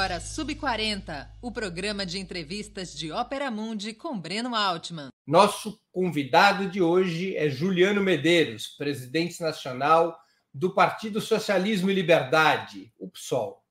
agora 0.00 0.18
Sub40, 0.18 1.28
o 1.42 1.52
programa 1.52 2.06
de 2.06 2.18
entrevistas 2.18 2.94
de 2.94 3.12
Ópera 3.12 3.50
Mundi 3.50 3.92
com 3.92 4.18
Breno 4.18 4.54
Altman. 4.54 5.10
Nosso 5.26 5.78
convidado 5.92 6.70
de 6.70 6.80
hoje 6.80 7.36
é 7.36 7.50
Juliano 7.50 8.00
Medeiros, 8.00 8.66
presidente 8.66 9.42
nacional 9.42 10.18
do 10.54 10.72
Partido 10.72 11.20
Socialismo 11.20 11.90
e 11.90 11.94
Liberdade, 11.94 12.90
o 12.98 13.10
PSOL. 13.10 13.62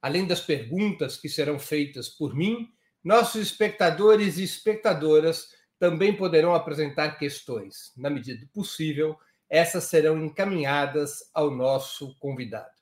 Além 0.00 0.26
das 0.26 0.40
perguntas 0.40 1.18
que 1.18 1.28
serão 1.28 1.58
feitas 1.58 2.08
por 2.08 2.34
mim, 2.34 2.70
nossos 3.04 3.42
espectadores 3.42 4.38
e 4.38 4.44
espectadoras 4.44 5.48
também 5.78 6.16
poderão 6.16 6.54
apresentar 6.54 7.18
questões. 7.18 7.92
Na 7.94 8.08
medida 8.08 8.40
do 8.40 8.48
possível, 8.52 9.18
essas 9.50 9.84
serão 9.84 10.24
encaminhadas 10.24 11.30
ao 11.34 11.50
nosso 11.50 12.18
convidado. 12.20 12.72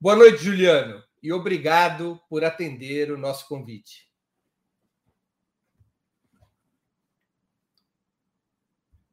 Boa 0.00 0.16
noite, 0.16 0.42
Juliano 0.42 1.06
e 1.26 1.32
obrigado 1.32 2.20
por 2.28 2.44
atender 2.44 3.10
o 3.10 3.18
nosso 3.18 3.48
convite. 3.48 4.08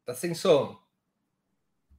Está 0.01 0.13
sem 0.13 0.35
som. 0.35 0.77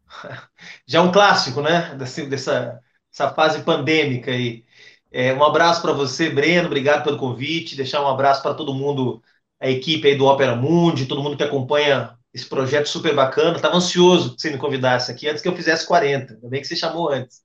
Já 0.87 1.01
é 1.01 1.03
um 1.03 1.11
clássico, 1.11 1.61
né? 1.61 1.97
Dessa, 1.97 2.25
dessa, 2.27 2.81
dessa 3.11 3.35
fase 3.35 3.65
pandêmica 3.65 4.31
aí. 4.31 4.65
É, 5.11 5.35
um 5.35 5.43
abraço 5.43 5.83
para 5.83 5.93
você, 5.93 6.31
Breno. 6.31 6.67
Obrigado 6.67 7.03
pelo 7.03 7.19
convite. 7.19 7.75
Deixar 7.75 8.01
um 8.01 8.07
abraço 8.07 8.41
para 8.41 8.55
todo 8.55 8.73
mundo, 8.73 9.21
a 9.59 9.69
equipe 9.69 10.07
aí 10.07 10.17
do 10.17 10.27
Opera 10.27 10.55
Mundi, 10.55 11.07
todo 11.07 11.25
mundo 11.25 11.37
que 11.37 11.43
acompanha 11.43 12.17
esse 12.33 12.47
projeto 12.47 12.87
super 12.89 13.17
bacana. 13.17 13.57
Estava 13.57 13.77
ansioso 13.77 14.37
que 14.37 14.43
você 14.43 14.51
me 14.51 14.59
convidasse 14.59 15.11
aqui 15.11 15.29
antes 15.29 15.43
que 15.43 15.49
eu 15.49 15.57
fizesse 15.57 15.85
40. 15.89 16.35
Ainda 16.35 16.49
bem 16.49 16.61
que 16.61 16.69
você 16.69 16.77
chamou 16.77 17.11
antes. 17.11 17.44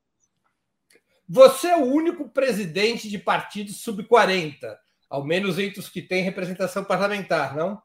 Você 1.29 1.67
é 1.67 1.77
o 1.77 1.85
único 1.85 2.27
presidente 2.27 3.07
de 3.07 3.19
partido 3.19 3.71
sub-40, 3.71 4.75
ao 5.07 5.23
menos 5.23 5.59
entre 5.59 5.79
os 5.79 5.87
que 5.87 6.01
têm 6.01 6.23
representação 6.23 6.83
parlamentar, 6.83 7.55
não? 7.55 7.79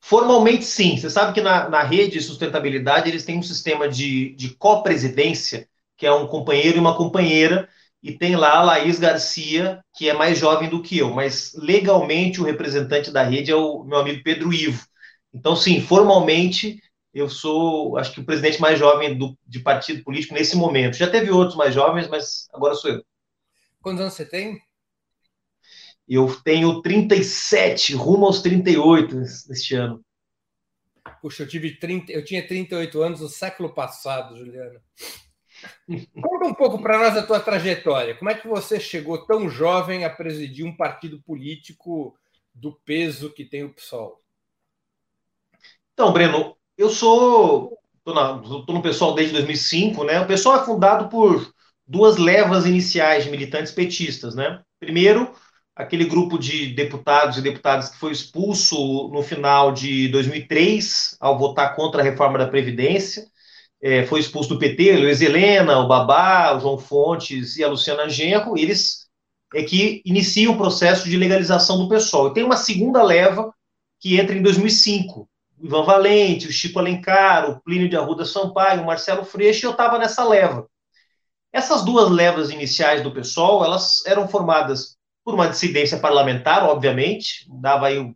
Formalmente, 0.00 0.64
sim. 0.64 0.96
Você 0.96 1.08
sabe 1.08 1.32
que 1.32 1.40
na, 1.40 1.68
na 1.68 1.82
rede 1.82 2.14
de 2.14 2.20
sustentabilidade 2.20 3.08
eles 3.08 3.24
têm 3.24 3.38
um 3.38 3.42
sistema 3.42 3.88
de, 3.88 4.34
de 4.34 4.50
copresidência, 4.56 5.68
que 5.96 6.06
é 6.06 6.12
um 6.12 6.26
companheiro 6.26 6.76
e 6.78 6.80
uma 6.80 6.96
companheira, 6.96 7.68
e 8.02 8.12
tem 8.12 8.36
lá 8.36 8.58
a 8.58 8.62
Laís 8.62 8.98
Garcia, 8.98 9.82
que 9.94 10.08
é 10.08 10.12
mais 10.12 10.38
jovem 10.38 10.68
do 10.68 10.82
que 10.82 10.98
eu, 10.98 11.10
mas 11.10 11.54
legalmente 11.54 12.40
o 12.40 12.44
representante 12.44 13.10
da 13.10 13.22
rede 13.22 13.50
é 13.50 13.56
o 13.56 13.84
meu 13.84 13.98
amigo 13.98 14.22
Pedro 14.22 14.52
Ivo. 14.52 14.84
Então, 15.32 15.56
sim, 15.56 15.80
formalmente 15.80 16.80
eu 17.14 17.28
sou, 17.28 17.96
acho 17.96 18.12
que 18.12 18.20
o 18.20 18.24
presidente 18.24 18.60
mais 18.60 18.76
jovem 18.76 19.16
do, 19.16 19.38
de 19.46 19.60
partido 19.60 20.02
político 20.02 20.34
nesse 20.34 20.56
momento. 20.56 20.96
Já 20.96 21.08
teve 21.08 21.30
outros 21.30 21.56
mais 21.56 21.72
jovens, 21.72 22.08
mas 22.08 22.48
agora 22.52 22.74
sou 22.74 22.90
eu. 22.90 23.04
Quantos 23.80 24.00
anos 24.00 24.14
você 24.14 24.24
tem? 24.24 24.60
Eu 26.08 26.34
tenho 26.42 26.82
37, 26.82 27.94
rumo 27.94 28.26
aos 28.26 28.42
38 28.42 29.14
neste 29.14 29.76
ano. 29.76 30.04
Puxa, 31.22 31.44
eu 31.44 31.48
tive 31.48 31.78
30, 31.78 32.10
eu 32.12 32.24
tinha 32.24 32.46
38 32.46 33.00
anos 33.00 33.20
no 33.20 33.28
século 33.28 33.72
passado, 33.72 34.36
Juliana. 34.36 34.82
Conta 36.20 36.46
um 36.46 36.54
pouco 36.54 36.82
para 36.82 36.98
nós 36.98 37.16
a 37.16 37.24
tua 37.24 37.38
trajetória. 37.38 38.16
Como 38.16 38.28
é 38.28 38.34
que 38.34 38.48
você 38.48 38.80
chegou 38.80 39.24
tão 39.24 39.48
jovem 39.48 40.04
a 40.04 40.10
presidir 40.10 40.66
um 40.66 40.76
partido 40.76 41.22
político 41.22 42.18
do 42.52 42.72
peso 42.72 43.32
que 43.32 43.44
tem 43.44 43.62
o 43.62 43.72
PSOL? 43.72 44.20
Então, 45.92 46.12
Breno, 46.12 46.56
eu 46.76 46.90
sou. 46.90 47.78
Estou 48.06 48.74
no 48.74 48.82
pessoal 48.82 49.14
desde 49.14 49.32
2005, 49.32 50.04
né? 50.04 50.20
O 50.20 50.26
pessoal 50.26 50.60
é 50.60 50.64
fundado 50.64 51.08
por 51.08 51.52
duas 51.86 52.16
levas 52.16 52.66
iniciais 52.66 53.24
de 53.24 53.30
militantes 53.30 53.72
petistas, 53.72 54.34
né? 54.34 54.60
Primeiro, 54.78 55.32
aquele 55.74 56.04
grupo 56.04 56.38
de 56.38 56.74
deputados 56.74 57.38
e 57.38 57.42
deputadas 57.42 57.88
que 57.88 57.98
foi 57.98 58.12
expulso 58.12 59.08
no 59.08 59.22
final 59.22 59.72
de 59.72 60.08
2003 60.08 61.16
ao 61.18 61.38
votar 61.38 61.74
contra 61.74 62.02
a 62.02 62.04
reforma 62.04 62.38
da 62.38 62.46
Previdência. 62.46 63.26
É, 63.82 64.04
foi 64.06 64.20
expulso 64.20 64.50
do 64.50 64.58
PT, 64.58 64.96
Luiz 64.96 65.20
Helena, 65.20 65.78
o 65.78 65.88
Babá, 65.88 66.54
o 66.56 66.60
João 66.60 66.78
Fontes 66.78 67.56
e 67.56 67.64
a 67.64 67.68
Luciana 67.68 68.08
Genro, 68.08 68.56
eles 68.56 69.04
é 69.54 69.62
que 69.62 70.02
iniciam 70.04 70.54
o 70.54 70.56
processo 70.56 71.08
de 71.08 71.16
legalização 71.16 71.78
do 71.78 71.88
pessoal. 71.88 72.28
E 72.28 72.34
tem 72.34 72.42
uma 72.42 72.56
segunda 72.56 73.02
leva 73.02 73.54
que 74.00 74.18
entra 74.18 74.36
em 74.36 74.42
2005, 74.42 75.28
Ivan 75.62 75.84
Valente, 75.84 76.48
o 76.48 76.52
Chico 76.52 76.78
Alencar, 76.78 77.50
o 77.50 77.60
Plínio 77.60 77.88
de 77.88 77.96
Arruda 77.96 78.24
Sampaio, 78.24 78.82
o 78.82 78.86
Marcelo 78.86 79.24
Freixo, 79.24 79.64
e 79.64 79.66
eu 79.66 79.72
estava 79.72 79.98
nessa 79.98 80.24
leva. 80.24 80.68
Essas 81.52 81.84
duas 81.84 82.10
levas 82.10 82.50
iniciais 82.50 83.02
do 83.02 83.12
PSOL, 83.12 83.64
elas 83.64 84.04
eram 84.06 84.26
formadas 84.26 84.96
por 85.24 85.34
uma 85.34 85.48
dissidência 85.48 85.98
parlamentar, 85.98 86.64
obviamente, 86.64 87.46
dava 87.48 87.86
aí 87.86 87.98
um 87.98 88.14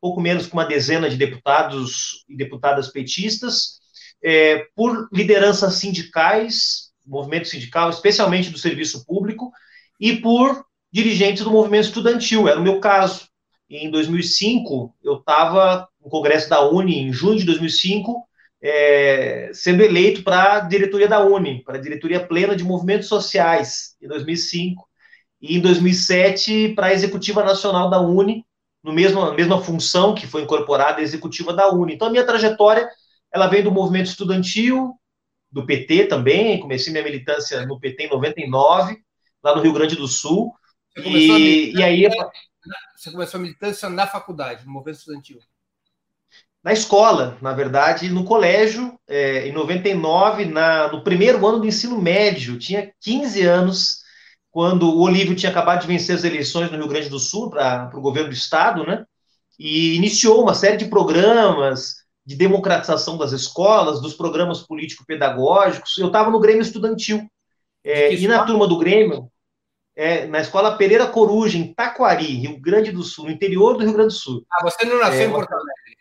pouco 0.00 0.20
menos 0.20 0.46
que 0.46 0.52
uma 0.52 0.64
dezena 0.64 1.08
de 1.08 1.16
deputados 1.16 2.24
e 2.28 2.36
deputadas 2.36 2.88
petistas, 2.88 3.78
é, 4.22 4.66
por 4.74 5.08
lideranças 5.12 5.74
sindicais, 5.74 6.90
movimento 7.06 7.48
sindical, 7.48 7.90
especialmente 7.90 8.50
do 8.50 8.58
serviço 8.58 9.04
público, 9.04 9.52
e 9.98 10.16
por 10.16 10.64
dirigentes 10.92 11.44
do 11.44 11.50
movimento 11.50 11.84
estudantil, 11.84 12.48
era 12.48 12.58
o 12.58 12.62
meu 12.62 12.80
caso. 12.80 13.29
Em 13.70 13.88
2005, 13.88 14.92
eu 15.00 15.18
estava 15.18 15.88
no 16.02 16.10
Congresso 16.10 16.50
da 16.50 16.68
Uni, 16.68 16.98
em 16.98 17.12
junho 17.12 17.38
de 17.38 17.44
2005, 17.44 18.26
é, 18.60 19.50
sendo 19.54 19.82
eleito 19.82 20.24
para 20.24 20.56
a 20.56 20.60
diretoria 20.60 21.06
da 21.06 21.24
Uni, 21.24 21.62
para 21.62 21.78
a 21.78 21.80
diretoria 21.80 22.18
plena 22.26 22.56
de 22.56 22.64
movimentos 22.64 23.06
sociais, 23.06 23.94
em 24.02 24.08
2005, 24.08 24.84
e 25.40 25.56
em 25.56 25.60
2007 25.60 26.70
para 26.74 26.88
a 26.88 26.92
executiva 26.92 27.44
nacional 27.44 27.88
da 27.88 28.00
Uni, 28.00 28.44
no 28.82 28.92
mesmo, 28.92 29.24
na 29.24 29.34
mesma 29.34 29.62
função 29.62 30.16
que 30.16 30.26
foi 30.26 30.42
incorporada 30.42 30.98
a 30.98 31.02
executiva 31.02 31.52
da 31.52 31.70
Uni. 31.72 31.94
Então, 31.94 32.08
a 32.08 32.10
minha 32.10 32.26
trajetória, 32.26 32.88
ela 33.32 33.46
vem 33.46 33.62
do 33.62 33.70
movimento 33.70 34.06
estudantil, 34.06 34.94
do 35.50 35.64
PT 35.64 36.06
também, 36.06 36.58
comecei 36.58 36.92
minha 36.92 37.04
militância 37.04 37.64
no 37.66 37.78
PT 37.78 38.06
em 38.06 38.10
99, 38.10 38.98
lá 39.44 39.54
no 39.54 39.62
Rio 39.62 39.72
Grande 39.72 39.94
do 39.94 40.08
Sul, 40.08 40.52
e, 40.96 41.72
e 41.72 41.82
aí... 41.84 42.08
Você 42.96 43.10
começou 43.10 43.38
a 43.38 43.42
militância 43.42 43.88
na 43.88 44.06
faculdade, 44.06 44.64
no 44.64 44.72
movimento 44.72 44.98
estudantil? 44.98 45.40
na 46.62 46.72
escola, 46.72 47.38
na 47.40 47.52
verdade, 47.52 48.10
no 48.10 48.24
colégio, 48.24 48.98
é, 49.08 49.48
em 49.48 49.52
99, 49.52 50.44
na, 50.44 50.92
no 50.92 51.02
primeiro 51.02 51.44
ano 51.46 51.60
do 51.60 51.66
ensino 51.66 52.00
médio, 52.00 52.58
tinha 52.58 52.92
15 53.00 53.42
anos, 53.42 54.00
quando 54.50 54.90
o 54.90 55.00
Olívio 55.00 55.34
tinha 55.34 55.50
acabado 55.50 55.80
de 55.80 55.86
vencer 55.86 56.14
as 56.14 56.24
eleições 56.24 56.70
no 56.70 56.76
Rio 56.76 56.88
Grande 56.88 57.08
do 57.08 57.18
Sul 57.18 57.48
para 57.48 57.90
o 57.94 58.00
governo 58.00 58.28
do 58.28 58.34
estado, 58.34 58.84
né? 58.84 59.04
E 59.58 59.94
iniciou 59.94 60.42
uma 60.42 60.54
série 60.54 60.76
de 60.76 60.86
programas 60.86 61.96
de 62.26 62.36
democratização 62.36 63.16
das 63.16 63.32
escolas, 63.32 64.00
dos 64.00 64.14
programas 64.14 64.60
político-pedagógicos. 64.60 65.96
Eu 65.98 66.08
estava 66.08 66.30
no 66.30 66.40
Grêmio 66.40 66.62
Estudantil. 66.62 67.26
É, 67.82 68.14
e 68.14 68.28
na 68.28 68.44
turma 68.44 68.66
do 68.66 68.78
Grêmio, 68.78 69.30
é, 69.96 70.26
na 70.26 70.40
escola 70.40 70.76
Pereira 70.76 71.06
Coruja, 71.06 71.58
em 71.58 71.74
Taquari, 71.74 72.26
Rio 72.26 72.60
Grande 72.60 72.92
do 72.92 73.02
Sul, 73.02 73.26
no 73.26 73.30
interior 73.30 73.76
do 73.76 73.84
Rio 73.84 73.92
Grande 73.92 74.14
do 74.14 74.18
Sul. 74.18 74.46
Ah, 74.52 74.62
você 74.62 74.84
não 74.84 74.98
nasceu 74.98 75.20
é, 75.20 75.24
em 75.24 75.30
Porto 75.30 75.52
Alegre? 75.52 75.96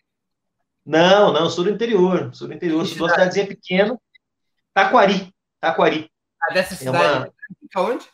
Não, 0.86 1.32
não, 1.34 1.50
sou 1.50 1.64
do 1.64 1.70
interior. 1.70 2.34
Sou 2.34 2.48
do 2.48 2.54
interior, 2.54 2.86
sou 2.86 2.96
de 2.96 3.02
uma 3.04 3.10
cidadezinha 3.10 3.48
pequena. 3.48 4.00
Taquari. 4.74 5.34
Taquari. 5.60 6.10
Ah, 6.42 6.54
dessa 6.54 6.76
cidade. 6.76 6.98
É 6.98 7.18
uma... 7.18 7.34
Fica 7.60 7.82
onde? 7.82 8.06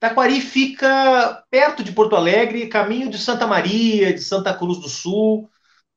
Taquari 0.00 0.40
fica 0.40 1.44
perto 1.50 1.82
de 1.84 1.92
Porto 1.92 2.16
Alegre, 2.16 2.68
caminho 2.68 3.08
de 3.08 3.18
Santa 3.18 3.46
Maria, 3.46 4.12
de 4.12 4.20
Santa 4.20 4.52
Cruz 4.52 4.78
do 4.78 4.88
Sul. 4.88 5.48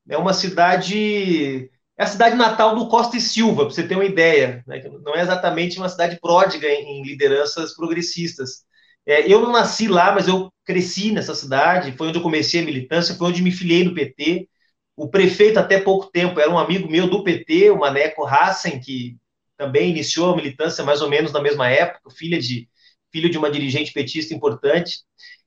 É 0.08 0.16
uma 0.16 0.32
cidade. 0.32 1.70
É 1.98 2.04
a 2.04 2.06
cidade 2.06 2.36
natal 2.36 2.76
do 2.76 2.86
Costa 2.86 3.16
e 3.16 3.20
Silva, 3.20 3.64
para 3.64 3.74
você 3.74 3.82
ter 3.82 3.96
uma 3.96 4.04
ideia. 4.04 4.62
Né? 4.68 4.80
Não 5.04 5.16
é 5.16 5.20
exatamente 5.20 5.78
uma 5.78 5.88
cidade 5.88 6.16
pródiga 6.20 6.68
em, 6.68 7.02
lideranças 7.02 7.74
progressistas. 7.74 8.62
É, 9.04 9.30
eu 9.30 9.40
não 9.40 9.50
nasci 9.50 9.88
lá, 9.88 10.12
mas 10.12 10.28
eu 10.28 10.48
cresci 10.64 11.10
nessa 11.10 11.34
cidade. 11.34 11.96
Foi 11.96 12.08
onde 12.08 12.18
eu 12.18 12.22
comecei 12.22 12.62
a 12.62 12.64
militância, 12.64 13.16
foi 13.16 13.26
onde 13.26 13.42
me 13.42 13.50
filiei 13.50 13.82
no 13.82 13.94
PT. 13.94 14.48
O 14.96 15.08
prefeito, 15.08 15.58
até 15.58 15.80
pouco 15.80 16.06
tempo, 16.12 16.38
era 16.38 16.50
um 16.50 16.58
amigo 16.58 16.88
meu 16.88 17.08
do 17.10 17.24
PT, 17.24 17.70
o 17.70 17.80
Maneco 17.80 18.24
Hassen, 18.24 18.78
que 18.78 19.16
também 19.56 19.90
iniciou 19.90 20.32
a 20.32 20.36
militância 20.36 20.84
mais 20.84 21.02
ou 21.02 21.08
menos 21.08 21.32
na 21.32 21.42
mesma 21.42 21.68
época, 21.68 22.10
filha 22.10 22.38
de, 22.38 22.68
filho 23.10 23.28
de 23.28 23.36
uma 23.36 23.50
dirigente 23.50 23.92
petista 23.92 24.32
importante. 24.32 25.00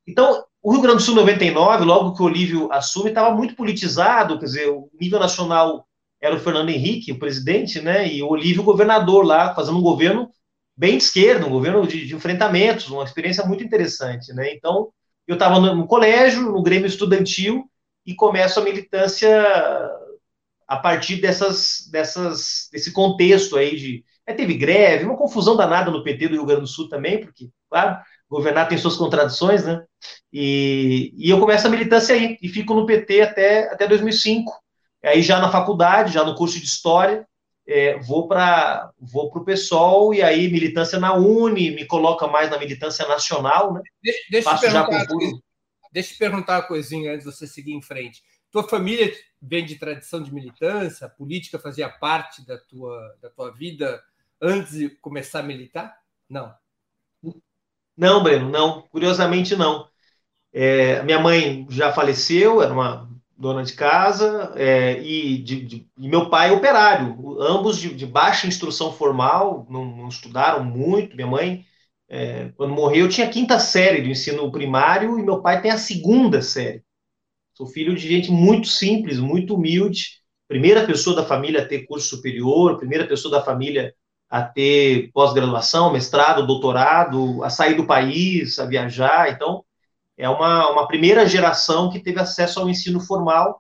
Então, 0.06 0.44
o 0.62 0.72
Rio 0.72 0.82
Grande 0.82 0.98
do 0.98 1.04
Sul 1.04 1.16
99, 1.16 1.86
logo 1.86 2.14
que 2.14 2.22
o 2.22 2.26
Olívio 2.26 2.70
assume, 2.74 3.10
estava 3.10 3.34
muito 3.34 3.56
politizado, 3.56 4.38
quer 4.38 4.46
dizer, 4.46 4.70
o 4.70 4.90
nível 5.00 5.20
nacional 5.20 5.88
era 6.22 6.36
o 6.36 6.40
Fernando 6.40 6.70
Henrique, 6.70 7.12
o 7.12 7.20
presidente, 7.20 7.82
né, 7.82 8.08
e 8.08 8.22
o 8.22 8.30
Olívio, 8.30 8.62
o 8.62 8.66
governador 8.66 9.26
lá, 9.26 9.56
fazendo 9.56 9.78
um 9.78 9.82
governo 9.82 10.30
bem 10.78 10.98
de 10.98 11.04
esquerda, 11.04 11.46
um 11.46 11.52
governo 11.52 11.86
de, 11.86 12.06
de 12.06 12.16
enfrentamentos, 12.16 12.90
uma 12.90 13.04
experiência 13.04 13.46
muito 13.46 13.64
interessante, 13.64 14.32
né, 14.34 14.54
então, 14.54 14.90
eu 15.28 15.34
estava 15.34 15.60
no, 15.60 15.76
no 15.76 15.88
colégio, 15.88 16.52
no 16.52 16.62
Grêmio 16.62 16.88
Estudantil, 16.88 17.66
e 18.06 18.16
começo 18.16 18.60
a 18.60 18.64
militância 18.64 19.30
a 20.68 20.78
partir 20.78 21.18
dessas, 21.18 21.88
dessas, 21.92 22.70
desse 22.72 22.92
contexto 22.94 23.58
aí 23.58 23.76
de. 23.76 24.06
É, 24.26 24.34
teve 24.34 24.54
greve, 24.54 25.04
uma 25.04 25.18
confusão 25.18 25.58
danada 25.58 25.92
no 25.92 26.04
PT 26.04 26.30
do 26.30 26.36
Rio 26.36 26.46
Grande 26.46 26.62
do 26.62 26.68
Sul 26.68 26.88
também, 26.88 27.20
porque, 27.20 27.50
claro, 27.70 27.98
governar 28.30 28.70
tem 28.70 28.78
suas 28.78 28.96
contradições, 28.96 29.66
né? 29.66 29.84
E, 30.32 31.14
e 31.18 31.30
eu 31.30 31.40
começo 31.40 31.68
a 31.68 31.70
militância 31.70 32.16
aí, 32.16 32.38
e 32.42 32.48
fico 32.48 32.74
no 32.74 32.86
PT 32.86 33.22
até, 33.22 33.74
até 33.74 33.88
2005. 33.88 34.52
Aí 35.04 35.22
já 35.22 35.40
na 35.40 35.52
faculdade, 35.52 36.14
já 36.14 36.24
no 36.24 36.36
curso 36.36 36.60
de 36.60 36.66
História, 36.66 37.28
é, 37.68 37.98
vou 38.00 38.28
para 38.28 38.92
vou 39.00 39.32
o 39.34 39.46
PSOL, 39.46 40.14
e 40.14 40.22
aí 40.22 40.52
militância 40.52 41.00
na 41.00 41.14
Uni, 41.14 41.72
me 41.72 41.86
coloca 41.86 42.28
mais 42.28 42.50
na 42.50 42.58
militância 42.58 43.08
nacional, 43.08 43.74
né? 43.74 43.82
Deixa, 44.02 44.20
deixa, 44.30 44.50
eu, 44.50 44.60
perguntar, 44.60 45.08
deixa 45.92 46.14
eu 46.14 46.18
perguntar 46.18 46.56
uma 46.60 46.68
coisinha 46.68 47.14
antes 47.14 47.26
de 47.26 47.32
você 47.32 47.48
seguir 47.48 47.74
em 47.74 47.82
frente. 47.82 48.22
Tua 48.52 48.68
família 48.68 49.12
vem 49.42 49.66
de 49.66 49.76
tradição 49.76 50.22
de 50.22 50.34
militância? 50.34 51.08
A 51.08 51.10
política 51.10 51.58
fazia 51.58 51.88
parte 51.88 52.46
da 52.46 52.58
tua, 52.58 53.18
da 53.22 53.30
tua 53.30 53.52
vida 53.52 54.04
antes 54.42 54.74
de 54.74 54.90
começar 54.90 55.40
a 55.40 55.44
militar? 55.44 55.96
Não. 56.30 56.54
Não, 57.96 58.22
Breno, 58.22 58.50
não. 58.50 58.82
Curiosamente, 58.90 59.56
não. 59.56 59.90
É, 60.52 61.02
minha 61.04 61.20
mãe 61.20 61.66
já 61.70 61.94
faleceu, 61.94 62.62
era 62.62 62.74
uma 62.74 63.10
dona 63.42 63.64
de 63.64 63.74
casa, 63.74 64.54
é, 64.56 65.02
e, 65.02 65.40
de, 65.40 65.66
de, 65.66 65.88
e, 65.98 66.08
meu 66.08 66.30
pai 66.30 66.50
é 66.50 66.52
operário, 66.52 67.42
ambos 67.42 67.80
de, 67.80 67.94
de 67.94 68.06
baixa 68.06 68.46
instrução 68.46 68.94
formal, 68.94 69.66
não, 69.68 69.84
não, 69.84 70.08
estudaram 70.08 70.64
muito. 70.64 71.16
Minha 71.16 71.28
mãe, 71.28 71.66
é, 72.08 72.50
quando 72.56 72.74
morreu, 72.74 73.10
tinha 73.10 73.26
a 73.26 73.30
quinta 73.30 73.60
série 73.60 74.02
do 74.02 74.10
ensino 74.10 74.52
primário 74.52 75.18
e 75.20 75.24
meu 75.24 75.42
pai 75.42 75.60
tem 75.60 75.72
a 75.72 75.78
segunda 75.78 76.42
série. 76.42 76.84
Sou 77.56 77.66
filho 77.66 77.96
de 77.96 78.08
gente 78.08 78.32
muito 78.32 78.68
simples, 78.68 79.20
muito 79.20 79.56
humilde, 79.56 80.22
primeira 80.48 80.86
pessoa 80.86 81.16
da 81.16 81.26
família 81.26 81.64
a 81.64 81.66
ter 81.66 81.88
curso 81.88 82.16
superior, 82.16 82.78
primeira 82.78 83.08
pessoa 83.08 83.32
da 83.32 83.44
família 83.44 83.94
a 84.30 84.44
ter 84.44 85.10
pós-graduação, 85.14 85.92
mestrado, 85.92 86.46
doutorado, 86.46 87.44
a 87.44 87.50
sair 87.50 87.74
do 87.74 87.88
país, 87.88 88.60
a 88.60 88.66
viajar. 88.66 89.32
Então, 89.32 89.66
é 90.22 90.30
uma, 90.30 90.70
uma 90.70 90.88
primeira 90.88 91.26
geração 91.26 91.90
que 91.90 92.00
teve 92.00 92.20
acesso 92.20 92.60
ao 92.60 92.70
ensino 92.70 93.00
formal. 93.00 93.60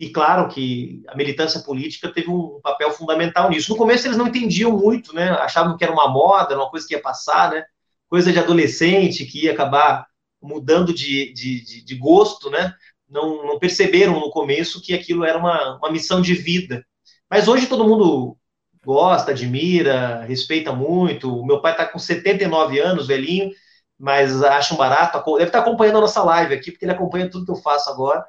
E 0.00 0.08
claro 0.08 0.48
que 0.48 1.02
a 1.06 1.14
militância 1.14 1.60
política 1.60 2.10
teve 2.10 2.30
um 2.30 2.58
papel 2.62 2.90
fundamental 2.92 3.50
nisso. 3.50 3.70
No 3.70 3.76
começo 3.76 4.06
eles 4.06 4.16
não 4.16 4.28
entendiam 4.28 4.72
muito, 4.72 5.14
né? 5.14 5.28
Achavam 5.32 5.76
que 5.76 5.84
era 5.84 5.92
uma 5.92 6.08
moda, 6.08 6.56
uma 6.56 6.70
coisa 6.70 6.86
que 6.88 6.94
ia 6.94 7.02
passar, 7.02 7.50
né? 7.50 7.62
Coisa 8.08 8.32
de 8.32 8.38
adolescente 8.38 9.26
que 9.26 9.44
ia 9.44 9.52
acabar 9.52 10.06
mudando 10.40 10.94
de, 10.94 11.30
de, 11.34 11.62
de, 11.62 11.84
de 11.84 11.94
gosto, 11.96 12.48
né? 12.48 12.72
Não, 13.06 13.46
não 13.46 13.58
perceberam 13.58 14.18
no 14.18 14.30
começo 14.30 14.80
que 14.80 14.94
aquilo 14.94 15.24
era 15.24 15.36
uma, 15.36 15.76
uma 15.76 15.92
missão 15.92 16.22
de 16.22 16.32
vida. 16.32 16.82
Mas 17.30 17.48
hoje 17.48 17.66
todo 17.66 17.86
mundo 17.86 18.34
gosta, 18.82 19.32
admira, 19.32 20.22
respeita 20.22 20.72
muito. 20.72 21.38
O 21.38 21.44
meu 21.44 21.60
pai 21.60 21.72
está 21.72 21.84
com 21.84 21.98
79 21.98 22.78
anos, 22.80 23.06
velhinho, 23.06 23.50
mas 23.98 24.42
acha 24.42 24.74
um 24.74 24.76
barato. 24.76 25.18
Deve 25.34 25.48
estar 25.48 25.58
acompanhando 25.58 25.98
a 25.98 26.02
nossa 26.02 26.22
live 26.22 26.54
aqui, 26.54 26.70
porque 26.70 26.84
ele 26.84 26.92
acompanha 26.92 27.28
tudo 27.28 27.44
que 27.44 27.50
eu 27.50 27.56
faço 27.56 27.90
agora. 27.90 28.24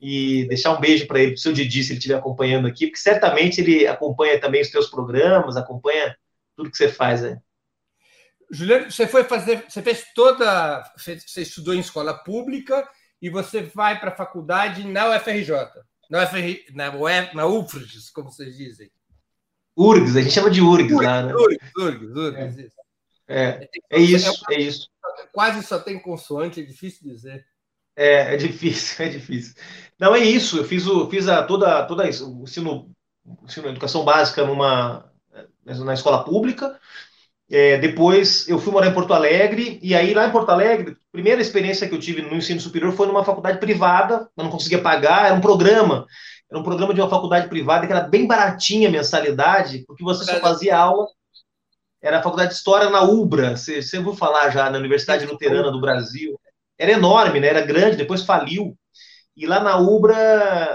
E 0.00 0.46
deixar 0.48 0.76
um 0.76 0.80
beijo 0.80 1.06
para 1.06 1.18
ele, 1.18 1.30
para 1.30 1.38
o 1.38 1.40
seu 1.40 1.52
Didi, 1.52 1.82
se 1.82 1.92
ele 1.92 1.98
estiver 1.98 2.16
acompanhando 2.16 2.66
aqui, 2.68 2.88
porque 2.88 3.00
certamente 3.00 3.60
ele 3.60 3.86
acompanha 3.86 4.38
também 4.38 4.60
os 4.60 4.68
teus 4.68 4.88
programas, 4.88 5.56
acompanha 5.56 6.14
tudo 6.54 6.70
que 6.70 6.76
você 6.76 6.88
faz 6.88 7.24
aí. 7.24 7.36
Juliano, 8.50 8.90
você 8.90 9.06
foi 9.06 9.24
fazer, 9.24 9.64
você 9.66 9.80
fez 9.80 10.04
toda, 10.14 10.84
você 10.96 11.40
estudou 11.40 11.74
em 11.74 11.80
escola 11.80 12.12
pública 12.12 12.86
e 13.22 13.30
você 13.30 13.62
vai 13.62 13.98
para 13.98 14.10
a 14.10 14.16
faculdade 14.16 14.86
na 14.86 15.16
UFRJ, 15.16 15.50
na, 16.10 16.24
UFR, 16.24 16.74
na, 16.74 16.90
UF, 16.90 17.34
na 17.34 17.46
UFRGS, 17.46 18.12
como 18.12 18.30
vocês 18.30 18.56
dizem. 18.56 18.90
URGS, 19.76 20.16
a 20.16 20.20
gente 20.20 20.34
chama 20.34 20.50
de 20.50 20.60
URGS, 20.60 20.92
URGS 20.92 21.06
lá, 21.06 21.22
né? 21.22 21.34
URGS, 21.34 21.72
URGS, 21.78 22.16
URGS, 22.16 22.58
isso. 22.58 22.76
É, 23.26 23.68
é 23.90 23.98
isso, 23.98 24.44
é, 24.50 24.54
é 24.54 24.60
isso. 24.60 24.90
Quase 25.32 25.62
só 25.62 25.78
tem 25.78 25.98
consoante, 25.98 26.60
é 26.60 26.64
difícil 26.64 27.08
dizer. 27.08 27.44
É, 27.96 28.34
é 28.34 28.36
difícil, 28.36 29.04
é 29.04 29.08
difícil. 29.08 29.54
Não, 29.98 30.14
é 30.14 30.20
isso, 30.20 30.58
eu 30.58 30.64
fiz, 30.64 30.86
o, 30.86 31.08
fiz 31.08 31.28
a, 31.28 31.42
toda, 31.42 31.84
toda 31.84 32.04
o 32.04 32.42
ensino, 32.42 32.90
ensino 33.44 33.68
educação 33.68 34.04
básica 34.04 34.44
numa, 34.44 35.10
na 35.64 35.94
escola 35.94 36.24
pública, 36.24 36.78
é, 37.50 37.78
depois 37.78 38.48
eu 38.48 38.58
fui 38.58 38.72
morar 38.72 38.88
em 38.88 38.94
Porto 38.94 39.12
Alegre, 39.12 39.78
e 39.82 39.94
aí 39.94 40.14
lá 40.14 40.26
em 40.26 40.32
Porto 40.32 40.50
Alegre, 40.50 40.92
a 40.92 41.12
primeira 41.12 41.40
experiência 41.40 41.88
que 41.88 41.94
eu 41.94 42.00
tive 42.00 42.22
no 42.22 42.36
ensino 42.36 42.60
superior 42.60 42.92
foi 42.92 43.06
numa 43.06 43.24
faculdade 43.24 43.58
privada, 43.58 44.28
eu 44.36 44.44
não 44.44 44.50
conseguia 44.50 44.80
pagar, 44.80 45.26
era 45.26 45.34
um 45.34 45.40
programa 45.40 46.06
era 46.54 46.60
um 46.60 46.62
programa 46.62 46.94
de 46.94 47.00
uma 47.00 47.10
faculdade 47.10 47.48
privada 47.48 47.86
que 47.86 47.92
era 47.92 48.02
bem 48.02 48.26
baratinha 48.26 48.88
a 48.88 48.92
mensalidade, 48.92 49.84
porque 49.86 50.04
você 50.04 50.24
só 50.24 50.38
fazia 50.40 50.76
aula. 50.76 51.06
Era 52.04 52.18
a 52.18 52.22
faculdade 52.22 52.50
de 52.50 52.56
História 52.56 52.90
na 52.90 53.02
UBRA, 53.02 53.56
você, 53.56 53.80
você 53.80 53.96
ouviu 53.96 54.14
falar 54.14 54.50
já, 54.50 54.68
na 54.68 54.76
Universidade 54.76 55.24
Luterana 55.24 55.72
do 55.72 55.80
Brasil. 55.80 56.38
Era 56.78 56.92
enorme, 56.92 57.40
né? 57.40 57.46
era 57.46 57.62
grande, 57.62 57.96
depois 57.96 58.22
faliu. 58.22 58.76
E 59.34 59.46
lá 59.46 59.58
na 59.58 59.78
UBRA, 59.78 60.14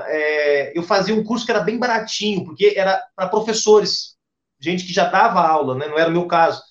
é, 0.08 0.76
eu 0.76 0.82
fazia 0.82 1.14
um 1.14 1.24
curso 1.24 1.46
que 1.46 1.52
era 1.52 1.60
bem 1.60 1.78
baratinho, 1.78 2.44
porque 2.44 2.74
era 2.76 3.00
para 3.16 3.30
professores, 3.30 4.16
gente 4.60 4.84
que 4.84 4.92
já 4.92 5.06
dava 5.06 5.40
aula, 5.40 5.76
né? 5.76 5.88
não 5.88 6.00
era 6.00 6.10
o 6.10 6.12
meu 6.12 6.26
caso. 6.26 6.64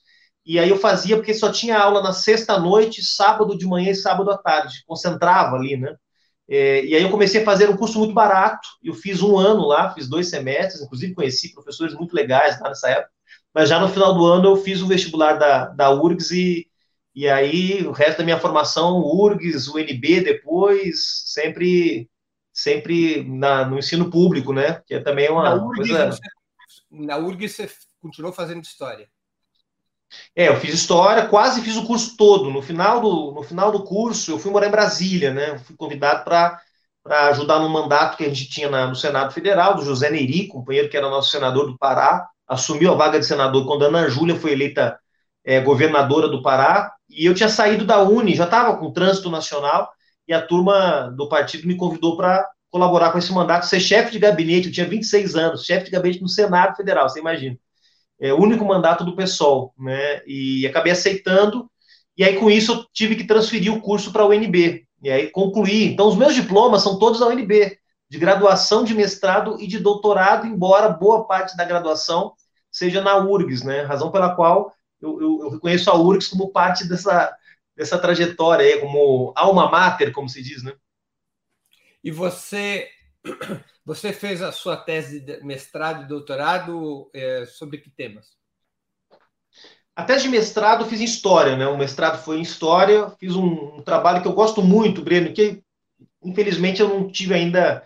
E 0.44 0.58
aí 0.58 0.70
eu 0.70 0.78
fazia 0.78 1.14
porque 1.14 1.34
só 1.34 1.52
tinha 1.52 1.78
aula 1.78 2.02
na 2.02 2.12
sexta-noite, 2.12 3.00
sábado 3.00 3.56
de 3.56 3.64
manhã 3.64 3.92
e 3.92 3.94
sábado 3.94 4.28
à 4.32 4.36
tarde. 4.36 4.82
Concentrava 4.88 5.54
ali, 5.54 5.76
né? 5.76 5.94
É, 6.48 6.84
e 6.84 6.96
aí 6.96 7.02
eu 7.02 7.10
comecei 7.10 7.42
a 7.42 7.44
fazer 7.44 7.70
um 7.70 7.76
curso 7.76 7.98
muito 7.98 8.14
barato. 8.14 8.66
Eu 8.82 8.94
fiz 8.94 9.22
um 9.22 9.38
ano 9.38 9.64
lá, 9.64 9.94
fiz 9.94 10.08
dois 10.08 10.28
semestres, 10.28 10.82
inclusive 10.82 11.14
conheci 11.14 11.52
professores 11.52 11.94
muito 11.94 12.12
legais 12.12 12.58
lá 12.60 12.70
nessa 12.70 12.88
época. 12.90 13.17
Mas 13.58 13.70
já 13.70 13.80
no 13.80 13.88
final 13.88 14.14
do 14.14 14.24
ano 14.24 14.50
eu 14.50 14.56
fiz 14.56 14.80
o 14.80 14.86
vestibular 14.86 15.32
da, 15.32 15.64
da 15.66 15.90
URGS 15.90 16.30
e, 16.30 16.70
e 17.12 17.28
aí 17.28 17.84
o 17.84 17.90
resto 17.90 18.18
da 18.18 18.24
minha 18.24 18.38
formação, 18.38 19.00
URGS, 19.00 19.66
UNB 19.66 20.20
depois, 20.20 21.24
sempre 21.26 22.08
sempre 22.52 23.24
na, 23.24 23.64
no 23.64 23.76
ensino 23.76 24.12
público, 24.12 24.52
né? 24.52 24.80
Que 24.86 24.94
é 24.94 25.00
também 25.00 25.28
uma 25.28 25.42
na 25.42 25.54
URGS, 25.56 25.88
coisa... 25.88 26.10
Você, 26.12 26.20
na 26.88 27.16
URGS 27.16 27.56
você 27.56 27.70
continuou 28.00 28.32
fazendo 28.32 28.62
história? 28.62 29.08
É, 30.36 30.46
eu 30.46 30.60
fiz 30.60 30.72
história, 30.72 31.26
quase 31.26 31.60
fiz 31.60 31.76
o 31.76 31.84
curso 31.84 32.16
todo. 32.16 32.52
No 32.52 32.62
final 32.62 33.00
do, 33.00 33.32
no 33.32 33.42
final 33.42 33.72
do 33.72 33.82
curso, 33.82 34.30
eu 34.30 34.38
fui 34.38 34.52
morar 34.52 34.68
em 34.68 34.70
Brasília, 34.70 35.34
né? 35.34 35.50
Eu 35.50 35.58
fui 35.58 35.74
convidado 35.74 36.22
para 36.22 36.60
ajudar 37.30 37.58
no 37.58 37.68
mandato 37.68 38.16
que 38.16 38.24
a 38.24 38.28
gente 38.28 38.48
tinha 38.48 38.70
na, 38.70 38.86
no 38.86 38.94
Senado 38.94 39.34
Federal, 39.34 39.74
do 39.74 39.84
José 39.84 40.08
Neri, 40.10 40.46
companheiro 40.46 40.88
que 40.88 40.96
era 40.96 41.10
nosso 41.10 41.32
senador 41.32 41.66
do 41.66 41.76
Pará, 41.76 42.24
assumiu 42.48 42.92
a 42.92 42.96
vaga 42.96 43.18
de 43.18 43.26
senador 43.26 43.66
quando 43.66 43.84
a 43.84 43.88
Ana 43.88 44.08
Júlia 44.08 44.36
foi 44.36 44.52
eleita 44.52 44.98
é, 45.44 45.60
governadora 45.60 46.28
do 46.28 46.42
Pará, 46.42 46.92
e 47.08 47.26
eu 47.26 47.34
tinha 47.34 47.48
saído 47.48 47.84
da 47.84 48.02
Uni, 48.02 48.34
já 48.34 48.44
estava 48.44 48.76
com 48.76 48.92
trânsito 48.92 49.30
nacional, 49.30 49.90
e 50.26 50.32
a 50.32 50.42
turma 50.42 51.12
do 51.16 51.28
partido 51.28 51.66
me 51.66 51.76
convidou 51.76 52.16
para 52.16 52.46
colaborar 52.70 53.12
com 53.12 53.18
esse 53.18 53.32
mandato, 53.32 53.66
ser 53.66 53.80
chefe 53.80 54.12
de 54.12 54.18
gabinete, 54.18 54.68
eu 54.68 54.72
tinha 54.72 54.86
26 54.86 55.36
anos, 55.36 55.64
chefe 55.64 55.86
de 55.86 55.90
gabinete 55.90 56.20
no 56.20 56.28
Senado 56.28 56.76
Federal, 56.76 57.08
você 57.08 57.20
imagina 57.20 57.56
é, 58.20 58.32
o 58.32 58.40
único 58.40 58.64
mandato 58.64 59.04
do 59.04 59.14
PSOL, 59.14 59.72
né? 59.78 60.20
E 60.26 60.66
acabei 60.66 60.92
aceitando, 60.92 61.70
e 62.16 62.24
aí 62.24 62.36
com 62.36 62.50
isso 62.50 62.72
eu 62.72 62.84
tive 62.92 63.14
que 63.14 63.24
transferir 63.24 63.72
o 63.72 63.80
curso 63.80 64.12
para 64.12 64.22
a 64.22 64.26
UNB, 64.26 64.84
e 65.02 65.10
aí 65.10 65.30
concluí. 65.30 65.84
Então, 65.84 66.08
os 66.08 66.16
meus 66.16 66.34
diplomas 66.34 66.82
são 66.82 66.98
todos 66.98 67.20
da 67.20 67.28
UNB, 67.28 67.78
de 68.08 68.18
graduação, 68.18 68.84
de 68.84 68.94
mestrado 68.94 69.60
e 69.60 69.66
de 69.66 69.78
doutorado, 69.78 70.46
embora 70.46 70.88
boa 70.88 71.26
parte 71.26 71.56
da 71.56 71.64
graduação 71.64 72.34
seja 72.70 73.00
na 73.00 73.16
URGS, 73.16 73.64
né? 73.64 73.82
Razão 73.82 74.10
pela 74.10 74.34
qual 74.34 74.72
eu, 75.00 75.20
eu, 75.20 75.40
eu 75.42 75.50
reconheço 75.50 75.90
a 75.90 75.94
URGS 75.94 76.28
como 76.28 76.52
parte 76.52 76.88
dessa, 76.88 77.36
dessa 77.76 77.98
trajetória 77.98 78.64
aí, 78.64 78.80
como 78.80 79.32
alma 79.36 79.70
mater, 79.70 80.12
como 80.12 80.28
se 80.28 80.42
diz, 80.42 80.62
né? 80.62 80.72
E 82.02 82.10
você 82.10 82.88
você 83.84 84.12
fez 84.12 84.42
a 84.42 84.52
sua 84.52 84.76
tese 84.76 85.20
de 85.20 85.42
mestrado 85.42 86.02
e 86.02 86.08
doutorado 86.08 87.10
é, 87.14 87.46
sobre 87.46 87.78
que 87.78 87.90
temas? 87.90 88.36
A 89.96 90.04
tese 90.04 90.24
de 90.24 90.28
mestrado 90.28 90.84
fiz 90.84 91.00
em 91.00 91.04
História, 91.04 91.56
né? 91.56 91.66
O 91.66 91.76
mestrado 91.76 92.22
foi 92.22 92.38
em 92.38 92.42
História. 92.42 93.10
Fiz 93.18 93.34
um, 93.34 93.78
um 93.78 93.82
trabalho 93.82 94.22
que 94.22 94.28
eu 94.28 94.32
gosto 94.32 94.62
muito, 94.62 95.02
Breno, 95.02 95.32
que 95.32 95.62
infelizmente 96.22 96.80
eu 96.80 96.88
não 96.88 97.10
tive 97.10 97.34
ainda 97.34 97.84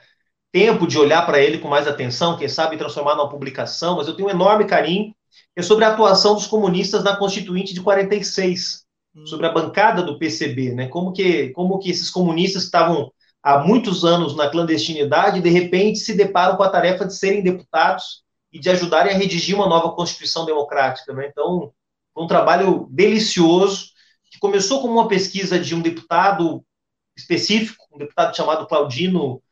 tempo 0.53 0.87
de 0.87 0.99
olhar 0.99 1.25
para 1.25 1.41
ele 1.41 1.59
com 1.59 1.67
mais 1.67 1.89
atenção, 1.89 2.37
quem 2.37 2.49
sabe 2.49 2.77
transformar 2.77 3.15
numa 3.15 3.29
publicação, 3.29 3.97
mas 3.97 4.07
eu 4.07 4.15
tenho 4.15 4.29
um 4.29 4.31
enorme 4.31 4.67
carinho. 4.67 5.15
É 5.57 5.63
sobre 5.63 5.85
a 5.85 5.89
atuação 5.89 6.35
dos 6.35 6.47
comunistas 6.47 7.03
na 7.03 7.17
Constituinte 7.17 7.73
de 7.73 7.81
46, 7.81 8.85
hum. 9.17 9.27
sobre 9.27 9.47
a 9.47 9.53
bancada 9.53 10.03
do 10.03 10.19
PCB, 10.19 10.75
né? 10.75 10.89
Como 10.89 11.13
que, 11.13 11.49
como 11.51 11.79
que 11.79 11.91
esses 11.91 12.11
comunistas 12.11 12.65
estavam 12.65 13.11
há 13.43 13.59
muitos 13.59 14.05
anos 14.05 14.37
na 14.37 14.49
clandestinidade 14.49 15.39
e 15.39 15.43
de 15.43 15.49
repente 15.49 15.99
se 15.99 16.15
deparam 16.15 16.57
com 16.57 16.63
a 16.63 16.69
tarefa 16.69 17.07
de 17.07 17.17
serem 17.17 17.43
deputados 17.43 18.23
e 18.53 18.61
de 18.61 18.69
ajudarem 18.69 19.15
a 19.15 19.19
redigir 19.19 19.57
uma 19.57 19.67
nova 19.67 19.93
Constituição 19.93 20.45
democrática. 20.45 21.13
Né? 21.15 21.29
Então, 21.31 21.73
foi 22.15 22.25
um 22.25 22.29
trabalho 22.29 22.87
delicioso, 22.91 23.87
que 24.31 24.39
começou 24.39 24.83
como 24.83 24.95
uma 24.95 25.09
pesquisa 25.09 25.59
de 25.59 25.75
um 25.75 25.81
deputado 25.81 26.63
específico, 27.17 27.85
um 27.93 27.99
deputado 27.99 28.37
chamado 28.37 28.67
Claudino 28.67 29.43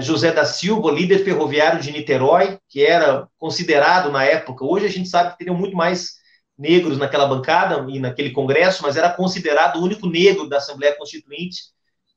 José 0.00 0.32
da 0.32 0.44
Silva, 0.44 0.90
líder 0.90 1.24
ferroviário 1.24 1.80
de 1.80 1.90
Niterói, 1.90 2.58
que 2.68 2.84
era 2.84 3.28
considerado 3.38 4.10
na 4.10 4.24
época, 4.24 4.64
hoje 4.64 4.86
a 4.86 4.90
gente 4.90 5.08
sabe 5.08 5.32
que 5.32 5.38
teriam 5.38 5.56
muito 5.56 5.76
mais 5.76 6.22
negros 6.56 6.98
naquela 6.98 7.26
bancada 7.26 7.84
e 7.90 7.98
naquele 7.98 8.30
congresso, 8.30 8.82
mas 8.82 8.96
era 8.96 9.10
considerado 9.10 9.76
o 9.76 9.82
único 9.82 10.08
negro 10.08 10.48
da 10.48 10.58
Assembleia 10.58 10.96
Constituinte. 10.96 11.62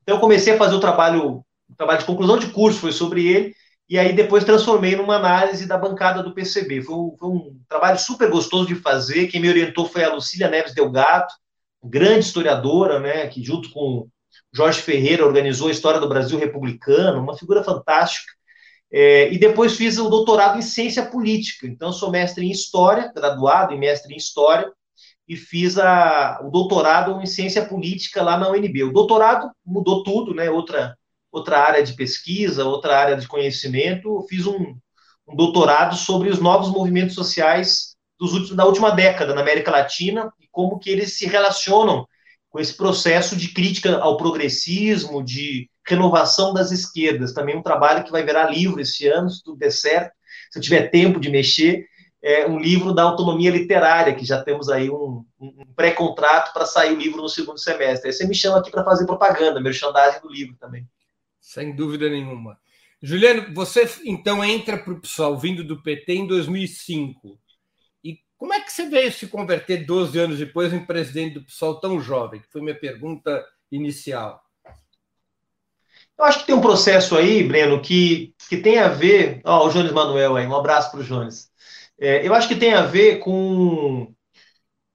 Então 0.03 0.15
eu 0.15 0.22
comecei 0.22 0.53
a 0.53 0.58
fazer 0.58 0.75
o 0.75 0.79
trabalho, 0.79 1.44
o 1.70 1.75
trabalho 1.75 2.00
de 2.00 2.05
conclusão 2.05 2.38
de 2.38 2.48
curso 2.48 2.79
foi 2.79 2.91
sobre 2.91 3.27
ele, 3.27 3.55
e 3.89 3.98
aí 3.98 4.13
depois 4.13 4.44
transformei 4.44 4.96
numa 4.96 5.15
análise 5.15 5.67
da 5.67 5.77
bancada 5.77 6.22
do 6.22 6.34
PCB. 6.34 6.82
Foi 6.84 6.96
um, 6.96 7.15
foi 7.17 7.29
um 7.29 7.60
trabalho 7.67 8.00
super 8.00 8.29
gostoso 8.29 8.67
de 8.67 8.75
fazer. 8.75 9.27
Quem 9.27 9.39
me 9.39 9.50
orientou 9.50 9.88
foi 9.88 10.03
a 10.03 10.13
Lucília 10.13 10.50
Neves 10.50 10.74
Delgado, 10.74 11.32
grande 11.84 12.25
historiadora, 12.25 13.00
né, 13.00 13.27
que 13.27 13.44
junto 13.44 13.70
com 13.72 14.08
Jorge 14.56 14.82
Ferreira 14.82 15.26
organizou 15.26 15.68
a 15.68 15.72
História 15.72 16.00
do 16.00 16.08
Brasil 16.08 16.40
Republicano, 16.40 17.22
uma 17.22 17.38
figura 17.38 17.64
fantástica. 17.64 18.32
É, 18.92 19.32
e 19.34 19.38
depois 19.38 19.76
fiz 19.76 19.98
o 19.98 20.10
doutorado 20.10 20.58
em 20.58 20.62
Ciência 20.62 21.06
Política. 21.06 21.68
Então, 21.68 21.92
sou 21.92 22.10
mestre 22.10 22.46
em 22.46 22.52
História, 22.52 23.12
graduado 23.14 23.74
em 23.74 23.80
mestre 23.80 24.14
em 24.14 24.18
História, 24.18 24.72
e 25.28 25.36
fiz 25.36 25.78
a, 25.78 26.40
o 26.42 26.50
doutorado 26.50 27.20
em 27.22 27.26
Ciência 27.26 27.66
Política 27.66 28.24
lá 28.24 28.38
na 28.38 28.50
UNB. 28.50 28.84
O 28.84 28.94
doutorado 28.94 29.52
mudou 29.66 30.04
tudo, 30.04 30.34
né? 30.34 30.50
Outra, 30.50 30.96
outra 31.32 31.60
área 31.60 31.84
de 31.84 31.94
pesquisa, 31.94 32.64
outra 32.64 32.98
área 32.98 33.18
de 33.18 33.28
conhecimento. 33.28 34.26
fiz 34.30 34.48
um, 34.48 34.78
um 35.28 35.36
doutorado 35.36 35.96
sobre 35.96 36.30
os 36.30 36.40
novos 36.40 36.70
movimentos 36.70 37.16
sociais 37.16 37.96
últimos, 38.22 38.52
da 38.52 38.66
última 38.66 38.92
década 38.92 39.34
na 39.34 39.42
América 39.42 39.72
Latina 39.72 40.32
e 40.40 40.48
como 40.50 40.80
que 40.80 40.90
eles 40.90 41.18
se 41.18 41.26
relacionam 41.26 42.08
com 42.56 42.62
esse 42.62 42.78
processo 42.78 43.36
de 43.36 43.50
crítica 43.50 43.98
ao 43.98 44.16
progressismo, 44.16 45.22
de 45.22 45.70
renovação 45.86 46.54
das 46.54 46.72
esquerdas. 46.72 47.34
Também 47.34 47.58
um 47.58 47.62
trabalho 47.62 48.06
que 48.06 48.12
vai 48.14 48.24
virar 48.24 48.50
livro 48.50 48.80
esse 48.80 49.06
ano, 49.10 49.30
se 49.30 49.44
tudo 49.44 49.58
der 49.58 49.72
certo, 49.72 50.14
se 50.50 50.58
eu 50.58 50.64
tiver 50.64 50.88
tempo 50.90 51.20
de 51.20 51.30
mexer, 51.30 51.86
é 52.24 52.48
um 52.48 52.58
livro 52.58 52.94
da 52.94 53.04
autonomia 53.04 53.52
literária, 53.52 54.16
que 54.16 54.24
já 54.24 54.42
temos 54.42 54.70
aí 54.70 54.90
um, 54.90 55.26
um 55.38 55.66
pré-contrato 55.76 56.54
para 56.54 56.66
sair 56.66 56.94
o 56.94 56.98
livro 56.98 57.22
no 57.22 57.28
segundo 57.28 57.60
semestre. 57.60 58.08
Aí 58.08 58.14
você 58.14 58.26
me 58.26 58.34
chama 58.34 58.60
aqui 58.60 58.72
para 58.72 58.86
fazer 58.86 59.06
propaganda, 59.06 59.60
merchandising 59.60 60.22
do 60.22 60.32
livro 60.32 60.56
também. 60.58 60.88
Sem 61.42 61.76
dúvida 61.76 62.10
nenhuma. 62.10 62.58
Juliano, 63.02 63.54
você 63.54 63.86
então 64.06 64.42
entra 64.42 64.78
para 64.78 64.94
o 64.94 65.02
PSOL 65.02 65.38
vindo 65.38 65.62
do 65.62 65.84
PT 65.84 66.14
em 66.14 66.26
2005. 66.26 67.38
Como 68.38 68.54
é 68.54 68.60
que 68.60 68.72
você 68.72 68.88
veio 68.88 69.12
se 69.12 69.27
converter 69.27 69.86
12 69.86 70.18
anos 70.20 70.38
depois 70.38 70.74
em 70.74 70.86
presidente 70.86 71.36
do 71.36 71.46
PSOL 71.46 71.80
tão 71.80 72.00
jovem? 72.01 72.42
Que 72.42 72.51
foi 72.51 72.62
minha 72.62 72.77
pergunta 72.77 73.46
inicial. 73.72 74.42
Eu 76.18 76.25
acho 76.25 76.39
que 76.39 76.46
tem 76.46 76.56
um 76.56 76.62
processo 76.62 77.18
aí, 77.18 77.44
Breno, 77.44 77.82
que, 77.82 78.34
que 78.50 78.58
tem 78.58 78.80
a 78.80 78.88
ver. 78.88 79.42
Ó, 79.44 79.68
o 79.68 79.70
Jones 79.70 79.92
Manuel 79.92 80.36
aí, 80.36 80.48
um 80.48 80.56
abraço 80.56 80.92
para 80.92 81.01
o 81.01 81.04
Jones. 81.04 81.50
É, 82.00 82.25
eu 82.25 82.34
acho 82.34 82.48
que 82.48 82.56
tem 82.56 82.74
a 82.74 82.84
ver 82.84 83.20
com, 83.20 84.13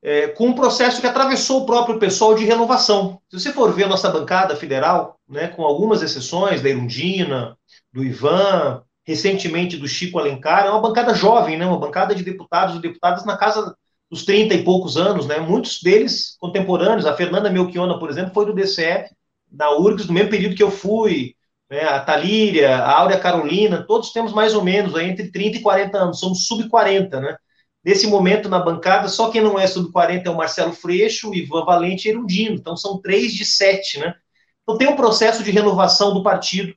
é, 0.03 0.29
com 0.29 0.49
um 0.49 0.55
processo 0.55 1.01
que 1.01 1.07
atravessou 1.07 1.63
o 1.63 1.67
próprio 1.67 1.99
pessoal 1.99 2.35
de 2.35 2.45
renovação. 2.45 3.21
Se 3.31 3.39
você 3.39 3.53
for 3.53 3.73
ver 3.73 3.85
a 3.85 3.89
nossa 3.89 4.11
bancada 4.11 4.57
federal, 4.57 5.19
né, 5.29 5.49
com 5.49 5.63
algumas 5.63 6.03
exceções, 6.03 6.63
da 6.63 6.71
Irundina, 6.71 7.57
do 7.93 8.05
Ivan, 8.05 8.83
recentemente 9.11 9.77
do 9.77 9.89
Chico 9.89 10.21
Alencar, 10.21 10.67
é 10.67 10.71
uma 10.71 10.81
bancada 10.81 11.13
jovem, 11.13 11.59
né, 11.59 11.67
uma 11.67 11.81
bancada 11.81 12.15
de 12.15 12.23
deputados 12.23 12.77
e 12.77 12.81
deputadas 12.81 13.25
na 13.25 13.37
casa 13.37 13.75
dos 14.09 14.25
30 14.25 14.55
e 14.55 14.63
poucos 14.63 14.97
anos, 14.97 15.27
né, 15.27 15.41
muitos 15.41 15.83
deles 15.83 16.37
contemporâneos. 16.39 17.07
A 17.07 17.17
Fernanda 17.17 17.51
Melchiona, 17.51 17.99
por 17.99 18.09
exemplo, 18.09 18.33
foi 18.33 18.47
do 18.47 18.55
DCE 18.55 19.07
da 19.51 19.77
URGS 19.77 20.07
no 20.07 20.15
mesmo 20.15 20.31
período 20.31 20.55
que 20.55 20.63
eu 20.63 20.71
fui, 20.71 21.35
né, 21.69 21.83
a 21.83 21.99
Talíria, 21.99 22.77
a 22.77 22.99
Áurea 23.01 23.19
Carolina, 23.19 23.85
todos 23.85 24.13
temos 24.13 24.33
mais 24.33 24.55
ou 24.55 24.63
menos 24.63 24.95
aí, 24.95 25.09
entre 25.09 25.31
30 25.31 25.59
e 25.59 25.61
40 25.61 25.99
anos, 25.99 26.21
somos 26.21 26.47
sub-40, 26.47 27.21
né? 27.21 27.37
Nesse 27.85 28.07
momento 28.07 28.49
na 28.49 28.61
bancada, 28.61 29.09
só 29.09 29.31
quem 29.31 29.41
não 29.41 29.59
é 29.59 29.67
sub-40 29.67 30.27
é 30.27 30.31
o 30.31 30.37
Marcelo 30.37 30.73
Freixo, 30.73 31.35
Ivan 31.35 31.65
Valente 31.65 32.07
e 32.07 32.13
Erundino, 32.13 32.55
então 32.55 32.77
são 32.77 33.01
três 33.01 33.33
de 33.33 33.45
sete, 33.45 33.99
né? 33.99 34.15
Então 34.63 34.79
tem 34.79 34.89
um 34.89 34.95
processo 34.95 35.43
de 35.43 35.51
renovação 35.51 36.15
do 36.15 36.23
partido, 36.23 36.73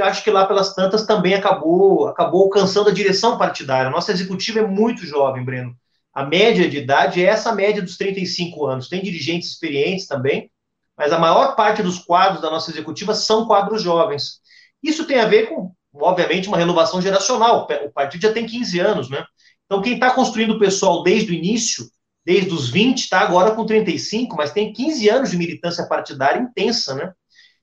que 0.00 0.02
acho 0.02 0.24
que 0.24 0.30
lá 0.30 0.46
pelas 0.46 0.74
tantas 0.74 1.04
também 1.04 1.34
acabou, 1.34 2.08
acabou 2.08 2.44
alcançando 2.44 2.88
a 2.88 2.92
direção 2.92 3.36
partidária. 3.36 3.88
A 3.88 3.92
nossa 3.92 4.10
executiva 4.10 4.60
é 4.60 4.66
muito 4.66 5.04
jovem, 5.04 5.44
Breno. 5.44 5.76
A 6.12 6.24
média 6.24 6.68
de 6.68 6.78
idade 6.78 7.22
é 7.22 7.28
essa 7.28 7.54
média 7.54 7.82
dos 7.82 7.96
35 7.96 8.66
anos. 8.66 8.88
Tem 8.88 9.02
dirigentes 9.02 9.50
experientes 9.50 10.06
também, 10.06 10.50
mas 10.96 11.12
a 11.12 11.18
maior 11.18 11.54
parte 11.54 11.82
dos 11.82 11.98
quadros 11.98 12.40
da 12.40 12.50
nossa 12.50 12.70
executiva 12.70 13.14
são 13.14 13.46
quadros 13.46 13.82
jovens. 13.82 14.40
Isso 14.82 15.06
tem 15.06 15.20
a 15.20 15.26
ver 15.26 15.48
com, 15.48 15.72
obviamente, 15.94 16.48
uma 16.48 16.56
renovação 16.56 17.00
geracional. 17.00 17.68
O 17.84 17.92
partido 17.92 18.22
já 18.22 18.32
tem 18.32 18.46
15 18.46 18.80
anos, 18.80 19.10
né? 19.10 19.22
Então, 19.66 19.82
quem 19.82 19.94
está 19.94 20.10
construindo 20.10 20.54
o 20.54 20.58
pessoal 20.58 21.02
desde 21.02 21.30
o 21.30 21.34
início, 21.34 21.86
desde 22.24 22.52
os 22.52 22.68
20, 22.68 23.02
está 23.02 23.20
agora 23.20 23.54
com 23.54 23.64
35, 23.64 24.34
mas 24.36 24.50
tem 24.50 24.72
15 24.72 25.08
anos 25.08 25.30
de 25.30 25.36
militância 25.36 25.86
partidária 25.86 26.40
intensa, 26.40 26.94
né? 26.94 27.12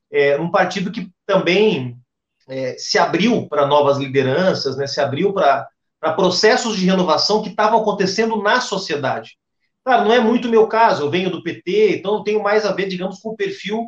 É, 0.09 0.39
um 0.39 0.49
partido 0.49 0.89
que 0.89 1.09
também 1.25 1.97
é, 2.47 2.75
se 2.77 2.97
abriu 2.97 3.47
para 3.47 3.65
novas 3.65 3.97
lideranças, 3.97 4.77
né? 4.77 4.87
Se 4.87 5.01
abriu 5.01 5.33
para 5.33 5.67
processos 6.15 6.77
de 6.77 6.85
renovação 6.85 7.41
que 7.41 7.49
estavam 7.49 7.81
acontecendo 7.81 8.41
na 8.41 8.61
sociedade. 8.61 9.37
Claro, 9.83 10.05
não 10.05 10.13
é 10.13 10.19
muito 10.19 10.49
meu 10.49 10.67
caso, 10.67 11.03
eu 11.03 11.09
venho 11.09 11.29
do 11.29 11.41
PT, 11.41 11.97
então 11.97 12.15
eu 12.15 12.23
tenho 12.23 12.43
mais 12.43 12.65
a 12.65 12.73
ver, 12.73 12.87
digamos, 12.87 13.19
com 13.19 13.29
o 13.29 13.35
perfil 13.35 13.79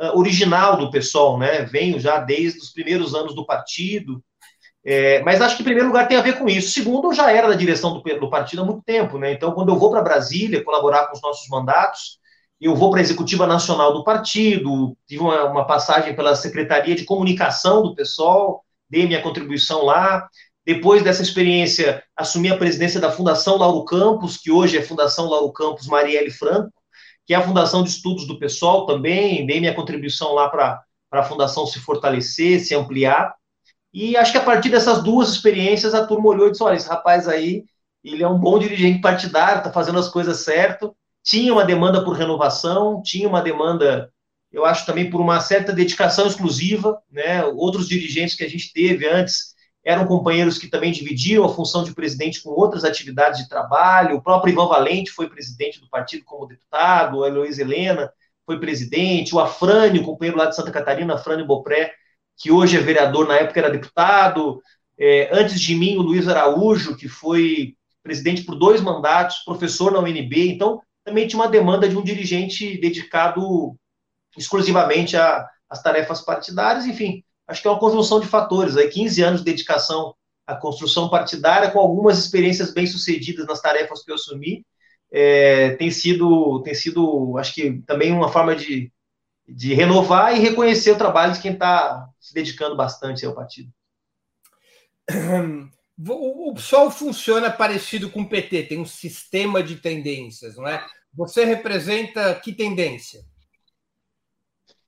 uh, 0.00 0.16
original 0.16 0.76
do 0.76 0.90
pessoal, 0.90 1.38
né? 1.38 1.62
Venho 1.64 1.98
já 1.98 2.18
desde 2.20 2.60
os 2.60 2.72
primeiros 2.72 3.14
anos 3.14 3.34
do 3.34 3.44
partido, 3.44 4.22
é, 4.84 5.20
mas 5.22 5.40
acho 5.40 5.56
que, 5.56 5.62
em 5.62 5.64
primeiro 5.64 5.88
lugar, 5.88 6.08
tem 6.08 6.16
a 6.16 6.22
ver 6.22 6.38
com 6.38 6.48
isso. 6.48 6.70
Segundo, 6.70 7.08
eu 7.08 7.12
já 7.12 7.30
era 7.30 7.48
da 7.48 7.54
direção 7.54 7.92
do, 7.92 8.18
do 8.18 8.30
partido 8.30 8.62
há 8.62 8.64
muito 8.64 8.82
tempo, 8.82 9.18
né? 9.18 9.32
Então, 9.32 9.52
quando 9.52 9.70
eu 9.70 9.78
vou 9.78 9.90
para 9.90 10.02
Brasília 10.02 10.64
colaborar 10.64 11.06
com 11.06 11.16
os 11.16 11.22
nossos 11.22 11.48
mandatos, 11.48 12.18
eu 12.60 12.74
vou 12.74 12.90
para 12.90 13.00
a 13.00 13.02
executiva 13.02 13.46
nacional 13.46 13.92
do 13.92 14.02
partido, 14.02 14.96
tive 15.06 15.22
uma, 15.22 15.44
uma 15.44 15.64
passagem 15.66 16.14
pela 16.14 16.34
Secretaria 16.34 16.94
de 16.94 17.04
Comunicação 17.04 17.82
do 17.82 17.94
PSOL, 17.94 18.64
dei 18.90 19.06
minha 19.06 19.22
contribuição 19.22 19.84
lá. 19.84 20.28
Depois 20.66 21.02
dessa 21.02 21.22
experiência, 21.22 22.02
assumi 22.16 22.50
a 22.50 22.58
presidência 22.58 23.00
da 23.00 23.10
Fundação 23.10 23.56
Lauro 23.56 23.84
Campos, 23.84 24.36
que 24.36 24.50
hoje 24.50 24.76
é 24.76 24.82
Fundação 24.82 25.26
Lauro 25.26 25.52
Campos 25.52 25.86
Marielle 25.86 26.30
Franco, 26.30 26.72
que 27.24 27.32
é 27.32 27.36
a 27.36 27.42
Fundação 27.42 27.82
de 27.82 27.90
Estudos 27.90 28.26
do 28.26 28.38
Pessoal 28.38 28.86
também, 28.86 29.46
dei 29.46 29.60
minha 29.60 29.74
contribuição 29.74 30.34
lá 30.34 30.48
para 30.48 30.82
a 31.12 31.22
Fundação 31.22 31.66
se 31.66 31.78
fortalecer, 31.78 32.60
se 32.60 32.74
ampliar. 32.74 33.34
E 33.92 34.16
acho 34.16 34.32
que 34.32 34.38
a 34.38 34.44
partir 34.44 34.68
dessas 34.68 35.02
duas 35.02 35.30
experiências, 35.30 35.94
a 35.94 36.06
turma 36.06 36.28
olhou 36.28 36.48
e 36.48 36.50
disse: 36.50 36.62
olha, 36.62 36.76
esse 36.76 36.88
rapaz 36.88 37.28
aí, 37.28 37.64
ele 38.02 38.22
é 38.22 38.28
um 38.28 38.38
bom 38.38 38.58
dirigente 38.58 39.00
partidário, 39.00 39.58
está 39.58 39.72
fazendo 39.72 39.98
as 39.98 40.08
coisas 40.08 40.38
certo. 40.38 40.94
Tinha 41.28 41.52
uma 41.52 41.62
demanda 41.62 42.02
por 42.02 42.16
renovação, 42.16 43.02
tinha 43.02 43.28
uma 43.28 43.42
demanda, 43.42 44.10
eu 44.50 44.64
acho 44.64 44.86
também 44.86 45.10
por 45.10 45.20
uma 45.20 45.40
certa 45.40 45.74
dedicação 45.74 46.26
exclusiva, 46.26 46.98
né? 47.10 47.44
Outros 47.44 47.86
dirigentes 47.86 48.34
que 48.34 48.42
a 48.42 48.48
gente 48.48 48.72
teve 48.72 49.06
antes 49.06 49.54
eram 49.84 50.06
companheiros 50.06 50.56
que 50.56 50.68
também 50.68 50.90
dividiam 50.90 51.44
a 51.44 51.54
função 51.54 51.84
de 51.84 51.92
presidente 51.94 52.42
com 52.42 52.48
outras 52.48 52.82
atividades 52.82 53.42
de 53.42 53.48
trabalho. 53.48 54.16
O 54.16 54.22
próprio 54.22 54.52
Ivan 54.52 54.68
Valente 54.68 55.10
foi 55.10 55.28
presidente 55.28 55.78
do 55.78 55.88
partido 55.90 56.24
como 56.24 56.46
deputado, 56.46 57.22
a 57.22 57.28
Heloísa 57.28 57.60
Helena 57.60 58.10
foi 58.46 58.58
presidente, 58.58 59.34
o 59.34 59.40
Afrânio, 59.40 60.02
companheiro 60.02 60.38
lá 60.38 60.46
de 60.46 60.56
Santa 60.56 60.70
Catarina, 60.70 61.12
Afrânio 61.12 61.46
Bopré, 61.46 61.92
que 62.38 62.50
hoje 62.50 62.78
é 62.78 62.80
vereador, 62.80 63.28
na 63.28 63.34
época 63.34 63.60
era 63.60 63.68
deputado. 63.68 64.62
É, 64.98 65.28
antes 65.30 65.60
de 65.60 65.74
mim, 65.74 65.98
o 65.98 66.02
Luiz 66.02 66.26
Araújo, 66.26 66.96
que 66.96 67.06
foi 67.06 67.74
presidente 68.02 68.44
por 68.44 68.54
dois 68.54 68.80
mandatos, 68.80 69.36
professor 69.44 69.92
na 69.92 69.98
UNB. 69.98 70.48
Então, 70.48 70.80
também 71.08 71.26
tinha 71.26 71.40
uma 71.40 71.48
demanda 71.48 71.88
de 71.88 71.96
um 71.96 72.02
dirigente 72.02 72.78
dedicado 72.78 73.76
exclusivamente 74.36 75.16
às 75.16 75.82
tarefas 75.82 76.20
partidárias. 76.20 76.86
Enfim, 76.86 77.24
acho 77.46 77.62
que 77.62 77.68
é 77.68 77.70
uma 77.70 77.80
conjunção 77.80 78.20
de 78.20 78.26
fatores, 78.26 78.76
aí 78.76 78.88
15 78.88 79.22
anos 79.22 79.40
de 79.40 79.46
dedicação 79.46 80.14
à 80.46 80.54
construção 80.54 81.08
partidária, 81.08 81.70
com 81.70 81.78
algumas 81.78 82.18
experiências 82.18 82.72
bem-sucedidas 82.72 83.46
nas 83.46 83.60
tarefas 83.60 84.04
que 84.04 84.10
eu 84.10 84.14
assumi, 84.14 84.64
é, 85.10 85.70
tem 85.76 85.90
sido, 85.90 86.62
tem 86.62 86.74
sido, 86.74 87.36
acho 87.38 87.54
que 87.54 87.82
também 87.86 88.12
uma 88.12 88.30
forma 88.30 88.54
de, 88.54 88.92
de 89.46 89.72
renovar 89.74 90.36
e 90.36 90.40
reconhecer 90.40 90.90
o 90.90 90.98
trabalho 90.98 91.32
de 91.32 91.40
quem 91.40 91.52
está 91.52 92.06
se 92.20 92.34
dedicando 92.34 92.76
bastante 92.76 93.24
ao 93.24 93.34
partido. 93.34 93.72
O 96.00 96.54
PSOL 96.54 96.92
funciona 96.92 97.50
parecido 97.50 98.08
com 98.08 98.20
o 98.20 98.28
PT, 98.28 98.62
tem 98.68 98.78
um 98.78 98.86
sistema 98.86 99.60
de 99.60 99.74
tendências, 99.74 100.54
não 100.54 100.64
é? 100.64 100.86
Você 101.18 101.44
representa 101.44 102.32
que 102.36 102.52
tendência? 102.52 103.24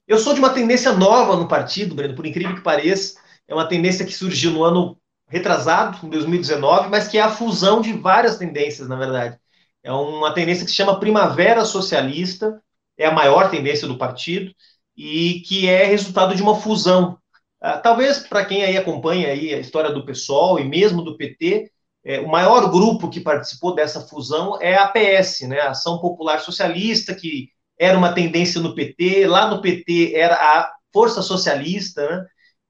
Eu 0.06 0.16
sou 0.16 0.32
de 0.32 0.38
uma 0.38 0.54
tendência 0.54 0.92
nova 0.92 1.34
no 1.34 1.48
partido, 1.48 1.92
Breno, 1.92 2.14
por 2.14 2.24
incrível 2.24 2.54
que 2.54 2.62
pareça. 2.62 3.20
É 3.48 3.54
uma 3.54 3.68
tendência 3.68 4.06
que 4.06 4.12
surgiu 4.12 4.52
no 4.52 4.62
ano 4.62 4.96
retrasado, 5.26 6.06
em 6.06 6.08
2019, 6.08 6.88
mas 6.88 7.08
que 7.08 7.18
é 7.18 7.20
a 7.20 7.32
fusão 7.32 7.80
de 7.80 7.92
várias 7.92 8.38
tendências, 8.38 8.88
na 8.88 8.94
verdade. 8.94 9.40
É 9.82 9.90
uma 9.90 10.32
tendência 10.32 10.64
que 10.64 10.70
se 10.70 10.76
chama 10.76 11.00
Primavera 11.00 11.64
Socialista, 11.64 12.62
é 12.96 13.06
a 13.06 13.12
maior 13.12 13.50
tendência 13.50 13.88
do 13.88 13.98
partido, 13.98 14.54
e 14.96 15.40
que 15.40 15.68
é 15.68 15.84
resultado 15.84 16.36
de 16.36 16.42
uma 16.42 16.54
fusão. 16.54 17.18
Ah, 17.60 17.76
talvez, 17.76 18.20
para 18.20 18.44
quem 18.44 18.62
aí 18.62 18.76
acompanha 18.76 19.30
aí 19.30 19.52
a 19.52 19.58
história 19.58 19.90
do 19.90 20.06
PSOL 20.06 20.60
e 20.60 20.64
mesmo 20.64 21.02
do 21.02 21.16
PT, 21.16 21.72
é, 22.04 22.20
o 22.20 22.28
maior 22.28 22.70
grupo 22.70 23.10
que 23.10 23.20
participou 23.20 23.74
dessa 23.74 24.00
fusão 24.00 24.60
é 24.60 24.76
a 24.76 24.88
PS, 24.88 25.42
né, 25.42 25.60
a 25.60 25.70
Ação 25.70 25.98
Popular 25.98 26.40
Socialista, 26.40 27.14
que 27.14 27.50
era 27.78 27.96
uma 27.96 28.12
tendência 28.12 28.60
no 28.60 28.74
PT, 28.74 29.26
lá 29.26 29.50
no 29.50 29.60
PT 29.60 30.14
era 30.14 30.34
a 30.34 30.72
Força 30.92 31.22
Socialista, 31.22 32.08
né, 32.08 32.26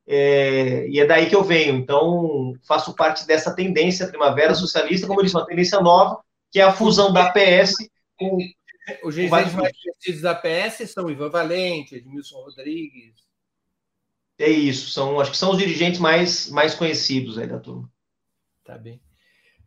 é, 0.07 0.89
e 0.89 0.99
é 0.99 1.07
daí 1.07 1.29
que 1.29 1.37
eu 1.37 1.45
venho. 1.45 1.77
Então, 1.77 2.53
faço 2.67 2.95
parte 2.97 3.27
dessa 3.27 3.55
tendência 3.55 4.09
Primavera 4.09 4.55
Socialista, 4.55 5.07
como 5.07 5.21
eu 5.21 5.25
disse, 5.25 5.37
uma 5.37 5.47
tendência 5.47 5.81
nova, 5.81 6.19
que 6.51 6.59
é 6.59 6.65
a 6.65 6.73
fusão 6.73 7.13
da 7.13 7.31
PS 7.31 7.75
com. 8.19 8.39
Os 9.05 9.15
dirigentes 9.15 9.55
mais 9.55 9.73
conhecidos 9.77 10.21
da 10.21 10.35
PS 10.35 10.91
são 10.91 11.09
Ivan 11.09 11.31
Valente, 11.31 11.95
Edmilson 11.95 12.39
Rodrigues. 12.39 13.15
É 14.37 14.49
isso, 14.49 14.91
são, 14.91 15.21
acho 15.21 15.31
que 15.31 15.37
são 15.37 15.53
os 15.53 15.59
dirigentes 15.59 16.01
mais, 16.01 16.51
mais 16.51 16.75
conhecidos 16.75 17.39
aí 17.39 17.47
da 17.47 17.61
turma. 17.61 17.89
Tá 18.65 18.77
bem. 18.77 19.01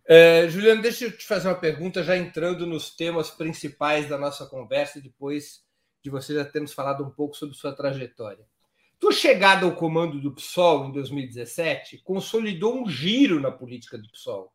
É, 0.05 0.49
Juliano, 0.49 0.81
deixa 0.81 1.05
eu 1.05 1.17
te 1.17 1.25
fazer 1.25 1.47
uma 1.47 1.55
pergunta, 1.55 2.03
já 2.03 2.17
entrando 2.17 2.65
nos 2.65 2.93
temas 2.93 3.29
principais 3.29 4.09
da 4.09 4.17
nossa 4.17 4.45
conversa, 4.45 4.99
depois 4.99 5.63
de 6.01 6.09
você 6.09 6.33
já 6.33 6.43
termos 6.43 6.73
falado 6.73 7.05
um 7.05 7.09
pouco 7.09 7.37
sobre 7.37 7.55
sua 7.55 7.73
trajetória. 7.73 8.45
Tua 8.99 9.13
chegada 9.13 9.65
ao 9.65 9.75
comando 9.75 10.19
do 10.19 10.33
PSOL 10.33 10.87
em 10.87 10.91
2017 10.91 12.01
consolidou 12.03 12.81
um 12.81 12.89
giro 12.89 13.39
na 13.39 13.51
política 13.51 13.97
do 13.97 14.09
PSOL, 14.09 14.53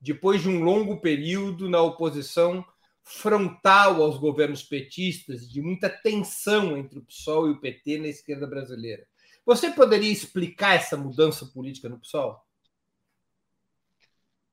depois 0.00 0.42
de 0.42 0.48
um 0.48 0.62
longo 0.62 1.00
período 1.00 1.68
na 1.68 1.80
oposição 1.80 2.64
frontal 3.02 4.02
aos 4.02 4.18
governos 4.18 4.62
petistas, 4.62 5.48
de 5.50 5.62
muita 5.62 5.88
tensão 5.88 6.76
entre 6.76 6.98
o 6.98 7.04
PSOL 7.04 7.48
e 7.48 7.52
o 7.52 7.60
PT 7.60 7.98
na 7.98 8.08
esquerda 8.08 8.46
brasileira. 8.46 9.06
Você 9.44 9.70
poderia 9.70 10.12
explicar 10.12 10.76
essa 10.76 10.96
mudança 10.96 11.46
política 11.46 11.88
no 11.88 11.98
PSOL? 11.98 12.38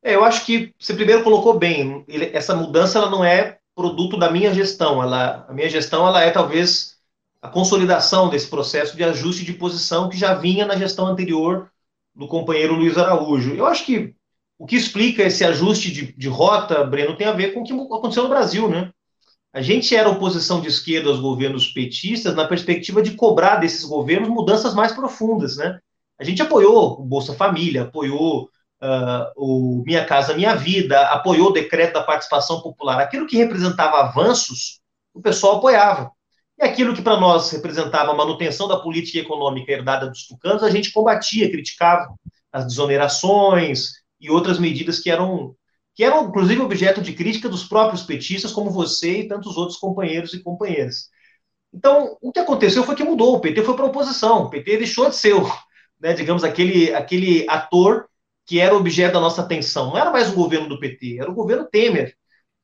É, 0.07 0.15
eu 0.15 0.23
acho 0.23 0.45
que 0.45 0.73
você 0.79 0.93
primeiro 0.93 1.21
colocou 1.21 1.59
bem. 1.59 2.05
Ele, 2.07 2.31
essa 2.33 2.55
mudança 2.55 2.97
ela 2.97 3.09
não 3.09 3.25
é 3.25 3.57
produto 3.75 4.17
da 4.17 4.31
minha 4.31 4.53
gestão. 4.53 5.03
Ela, 5.03 5.45
a 5.49 5.53
minha 5.53 5.69
gestão 5.69 6.07
ela 6.07 6.21
é 6.23 6.31
talvez 6.31 6.95
a 7.41 7.49
consolidação 7.49 8.29
desse 8.29 8.47
processo 8.47 8.95
de 8.95 9.03
ajuste 9.03 9.43
de 9.43 9.51
posição 9.51 10.07
que 10.07 10.17
já 10.17 10.33
vinha 10.33 10.65
na 10.65 10.77
gestão 10.77 11.07
anterior 11.07 11.69
do 12.15 12.25
companheiro 12.25 12.73
Luiz 12.73 12.97
Araújo. 12.97 13.53
Eu 13.53 13.65
acho 13.65 13.85
que 13.85 14.15
o 14.57 14.65
que 14.65 14.77
explica 14.77 15.23
esse 15.23 15.43
ajuste 15.43 15.91
de, 15.91 16.13
de 16.13 16.29
rota, 16.29 16.85
Breno, 16.85 17.17
tem 17.17 17.27
a 17.27 17.33
ver 17.33 17.53
com 17.53 17.59
o 17.59 17.63
que 17.65 17.73
aconteceu 17.73 18.23
no 18.23 18.29
Brasil, 18.29 18.69
né? 18.69 18.89
A 19.51 19.61
gente 19.61 19.93
era 19.93 20.09
oposição 20.09 20.61
de 20.61 20.69
esquerda 20.69 21.09
aos 21.09 21.19
governos 21.19 21.67
petistas 21.67 22.33
na 22.33 22.47
perspectiva 22.47 23.01
de 23.01 23.11
cobrar 23.11 23.57
desses 23.57 23.83
governos 23.83 24.29
mudanças 24.29 24.73
mais 24.73 24.93
profundas, 24.93 25.57
né? 25.57 25.77
A 26.17 26.23
gente 26.23 26.41
apoiou 26.41 26.93
o 26.93 27.03
Bolsa 27.03 27.33
Família, 27.33 27.81
apoiou 27.81 28.49
uh, 28.81 29.31
o 29.35 29.83
Minha 29.85 30.05
Casa 30.05 30.33
Minha 30.33 30.55
Vida, 30.55 31.01
apoiou 31.07 31.49
o 31.49 31.53
decreto 31.53 31.93
da 31.93 32.03
participação 32.03 32.61
popular. 32.61 32.99
Aquilo 32.99 33.27
que 33.27 33.37
representava 33.37 33.99
avanços, 34.01 34.79
o 35.13 35.21
pessoal 35.21 35.57
apoiava. 35.57 36.11
E 36.59 36.63
aquilo 36.63 36.95
que 36.95 37.01
para 37.01 37.19
nós 37.19 37.51
representava 37.51 38.11
a 38.11 38.15
manutenção 38.15 38.67
da 38.67 38.79
política 38.79 39.19
econômica 39.19 39.71
herdada 39.71 40.07
dos 40.07 40.25
tucanos, 40.25 40.63
a 40.63 40.71
gente 40.71 40.91
combatia, 40.91 41.51
criticava 41.51 42.07
as 42.51 42.65
desonerações 42.65 43.91
e 44.19 44.29
outras 44.31 44.57
medidas 44.57 44.99
que 44.99 45.11
eram, 45.11 45.55
que 45.93 46.03
eram 46.03 46.25
inclusive 46.25 46.61
objeto 46.61 47.01
de 47.01 47.13
crítica 47.13 47.47
dos 47.47 47.63
próprios 47.63 48.01
petistas, 48.01 48.51
como 48.51 48.71
você 48.71 49.19
e 49.19 49.27
tantos 49.27 49.55
outros 49.55 49.77
companheiros 49.77 50.33
e 50.33 50.41
companheiras. 50.41 51.09
Então, 51.71 52.17
o 52.21 52.31
que 52.31 52.39
aconteceu 52.39 52.83
foi 52.83 52.95
que 52.95 53.03
mudou, 53.03 53.35
o 53.35 53.39
PT 53.39 53.61
foi 53.63 53.75
para 53.75 53.85
oposição, 53.85 54.43
o 54.43 54.49
PT 54.49 54.77
deixou 54.77 55.09
de 55.09 55.15
ser, 55.15 55.35
né, 55.99 56.13
digamos, 56.13 56.43
aquele, 56.43 56.93
aquele 56.93 57.47
ator 57.47 58.07
que 58.47 58.61
era 58.61 58.75
objeto 58.75 59.13
da 59.13 59.19
nossa 59.19 59.41
atenção. 59.41 59.87
Não 59.87 59.97
era 59.97 60.09
mais 60.09 60.29
o 60.29 60.35
governo 60.35 60.69
do 60.69 60.79
PT, 60.79 61.17
era 61.19 61.29
o 61.29 61.35
governo 61.35 61.65
Temer. 61.65 62.15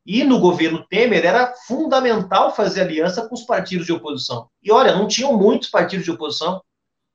E 0.06 0.24
no 0.24 0.40
governo 0.40 0.86
Temer 0.88 1.26
era 1.26 1.54
fundamental 1.68 2.56
fazer 2.56 2.82
aliança 2.82 3.28
com 3.28 3.36
os 3.36 3.44
partidos 3.44 3.86
de 3.86 3.92
oposição. 3.92 4.48
E 4.64 4.72
olha, 4.72 4.96
não 4.96 5.08
tinham 5.08 5.38
muitos 5.38 5.70
partidos 5.70 6.06
de 6.06 6.12
oposição, 6.12 6.62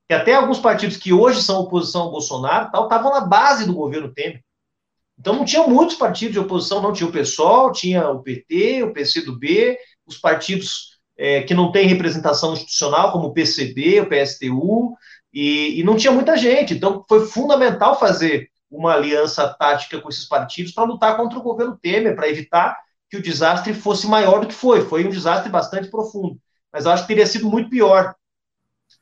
e 0.07 0.13
até 0.13 0.33
alguns 0.33 0.59
partidos 0.59 0.97
que 0.97 1.11
hoje 1.11 1.41
são 1.41 1.61
oposição 1.61 2.03
ao 2.03 2.11
Bolsonaro 2.11 2.71
tal, 2.71 2.83
estavam 2.83 3.11
na 3.11 3.21
base 3.21 3.65
do 3.65 3.73
governo 3.73 4.13
Temer. 4.13 4.43
Então 5.19 5.35
não 5.35 5.45
tinham 5.45 5.67
muitos 5.67 5.95
partidos 5.95 6.33
de 6.33 6.39
oposição, 6.39 6.81
não 6.81 6.93
tinha 6.93 7.09
o 7.09 7.11
PSOL, 7.11 7.71
tinha 7.71 8.07
o 8.09 8.21
PT, 8.21 8.83
o 8.83 8.93
PCdoB, 8.93 9.77
os 10.05 10.17
partidos 10.17 10.99
é, 11.17 11.41
que 11.41 11.53
não 11.53 11.71
têm 11.71 11.87
representação 11.87 12.53
institucional, 12.53 13.11
como 13.11 13.27
o 13.27 13.33
PCB, 13.33 14.01
o 14.01 14.09
PSTU, 14.09 14.95
e, 15.33 15.79
e 15.79 15.83
não 15.83 15.97
tinha 15.97 16.13
muita 16.13 16.37
gente. 16.37 16.73
Então 16.73 17.03
foi 17.07 17.25
fundamental 17.25 17.99
fazer 17.99 18.47
uma 18.69 18.93
aliança 18.93 19.47
tática 19.47 19.99
com 19.99 20.09
esses 20.09 20.25
partidos 20.25 20.71
para 20.71 20.83
lutar 20.83 21.17
contra 21.17 21.39
o 21.39 21.43
governo 21.43 21.77
Temer, 21.77 22.15
para 22.15 22.29
evitar 22.29 22.77
que 23.09 23.17
o 23.17 23.21
desastre 23.21 23.73
fosse 23.73 24.07
maior 24.07 24.41
do 24.41 24.47
que 24.47 24.53
foi. 24.53 24.85
Foi 24.85 25.05
um 25.05 25.09
desastre 25.09 25.49
bastante 25.49 25.89
profundo. 25.89 26.39
Mas 26.71 26.85
acho 26.85 27.03
que 27.03 27.07
teria 27.07 27.25
sido 27.25 27.49
muito 27.49 27.69
pior 27.69 28.13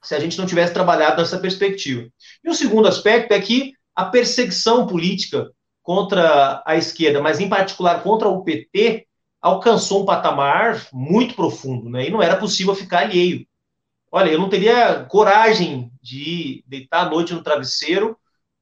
se 0.01 0.15
a 0.15 0.19
gente 0.19 0.37
não 0.37 0.45
tivesse 0.45 0.73
trabalhado 0.73 1.21
nessa 1.21 1.39
perspectiva. 1.39 2.07
E 2.43 2.49
o 2.49 2.53
segundo 2.53 2.87
aspecto 2.87 3.33
é 3.33 3.41
que 3.41 3.73
a 3.95 4.05
perseguição 4.05 4.87
política 4.87 5.51
contra 5.81 6.61
a 6.65 6.75
esquerda, 6.75 7.21
mas 7.21 7.39
em 7.39 7.49
particular 7.49 8.03
contra 8.03 8.27
o 8.27 8.43
PT, 8.43 9.07
alcançou 9.41 10.03
um 10.03 10.05
patamar 10.05 10.87
muito 10.91 11.35
profundo, 11.35 11.89
né? 11.89 12.07
E 12.07 12.11
não 12.11 12.21
era 12.21 12.35
possível 12.37 12.75
ficar 12.75 12.99
alheio. 12.99 13.45
Olha, 14.11 14.29
eu 14.29 14.39
não 14.39 14.49
teria 14.49 15.05
coragem 15.05 15.91
de 16.01 16.63
deitar 16.67 17.05
à 17.05 17.09
noite 17.09 17.33
no 17.33 17.43
travesseiro 17.43 18.17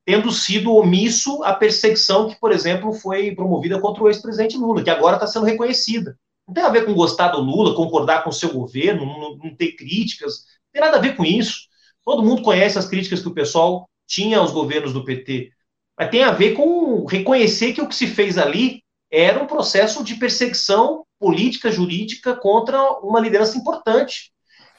tendo 0.06 0.32
sido 0.32 0.74
omisso 0.74 1.44
a 1.44 1.54
perseguição 1.54 2.30
que, 2.30 2.40
por 2.40 2.52
exemplo, 2.52 2.94
foi 2.94 3.34
promovida 3.34 3.80
contra 3.80 4.04
o 4.04 4.08
ex-presidente 4.08 4.56
Lula, 4.56 4.84
que 4.84 4.90
agora 4.90 5.16
está 5.16 5.26
sendo 5.26 5.46
reconhecida. 5.46 6.18
Não 6.48 6.54
tem 6.54 6.64
a 6.64 6.70
ver 6.70 6.86
com 6.86 6.94
gostar 6.94 7.30
do 7.30 7.42
Lula, 7.42 7.76
concordar 7.76 8.24
com 8.24 8.30
o 8.30 8.34
seu 8.34 8.54
governo, 8.54 9.06
não, 9.06 9.36
não 9.36 9.56
ter 9.56 9.72
críticas, 9.72 10.46
não 10.66 10.74
tem 10.74 10.82
nada 10.82 10.98
a 10.98 11.02
ver 11.02 11.16
com 11.16 11.26
isso. 11.26 11.62
Todo 12.06 12.22
mundo 12.22 12.44
conhece 12.44 12.78
as 12.78 12.88
críticas 12.88 13.22
que 13.22 13.28
o 13.28 13.34
pessoal 13.34 13.90
tinha 14.06 14.38
aos 14.38 14.52
governos 14.52 14.94
do 14.94 15.04
PT, 15.04 15.50
mas 15.98 16.12
tem 16.12 16.24
a 16.24 16.32
ver 16.32 16.54
com 16.54 17.04
reconhecer 17.06 17.74
que 17.74 17.82
o 17.82 17.88
que 17.88 17.96
se 17.96 18.06
fez 18.06 18.38
ali 18.38 18.84
era 19.12 19.42
um 19.42 19.48
processo 19.48 20.04
de 20.04 20.16
perseguição 20.16 21.04
política, 21.20 21.72
jurídica 21.72 22.36
contra 22.36 22.80
uma 23.00 23.20
liderança 23.20 23.58
importante. 23.58 24.32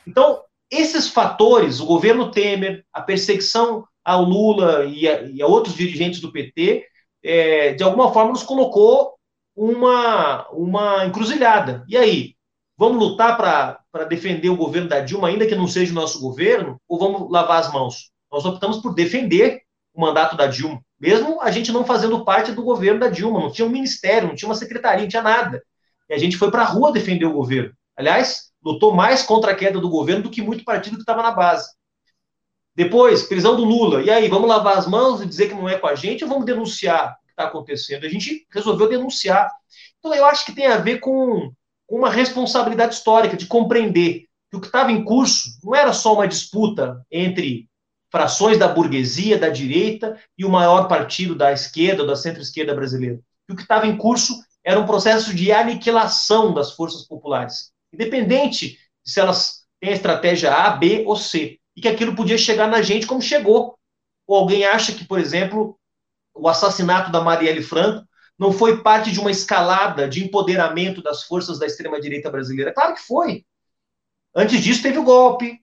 Então, 0.07 0.41
esses 0.71 1.09
fatores, 1.09 1.81
o 1.81 1.87
governo 1.87 2.31
Temer, 2.31 2.85
a 2.93 3.01
perseguição 3.01 3.85
ao 4.07 4.23
Lula 4.23 4.85
e 4.85 5.09
a, 5.09 5.23
e 5.23 5.43
a 5.43 5.47
outros 5.49 5.75
dirigentes 5.75 6.21
do 6.21 6.31
PT, 6.31 6.87
é, 7.25 7.75
de 7.75 7.83
alguma 7.83 8.13
forma 8.13 8.31
nos 8.31 8.45
colocou 8.45 9.15
uma, 9.57 10.49
uma 10.51 11.05
encruzilhada. 11.05 11.85
E 11.89 11.97
aí? 11.97 12.37
Vamos 12.79 12.99
lutar 12.99 13.37
para 13.37 14.05
defender 14.05 14.49
o 14.49 14.57
governo 14.57 14.89
da 14.89 15.01
Dilma, 15.01 15.29
ainda 15.29 15.47
que 15.47 15.55
não 15.57 15.67
seja 15.67 15.91
o 15.91 15.95
nosso 15.95 16.21
governo, 16.21 16.81
ou 16.87 16.99
vamos 16.99 17.31
lavar 17.31 17.59
as 17.59 17.73
mãos? 17.73 18.11
Nós 18.31 18.45
optamos 18.45 18.79
por 18.79 18.95
defender 18.95 19.63
o 19.95 20.01
mandato 20.03 20.37
da 20.37 20.47
Dilma, 20.47 20.81
mesmo 21.01 21.41
a 21.41 21.51
gente 21.51 21.73
não 21.73 21.85
fazendo 21.85 22.25
parte 22.25 22.53
do 22.53 22.63
governo 22.63 23.01
da 23.01 23.09
Dilma, 23.09 23.41
não 23.41 23.51
tinha 23.51 23.67
um 23.67 23.71
ministério, 23.71 24.29
não 24.29 24.37
tinha 24.37 24.49
uma 24.49 24.55
secretaria, 24.55 25.03
não 25.03 25.09
tinha 25.09 25.23
nada. 25.23 25.63
E 26.09 26.15
a 26.15 26.19
gente 26.19 26.37
foi 26.37 26.51
para 26.51 26.63
a 26.63 26.67
rua 26.67 26.93
defender 26.93 27.25
o 27.25 27.33
governo. 27.33 27.73
Aliás, 27.97 28.53
lutou 28.63 28.95
mais 28.95 29.23
contra 29.23 29.53
a 29.53 29.55
queda 29.55 29.81
do 29.81 29.89
governo 29.89 30.25
do 30.25 30.31
que 30.31 30.43
muito 30.43 30.65
partido 30.65 30.97
que 30.97 31.03
estava 31.03 31.23
na 31.23 31.31
base. 31.31 31.67
Depois, 32.77 33.23
prisão 33.23 33.57
do 33.57 33.65
Lula. 33.65 34.03
E 34.03 34.11
aí, 34.11 34.29
vamos 34.29 34.49
lavar 34.49 34.77
as 34.77 34.87
mãos 34.87 35.23
e 35.23 35.27
dizer 35.27 35.49
que 35.49 35.55
não 35.55 35.69
é 35.69 35.79
com 35.79 35.87
a 35.87 35.95
gente 35.95 36.23
ou 36.23 36.31
vamos 36.31 36.45
denunciar 36.45 37.17
o 37.23 37.27
que 37.27 37.33
está 37.33 37.45
acontecendo? 37.45 38.05
A 38.05 38.09
gente 38.09 38.47
resolveu 38.53 38.89
denunciar. 38.89 39.51
Então, 39.99 40.15
eu 40.15 40.27
acho 40.27 40.45
que 40.45 40.53
tem 40.53 40.67
a 40.67 40.77
ver 40.77 41.01
com, 41.01 41.51
uma 41.89 42.11
responsabilidade 42.11 42.95
histórica 42.95 43.37
de 43.37 43.47
compreender 43.47 44.27
que 44.51 44.57
o 44.57 44.61
que 44.61 44.67
estava 44.67 44.93
em 44.93 45.05
curso 45.05 45.59
não 45.63 45.75
era 45.75 45.93
só 45.93 46.15
uma 46.15 46.29
disputa 46.29 47.05
entre 47.11 47.69
frações 48.11 48.59
da 48.59 48.69
burguesia, 48.69 49.39
da 49.39 49.49
direita 49.49 50.19
e 50.37 50.45
o 50.45 50.51
maior 50.51 50.89
partido 50.89 51.35
da 51.35 51.53
esquerda, 51.53 52.07
da 52.07 52.17
centro-esquerda 52.17 52.75
brasileira. 52.75 53.19
Que 53.47 53.53
o 53.53 53.57
que 53.57 53.63
estava 53.63 53.87
em 53.87 53.97
curso 53.97 54.35
era 54.65 54.79
um 54.79 54.87
processo 54.87 55.35
de 55.35 55.53
aniquilação 55.53 56.53
das 56.53 56.73
forças 56.73 57.07
populares, 57.07 57.71
independente 57.93 58.79
de 59.05 59.11
se 59.11 59.21
elas 59.21 59.65
têm 59.81 59.91
a 59.91 59.95
estratégia 59.95 60.55
A, 60.55 60.71
B 60.71 61.05
ou 61.07 61.17
C 61.17 61.59
e 61.77 61.81
que 61.81 61.89
aquilo 61.89 62.17
podia 62.17 62.39
chegar 62.39 62.67
na 62.69 62.81
gente 62.81 63.07
como 63.07 63.21
chegou. 63.21 63.79
Ou 64.27 64.37
alguém 64.37 64.65
acha 64.65 64.93
que, 64.93 65.05
por 65.05 65.21
exemplo, 65.21 65.79
o 66.35 66.49
assassinato 66.49 67.13
da 67.13 67.21
Marielle 67.21 67.63
Franco 67.63 68.07
não 68.39 68.53
foi 68.53 68.83
parte 68.83 69.13
de 69.13 69.21
uma 69.21 69.31
escalada 69.31 70.09
de 70.09 70.25
empoderamento 70.25 71.03
das 71.03 71.25
forças 71.25 71.59
da 71.59 71.67
extrema-direita 71.67 72.31
brasileira? 72.31 72.73
Claro 72.73 72.95
que 72.95 73.03
foi. 73.03 73.45
Antes 74.35 74.61
disso, 74.63 74.83
teve 74.83 74.99
o 74.99 75.05
golpe, 75.05 75.61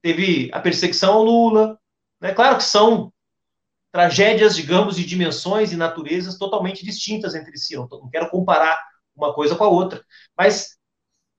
teve 0.00 0.50
a 0.52 0.60
perseguição 0.60 1.14
ao 1.14 1.24
Lula. 1.24 1.78
Né? 2.20 2.32
Claro 2.32 2.56
que 2.56 2.64
são 2.64 3.12
tragédias, 3.92 4.56
digamos, 4.56 4.96
de 4.96 5.04
dimensões 5.04 5.72
e 5.72 5.76
naturezas 5.76 6.38
totalmente 6.38 6.84
distintas 6.84 7.34
entre 7.34 7.56
si. 7.56 7.76
Não, 7.76 7.88
não 7.88 8.10
quero 8.10 8.30
comparar 8.30 8.80
uma 9.14 9.32
coisa 9.34 9.54
com 9.54 9.64
a 9.64 9.68
outra. 9.68 10.04
Mas 10.36 10.77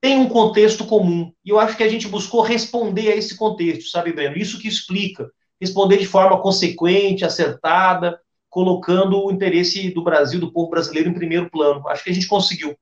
tem 0.00 0.18
um 0.18 0.28
contexto 0.28 0.86
comum. 0.86 1.32
E 1.44 1.50
eu 1.50 1.58
acho 1.58 1.76
que 1.76 1.82
a 1.82 1.88
gente 1.88 2.08
buscou 2.08 2.40
responder 2.40 3.12
a 3.12 3.16
esse 3.16 3.36
contexto, 3.36 3.90
sabe, 3.90 4.12
Breno? 4.12 4.36
Isso 4.36 4.58
que 4.58 4.66
explica. 4.66 5.30
Responder 5.60 5.98
de 5.98 6.06
forma 6.06 6.40
consequente, 6.40 7.24
acertada, 7.24 8.18
colocando 8.48 9.22
o 9.22 9.30
interesse 9.30 9.90
do 9.90 10.02
Brasil, 10.02 10.40
do 10.40 10.52
povo 10.52 10.70
brasileiro, 10.70 11.10
em 11.10 11.14
primeiro 11.14 11.50
plano. 11.50 11.86
Acho 11.88 12.04
que 12.04 12.10
a 12.10 12.14
gente 12.14 12.26
conseguiu. 12.26 12.76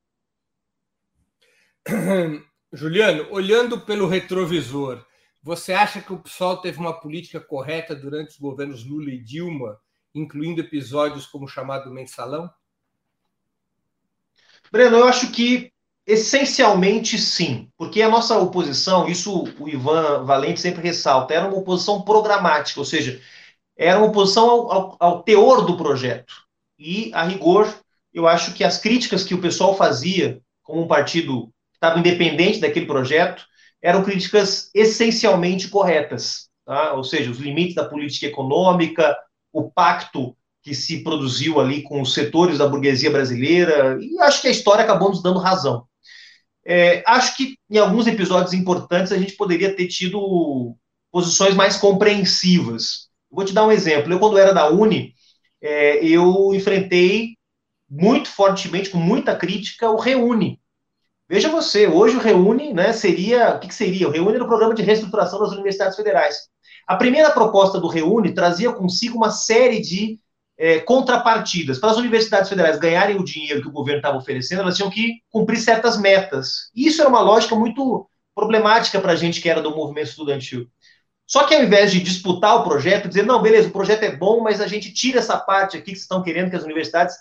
Juliano, 2.72 3.26
olhando 3.30 3.80
pelo 3.80 4.06
retrovisor, 4.06 5.04
você 5.42 5.72
acha 5.72 6.00
que 6.00 6.12
o 6.12 6.18
PSOL 6.18 6.58
teve 6.58 6.78
uma 6.78 6.92
política 7.00 7.40
correta 7.40 7.96
durante 7.96 8.30
os 8.30 8.38
governos 8.38 8.84
Lula 8.84 9.10
e 9.10 9.18
Dilma, 9.18 9.78
incluindo 10.14 10.60
episódios 10.60 11.26
como 11.26 11.46
o 11.46 11.48
chamado 11.48 11.90
mensalão? 11.90 12.48
Breno, 14.70 14.98
eu 14.98 15.04
acho 15.04 15.32
que 15.32 15.72
essencialmente 16.08 17.18
sim, 17.18 17.68
porque 17.76 18.00
a 18.00 18.08
nossa 18.08 18.38
oposição, 18.38 19.06
isso 19.06 19.44
o 19.60 19.68
Ivan 19.68 20.24
Valente 20.24 20.58
sempre 20.58 20.82
ressalta, 20.82 21.34
era 21.34 21.46
uma 21.46 21.58
oposição 21.58 22.00
programática, 22.00 22.80
ou 22.80 22.86
seja, 22.86 23.20
era 23.76 23.98
uma 23.98 24.08
oposição 24.08 24.48
ao, 24.48 24.72
ao, 24.72 24.96
ao 24.98 25.22
teor 25.22 25.66
do 25.66 25.76
projeto. 25.76 26.32
E, 26.78 27.10
a 27.12 27.24
rigor, 27.24 27.72
eu 28.12 28.26
acho 28.26 28.54
que 28.54 28.64
as 28.64 28.78
críticas 28.78 29.22
que 29.22 29.34
o 29.34 29.40
pessoal 29.40 29.76
fazia 29.76 30.40
como 30.62 30.82
um 30.82 30.88
partido 30.88 31.50
estava 31.74 31.98
independente 31.98 32.58
daquele 32.58 32.86
projeto, 32.86 33.44
eram 33.82 34.02
críticas 34.02 34.70
essencialmente 34.74 35.68
corretas, 35.68 36.48
tá? 36.64 36.94
ou 36.94 37.04
seja, 37.04 37.30
os 37.30 37.38
limites 37.38 37.74
da 37.74 37.84
política 37.84 38.26
econômica, 38.26 39.14
o 39.52 39.70
pacto 39.70 40.34
que 40.62 40.74
se 40.74 41.02
produziu 41.02 41.60
ali 41.60 41.82
com 41.82 42.00
os 42.00 42.14
setores 42.14 42.58
da 42.58 42.66
burguesia 42.66 43.10
brasileira, 43.10 43.98
e 44.00 44.18
acho 44.20 44.40
que 44.40 44.48
a 44.48 44.50
história 44.50 44.82
acabou 44.84 45.10
nos 45.10 45.22
dando 45.22 45.38
razão. 45.38 45.86
É, 46.70 47.02
acho 47.06 47.34
que 47.36 47.56
em 47.70 47.78
alguns 47.78 48.06
episódios 48.06 48.52
importantes 48.52 49.10
a 49.10 49.16
gente 49.16 49.32
poderia 49.36 49.74
ter 49.74 49.86
tido 49.88 50.76
posições 51.10 51.54
mais 51.54 51.76
compreensivas. 51.78 53.08
Vou 53.30 53.44
te 53.44 53.54
dar 53.54 53.66
um 53.66 53.72
exemplo. 53.72 54.12
Eu, 54.12 54.18
quando 54.18 54.36
era 54.36 54.52
da 54.52 54.68
Uni, 54.68 55.14
é, 55.62 56.04
eu 56.04 56.52
enfrentei 56.54 57.36
muito 57.88 58.28
fortemente, 58.28 58.90
com 58.90 58.98
muita 58.98 59.34
crítica, 59.34 59.90
o 59.90 59.96
Reúne, 59.96 60.60
Veja 61.28 61.50
você, 61.50 61.86
hoje 61.86 62.16
o 62.16 62.20
Reúne, 62.20 62.72
né, 62.72 62.90
seria, 62.94 63.54
o 63.54 63.60
que, 63.60 63.68
que 63.68 63.74
seria? 63.74 64.08
O 64.08 64.10
Reúne 64.10 64.36
era 64.36 64.44
o 64.44 64.48
programa 64.48 64.74
de 64.74 64.82
reestruturação 64.82 65.38
das 65.38 65.52
universidades 65.52 65.94
federais. 65.94 66.48
A 66.86 66.96
primeira 66.96 67.30
proposta 67.30 67.78
do 67.78 67.86
Reúne 67.86 68.32
trazia 68.32 68.72
consigo 68.72 69.18
uma 69.18 69.30
série 69.30 69.78
de 69.78 70.18
é, 70.58 70.80
contrapartidas. 70.80 71.78
Para 71.78 71.92
as 71.92 71.96
universidades 71.96 72.48
federais 72.48 72.78
ganharem 72.78 73.16
o 73.16 73.24
dinheiro 73.24 73.62
que 73.62 73.68
o 73.68 73.72
governo 73.72 74.00
estava 74.00 74.18
oferecendo, 74.18 74.62
elas 74.62 74.76
tinham 74.76 74.90
que 74.90 75.22
cumprir 75.30 75.58
certas 75.58 75.96
metas. 75.96 76.70
E 76.74 76.88
isso 76.88 77.00
era 77.00 77.08
uma 77.08 77.20
lógica 77.20 77.54
muito 77.54 78.10
problemática 78.34 79.00
para 79.00 79.12
a 79.12 79.16
gente 79.16 79.40
que 79.40 79.48
era 79.48 79.62
do 79.62 79.74
movimento 79.74 80.08
estudantil. 80.08 80.68
Só 81.26 81.44
que 81.46 81.54
ao 81.54 81.62
invés 81.62 81.92
de 81.92 82.00
disputar 82.00 82.56
o 82.56 82.64
projeto, 82.64 83.08
dizer, 83.08 83.24
não, 83.24 83.40
beleza, 83.40 83.68
o 83.68 83.72
projeto 83.72 84.02
é 84.02 84.16
bom, 84.16 84.40
mas 84.40 84.60
a 84.60 84.66
gente 84.66 84.92
tira 84.92 85.18
essa 85.18 85.38
parte 85.38 85.76
aqui 85.76 85.86
que 85.86 85.90
vocês 85.90 86.02
estão 86.02 86.22
querendo 86.22 86.50
que 86.50 86.56
as 86.56 86.64
universidades 86.64 87.14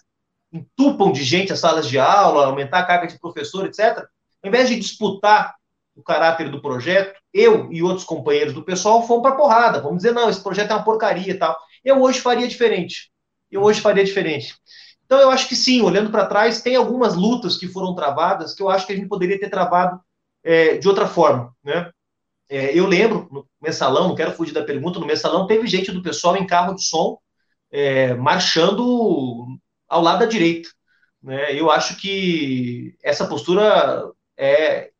entupam 0.51 1.11
de 1.11 1.23
gente 1.23 1.51
as 1.51 1.59
salas 1.59 1.87
de 1.87 1.99
aula, 1.99 2.45
aumentar 2.45 2.79
a 2.79 2.85
carga 2.85 3.07
de 3.07 3.19
professor, 3.19 3.65
etc., 3.65 4.05
ao 4.41 4.49
invés 4.49 4.69
de 4.69 4.79
disputar 4.79 5.55
o 5.93 6.01
caráter 6.01 6.49
do 6.49 6.61
projeto, 6.61 7.19
eu 7.33 7.71
e 7.71 7.83
outros 7.83 8.05
companheiros 8.05 8.53
do 8.53 8.63
pessoal 8.63 9.05
fomos 9.05 9.23
para 9.23 9.35
porrada. 9.35 9.81
Vamos 9.81 9.97
dizer, 9.97 10.13
não, 10.13 10.29
esse 10.29 10.41
projeto 10.41 10.71
é 10.71 10.75
uma 10.75 10.83
porcaria 10.83 11.33
e 11.33 11.37
tal. 11.37 11.57
Eu 11.83 12.01
hoje 12.01 12.21
faria 12.21 12.47
diferente. 12.47 13.11
Eu 13.51 13.63
hoje 13.63 13.81
faria 13.81 14.03
diferente. 14.03 14.55
Então, 15.05 15.19
eu 15.19 15.29
acho 15.29 15.47
que 15.47 15.55
sim, 15.55 15.81
olhando 15.81 16.11
para 16.11 16.25
trás, 16.25 16.61
tem 16.61 16.75
algumas 16.75 17.15
lutas 17.15 17.57
que 17.57 17.67
foram 17.67 17.95
travadas 17.95 18.53
que 18.53 18.61
eu 18.61 18.69
acho 18.69 18.85
que 18.85 18.93
a 18.93 18.95
gente 18.95 19.07
poderia 19.07 19.39
ter 19.39 19.49
travado 19.49 19.99
é, 20.43 20.77
de 20.77 20.87
outra 20.87 21.07
forma. 21.07 21.55
Né? 21.63 21.89
É, 22.49 22.77
eu 22.77 22.85
lembro, 22.85 23.27
no 23.31 23.47
mensalão, 23.61 24.09
não 24.09 24.15
quero 24.15 24.33
fugir 24.33 24.53
da 24.53 24.63
pergunta, 24.63 24.99
no 24.99 25.05
mensalão 25.05 25.47
teve 25.47 25.65
gente 25.67 25.91
do 25.91 26.03
pessoal 26.03 26.35
em 26.35 26.45
carro 26.45 26.75
de 26.75 26.83
som 26.83 27.17
é, 27.71 28.13
marchando 28.15 29.45
ao 29.87 30.01
lado 30.01 30.19
da 30.19 30.25
direita. 30.25 30.69
Né? 31.21 31.57
Eu 31.57 31.71
acho 31.71 31.97
que 31.97 32.95
essa 33.01 33.27
postura 33.27 34.11
é 34.37 34.91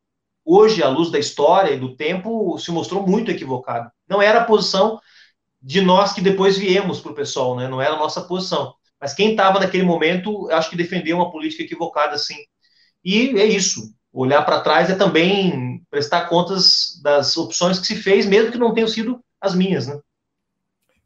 hoje, 0.43 0.81
à 0.81 0.88
luz 0.88 1.12
da 1.12 1.19
história 1.19 1.71
e 1.71 1.79
do 1.79 1.95
tempo, 1.97 2.57
se 2.57 2.71
mostrou 2.71 3.05
muito 3.05 3.29
equivocada. 3.29 3.91
Não 4.07 4.21
era 4.21 4.39
a 4.39 4.45
posição 4.45 4.99
de 5.67 5.82
nós 5.82 6.13
que 6.13 6.21
depois 6.21 6.58
viemos 6.58 7.01
para 7.01 7.12
o 7.12 7.15
pessoal, 7.15 7.53
né? 7.58 7.67
não 7.67 7.82
era 7.82 7.93
a 7.93 7.99
nossa 7.99 8.21
posição. 8.21 8.73
Mas 9.01 9.13
quem 9.13 9.32
estava 9.32 9.60
naquele 9.60 9.84
momento, 9.84 10.49
acho 10.49 10.69
que 10.69 10.77
defendeu 10.77 11.17
uma 11.17 11.30
política 11.30 11.62
equivocada, 11.62 12.17
sim. 12.17 12.38
E 13.03 13.38
é 13.38 13.45
isso. 13.45 13.93
Olhar 14.13 14.43
para 14.43 14.62
trás 14.62 14.89
é 14.89 14.95
também 14.95 15.86
prestar 15.89 16.30
contas 16.30 17.01
das 17.03 17.36
opções 17.36 17.80
que 17.80 17.86
se 17.86 17.97
fez, 17.97 18.25
mesmo 18.25 18.49
que 18.49 18.58
não 18.58 18.73
tenham 18.73 18.88
sido 18.88 19.19
as 19.41 19.53
minhas, 19.53 19.88
né? 19.88 19.99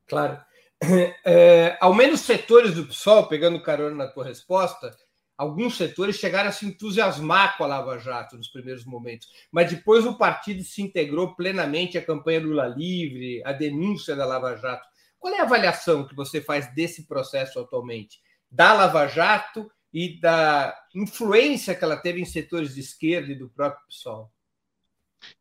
Claro. 0.07 0.39
É, 1.25 1.77
ao 1.79 1.93
menos 1.93 2.21
setores 2.21 2.73
do 2.73 2.85
PSOL, 2.85 3.27
pegando 3.27 3.61
carona 3.61 3.95
na 3.95 4.07
tua 4.07 4.25
resposta, 4.25 4.95
alguns 5.41 5.75
setores 5.75 6.17
chegaram 6.17 6.49
a 6.49 6.51
se 6.51 6.67
entusiasmar 6.67 7.57
com 7.57 7.63
a 7.63 7.67
Lava 7.67 7.97
Jato 7.97 8.37
nos 8.37 8.47
primeiros 8.47 8.85
momentos, 8.85 9.27
mas 9.51 9.71
depois 9.71 10.05
o 10.05 10.15
partido 10.15 10.63
se 10.63 10.83
integrou 10.83 11.35
plenamente 11.35 11.97
à 11.97 12.05
campanha 12.05 12.41
Lula 12.41 12.67
Livre, 12.67 13.41
à 13.43 13.51
denúncia 13.51 14.15
da 14.15 14.23
Lava 14.23 14.55
Jato. 14.55 14.87
Qual 15.17 15.33
é 15.33 15.39
a 15.39 15.43
avaliação 15.43 16.07
que 16.07 16.13
você 16.13 16.41
faz 16.41 16.71
desse 16.75 17.07
processo 17.07 17.59
atualmente? 17.59 18.19
Da 18.51 18.71
Lava 18.71 19.07
Jato 19.07 19.67
e 19.91 20.19
da 20.21 20.77
influência 20.93 21.73
que 21.73 21.83
ela 21.83 21.97
teve 21.97 22.21
em 22.21 22.25
setores 22.25 22.75
de 22.75 22.81
esquerda 22.81 23.31
e 23.31 23.35
do 23.35 23.49
próprio 23.49 23.83
PSOL? 23.87 24.31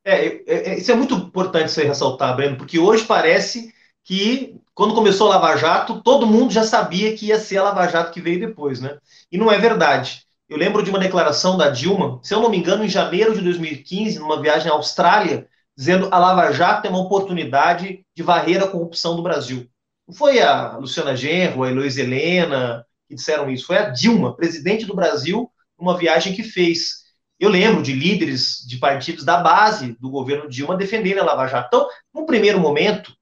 É, 0.02 0.26
é, 0.26 0.42
é 0.46 0.78
isso 0.78 0.90
é 0.90 0.94
muito 0.94 1.14
importante 1.14 1.72
você 1.72 1.84
ressaltar, 1.84 2.34
Breno, 2.34 2.56
porque 2.56 2.78
hoje 2.78 3.04
parece 3.04 3.70
que 4.04 4.56
quando 4.74 4.94
começou 4.94 5.30
a 5.30 5.36
Lava 5.36 5.56
Jato, 5.56 6.00
todo 6.02 6.26
mundo 6.26 6.52
já 6.52 6.64
sabia 6.64 7.14
que 7.16 7.26
ia 7.26 7.38
ser 7.38 7.58
a 7.58 7.64
Lava 7.64 7.86
Jato 7.88 8.12
que 8.12 8.20
veio 8.20 8.40
depois, 8.40 8.80
né? 8.80 8.98
E 9.30 9.36
não 9.36 9.50
é 9.50 9.58
verdade. 9.58 10.22
Eu 10.48 10.56
lembro 10.56 10.82
de 10.82 10.90
uma 10.90 10.98
declaração 10.98 11.56
da 11.56 11.68
Dilma, 11.68 12.18
se 12.22 12.34
eu 12.34 12.40
não 12.40 12.50
me 12.50 12.56
engano, 12.56 12.84
em 12.84 12.88
janeiro 12.88 13.34
de 13.34 13.40
2015, 13.42 14.18
numa 14.18 14.40
viagem 14.40 14.70
à 14.70 14.74
Austrália, 14.74 15.46
dizendo 15.76 16.08
a 16.10 16.18
Lava 16.18 16.50
Jato 16.52 16.86
é 16.86 16.90
uma 16.90 17.00
oportunidade 17.00 18.04
de 18.14 18.22
varrer 18.22 18.62
a 18.62 18.68
corrupção 18.68 19.14
do 19.14 19.22
Brasil. 19.22 19.68
Não 20.08 20.14
foi 20.14 20.40
a 20.40 20.76
Luciana 20.76 21.14
Genro, 21.14 21.62
a 21.62 21.70
Heloísa 21.70 22.00
Helena 22.00 22.84
que 23.10 23.16
disseram 23.16 23.50
isso, 23.50 23.66
foi 23.66 23.76
a 23.76 23.90
Dilma, 23.90 24.36
presidente 24.36 24.86
do 24.86 24.94
Brasil, 24.94 25.50
numa 25.76 25.98
viagem 25.98 26.32
que 26.32 26.44
fez. 26.44 27.00
Eu 27.40 27.48
lembro 27.48 27.82
de 27.82 27.92
líderes 27.92 28.64
de 28.66 28.78
partidos 28.78 29.24
da 29.24 29.38
base 29.38 29.96
do 29.98 30.08
governo 30.08 30.48
Dilma 30.48 30.76
defenderem 30.76 31.20
a 31.20 31.24
Lava 31.24 31.48
Jato. 31.48 31.66
Então, 31.66 31.88
num 32.14 32.24
primeiro 32.24 32.60
momento, 32.60 33.12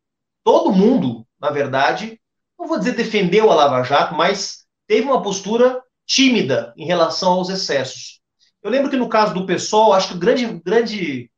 todo 0.49 0.73
mundo, 0.73 1.27
na 1.39 1.51
verdade, 1.51 2.19
não 2.59 2.67
vou 2.67 2.79
dizer 2.79 2.97
defendeu 2.97 3.53
a 3.53 3.55
Lava 3.55 3.83
Jato, 3.83 4.15
mas 4.15 4.65
teve 4.87 5.07
uma 5.07 5.21
postura 5.21 5.83
tímida 6.07 6.73
em 6.75 6.87
relação 6.87 7.33
aos 7.33 7.51
excessos. 7.51 8.23
Eu 8.63 8.71
lembro 8.71 8.89
que 8.89 8.97
no 8.97 9.11
caso 9.11 9.35
do 9.35 9.45
PSOL, 9.45 9.93
acho 9.93 10.09
que 10.09 10.15
o 10.15 10.19
grande, 10.19 10.47
grande 10.65 11.31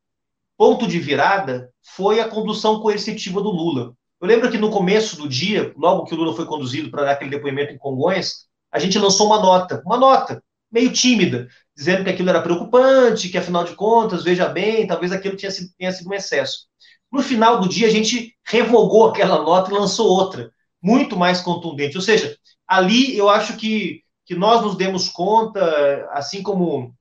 ponto 0.56 0.86
de 0.86 1.00
virada 1.00 1.72
foi 1.82 2.20
a 2.20 2.28
condução 2.28 2.78
coercitiva 2.78 3.42
do 3.42 3.50
Lula. 3.50 3.94
Eu 4.20 4.28
lembro 4.28 4.48
que 4.48 4.58
no 4.58 4.70
começo 4.70 5.16
do 5.16 5.28
dia, 5.28 5.74
logo 5.76 6.04
que 6.04 6.14
o 6.14 6.16
Lula 6.16 6.36
foi 6.36 6.46
conduzido 6.46 6.88
para 6.88 7.02
dar 7.02 7.10
aquele 7.10 7.30
depoimento 7.30 7.72
em 7.72 7.78
Congonhas, 7.78 8.46
a 8.70 8.78
gente 8.78 8.96
lançou 8.96 9.26
uma 9.26 9.40
nota, 9.40 9.82
uma 9.84 9.98
nota 9.98 10.40
meio 10.70 10.92
tímida, 10.92 11.48
dizendo 11.76 12.04
que 12.04 12.10
aquilo 12.10 12.30
era 12.30 12.42
preocupante, 12.42 13.28
que 13.28 13.38
afinal 13.38 13.64
de 13.64 13.74
contas, 13.74 14.22
veja 14.22 14.48
bem, 14.48 14.86
talvez 14.86 15.10
aquilo 15.10 15.36
tenha 15.36 15.50
sido, 15.50 15.68
tenha 15.76 15.90
sido 15.90 16.08
um 16.08 16.14
excesso. 16.14 16.69
No 17.10 17.22
final 17.22 17.60
do 17.60 17.68
dia, 17.68 17.86
a 17.86 17.90
gente 17.90 18.36
revogou 18.44 19.08
aquela 19.08 19.42
nota 19.42 19.70
e 19.70 19.74
lançou 19.74 20.08
outra, 20.08 20.52
muito 20.82 21.16
mais 21.16 21.40
contundente. 21.40 21.96
Ou 21.96 22.02
seja, 22.02 22.36
ali 22.66 23.16
eu 23.16 23.28
acho 23.28 23.56
que, 23.56 24.02
que 24.24 24.34
nós 24.34 24.62
nos 24.62 24.76
demos 24.76 25.08
conta, 25.08 26.08
assim 26.12 26.42
como, 26.42 26.94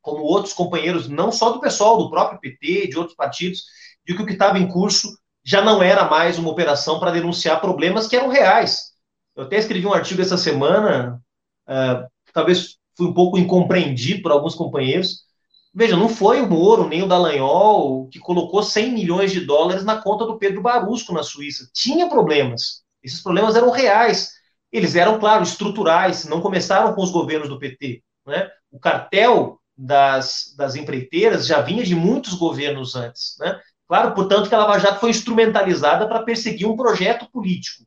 como 0.00 0.22
outros 0.22 0.54
companheiros, 0.54 1.08
não 1.08 1.32
só 1.32 1.50
do 1.50 1.60
pessoal, 1.60 1.98
do 1.98 2.10
próprio 2.10 2.40
PT, 2.40 2.88
de 2.88 2.98
outros 2.98 3.16
partidos, 3.16 3.64
de 4.06 4.14
que 4.14 4.22
o 4.22 4.26
que 4.26 4.34
estava 4.34 4.58
em 4.58 4.68
curso 4.68 5.08
já 5.44 5.62
não 5.62 5.82
era 5.82 6.04
mais 6.04 6.38
uma 6.38 6.50
operação 6.50 6.98
para 6.98 7.10
denunciar 7.10 7.60
problemas 7.60 8.06
que 8.06 8.16
eram 8.16 8.28
reais. 8.28 8.92
Eu 9.34 9.44
até 9.44 9.56
escrevi 9.56 9.86
um 9.86 9.92
artigo 9.92 10.22
essa 10.22 10.36
semana, 10.36 11.22
uh, 11.68 12.06
talvez 12.32 12.78
fui 12.96 13.06
um 13.06 13.14
pouco 13.14 13.36
incompreendido 13.38 14.22
por 14.22 14.32
alguns 14.32 14.54
companheiros, 14.54 15.25
Veja, 15.78 15.94
não 15.94 16.08
foi 16.08 16.40
o 16.40 16.48
Moro 16.48 16.88
nem 16.88 17.02
o 17.02 17.06
Dallagnol 17.06 18.08
que 18.08 18.18
colocou 18.18 18.62
100 18.62 18.92
milhões 18.92 19.30
de 19.30 19.40
dólares 19.40 19.84
na 19.84 20.00
conta 20.00 20.24
do 20.24 20.38
Pedro 20.38 20.62
Barusco 20.62 21.12
na 21.12 21.22
Suíça. 21.22 21.68
Tinha 21.74 22.08
problemas. 22.08 22.82
Esses 23.02 23.22
problemas 23.22 23.56
eram 23.56 23.70
reais. 23.70 24.32
Eles 24.72 24.96
eram, 24.96 25.18
claro, 25.20 25.42
estruturais, 25.42 26.24
não 26.24 26.40
começaram 26.40 26.94
com 26.94 27.02
os 27.02 27.10
governos 27.10 27.50
do 27.50 27.58
PT. 27.58 28.02
Né? 28.26 28.48
O 28.72 28.80
cartel 28.80 29.60
das, 29.76 30.54
das 30.56 30.76
empreiteiras 30.76 31.46
já 31.46 31.60
vinha 31.60 31.84
de 31.84 31.94
muitos 31.94 32.32
governos 32.32 32.96
antes. 32.96 33.36
Né? 33.38 33.60
Claro, 33.86 34.14
portanto, 34.14 34.48
que 34.48 34.54
a 34.54 34.58
Lava 34.58 34.78
Jato 34.78 35.00
foi 35.00 35.10
instrumentalizada 35.10 36.08
para 36.08 36.22
perseguir 36.22 36.66
um 36.66 36.74
projeto 36.74 37.30
político. 37.30 37.84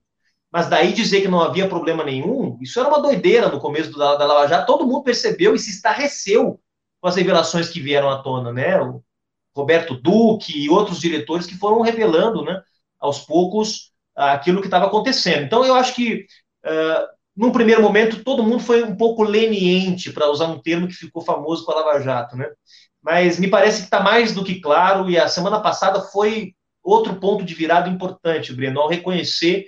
Mas 0.51 0.69
daí 0.69 0.93
dizer 0.93 1.21
que 1.21 1.27
não 1.27 1.41
havia 1.41 1.67
problema 1.67 2.03
nenhum, 2.03 2.55
isso 2.61 2.79
era 2.79 2.87
uma 2.87 3.01
doideira 3.01 3.49
no 3.49 3.59
começo 3.59 3.97
da, 3.97 4.15
da 4.15 4.27
Lava 4.27 4.47
Jato, 4.47 4.67
todo 4.67 4.85
mundo 4.85 5.01
percebeu 5.01 5.55
e 5.55 5.59
se 5.59 5.71
estarreceu 5.71 6.59
com 7.01 7.07
as 7.07 7.15
revelações 7.15 7.69
que 7.69 7.79
vieram 7.79 8.09
à 8.09 8.21
tona, 8.21 8.51
né? 8.51 8.79
O 8.81 9.03
Roberto 9.55 9.95
Duque 9.95 10.57
e 10.57 10.69
outros 10.69 10.99
diretores 10.99 11.45
que 11.45 11.57
foram 11.57 11.81
revelando, 11.81 12.43
né, 12.43 12.61
aos 12.99 13.19
poucos, 13.19 13.91
aquilo 14.15 14.61
que 14.61 14.67
estava 14.67 14.85
acontecendo. 14.85 15.43
Então, 15.43 15.65
eu 15.65 15.73
acho 15.73 15.95
que 15.95 16.25
uh, 16.65 17.07
num 17.39 17.51
primeiro 17.51 17.81
momento, 17.81 18.23
todo 18.23 18.43
mundo 18.43 18.61
foi 18.61 18.83
um 18.83 18.95
pouco 18.95 19.23
leniente, 19.23 20.11
para 20.11 20.29
usar 20.29 20.47
um 20.47 20.59
termo 20.59 20.87
que 20.87 20.93
ficou 20.93 21.21
famoso 21.21 21.63
com 21.65 21.71
a 21.71 21.75
Lava 21.75 22.01
Jato, 22.01 22.35
né? 22.35 22.45
Mas 23.01 23.39
me 23.39 23.47
parece 23.47 23.77
que 23.77 23.83
está 23.85 24.01
mais 24.01 24.33
do 24.33 24.43
que 24.43 24.59
claro, 24.59 25.09
e 25.09 25.17
a 25.17 25.29
semana 25.29 25.61
passada 25.61 26.01
foi 26.01 26.53
outro 26.83 27.15
ponto 27.15 27.45
de 27.45 27.53
virada 27.53 27.87
importante, 27.87 28.53
Breno, 28.53 28.81
ao 28.81 28.89
reconhecer 28.89 29.65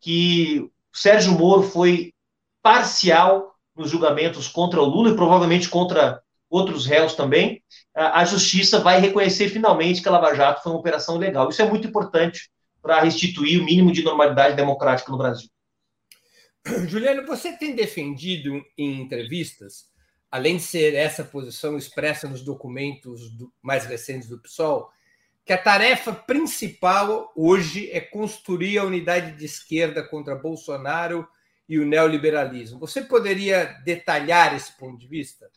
que 0.00 0.68
Sérgio 0.92 1.32
Moro 1.38 1.62
foi 1.62 2.12
parcial 2.60 3.54
nos 3.76 3.88
julgamentos 3.88 4.48
contra 4.48 4.82
o 4.82 4.84
Lula 4.84 5.10
e 5.10 5.16
provavelmente 5.16 5.68
contra 5.68 6.20
outros 6.52 6.84
réus 6.84 7.14
também, 7.14 7.64
a 7.94 8.24
justiça 8.26 8.78
vai 8.78 9.00
reconhecer 9.00 9.48
finalmente 9.48 10.02
que 10.02 10.08
a 10.08 10.12
Lava 10.12 10.34
Jato 10.34 10.62
foi 10.62 10.70
uma 10.70 10.78
operação 10.78 11.16
legal. 11.16 11.48
Isso 11.48 11.62
é 11.62 11.68
muito 11.68 11.88
importante 11.88 12.50
para 12.82 13.00
restituir 13.00 13.58
o 13.58 13.64
mínimo 13.64 13.90
de 13.90 14.02
normalidade 14.02 14.54
democrática 14.54 15.10
no 15.10 15.16
Brasil. 15.16 15.48
Juliano, 16.86 17.26
você 17.26 17.56
tem 17.56 17.74
defendido 17.74 18.62
em 18.76 19.00
entrevistas, 19.00 19.86
além 20.30 20.58
de 20.58 20.62
ser 20.62 20.94
essa 20.94 21.24
posição 21.24 21.78
expressa 21.78 22.28
nos 22.28 22.42
documentos 22.42 23.30
do, 23.30 23.50
mais 23.62 23.86
recentes 23.86 24.28
do 24.28 24.38
PSOL, 24.38 24.90
que 25.46 25.54
a 25.54 25.58
tarefa 25.58 26.12
principal 26.12 27.32
hoje 27.34 27.90
é 27.90 28.00
construir 28.00 28.78
a 28.78 28.84
unidade 28.84 29.38
de 29.38 29.44
esquerda 29.46 30.02
contra 30.02 30.36
Bolsonaro 30.36 31.26
e 31.66 31.78
o 31.78 31.86
neoliberalismo. 31.86 32.78
Você 32.78 33.00
poderia 33.00 33.64
detalhar 33.84 34.54
esse 34.54 34.76
ponto 34.76 34.98
de 34.98 35.08
vista? 35.08 35.50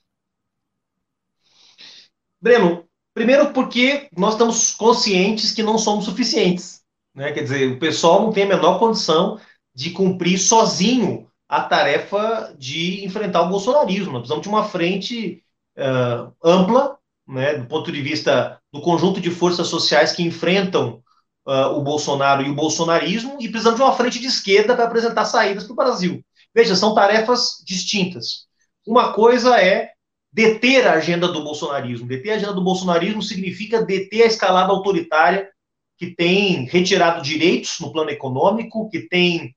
Breno, 2.46 2.86
primeiro 3.12 3.52
porque 3.54 4.08
nós 4.16 4.34
estamos 4.34 4.70
conscientes 4.76 5.52
que 5.52 5.64
não 5.64 5.80
somos 5.80 6.06
suficientes. 6.06 6.84
Né? 7.16 7.32
Quer 7.32 7.42
dizer, 7.42 7.72
o 7.72 7.80
pessoal 7.80 8.22
não 8.22 8.32
tem 8.32 8.44
a 8.44 8.50
menor 8.50 8.78
condição 8.78 9.40
de 9.74 9.90
cumprir 9.90 10.38
sozinho 10.38 11.28
a 11.50 11.64
tarefa 11.64 12.54
de 12.56 13.04
enfrentar 13.04 13.42
o 13.42 13.50
bolsonarismo. 13.50 14.12
Nós 14.12 14.20
precisamos 14.20 14.44
de 14.44 14.50
uma 14.50 14.64
frente 14.64 15.44
uh, 15.76 16.32
ampla, 16.44 17.00
né, 17.28 17.56
do 17.56 17.66
ponto 17.66 17.92
de 17.92 18.00
vista 18.00 18.62
do 18.72 18.80
conjunto 18.80 19.20
de 19.20 19.32
forças 19.32 19.66
sociais 19.66 20.12
que 20.12 20.22
enfrentam 20.22 21.02
uh, 21.48 21.76
o 21.76 21.82
Bolsonaro 21.82 22.44
e 22.44 22.52
o 22.52 22.56
bolsonarismo, 22.56 23.38
e 23.40 23.50
precisamos 23.50 23.80
de 23.80 23.84
uma 23.84 23.96
frente 23.96 24.20
de 24.20 24.28
esquerda 24.28 24.76
para 24.76 24.86
apresentar 24.86 25.26
saídas 25.26 25.64
para 25.64 25.74
o 25.74 25.76
Brasil. 25.76 26.24
Veja, 26.54 26.76
são 26.76 26.94
tarefas 26.94 27.64
distintas. 27.66 28.46
Uma 28.86 29.14
coisa 29.14 29.60
é 29.60 29.95
deter 30.36 30.86
a 30.86 30.96
agenda 30.96 31.30
do 31.30 31.46
bolsonarismo. 31.46 32.06
Deter 32.06 32.34
a 32.34 32.36
agenda 32.36 32.52
do 32.52 32.64
bolsonarismo 32.64 33.22
significa 33.22 33.86
deter 33.86 34.24
a 34.24 34.28
escalada 34.28 34.70
autoritária 34.70 35.50
que 35.98 36.08
tem 36.08 36.66
retirado 36.66 37.22
direitos 37.22 37.80
no 37.80 37.90
plano 37.90 38.10
econômico, 38.10 38.90
que 38.90 39.08
tem 39.08 39.56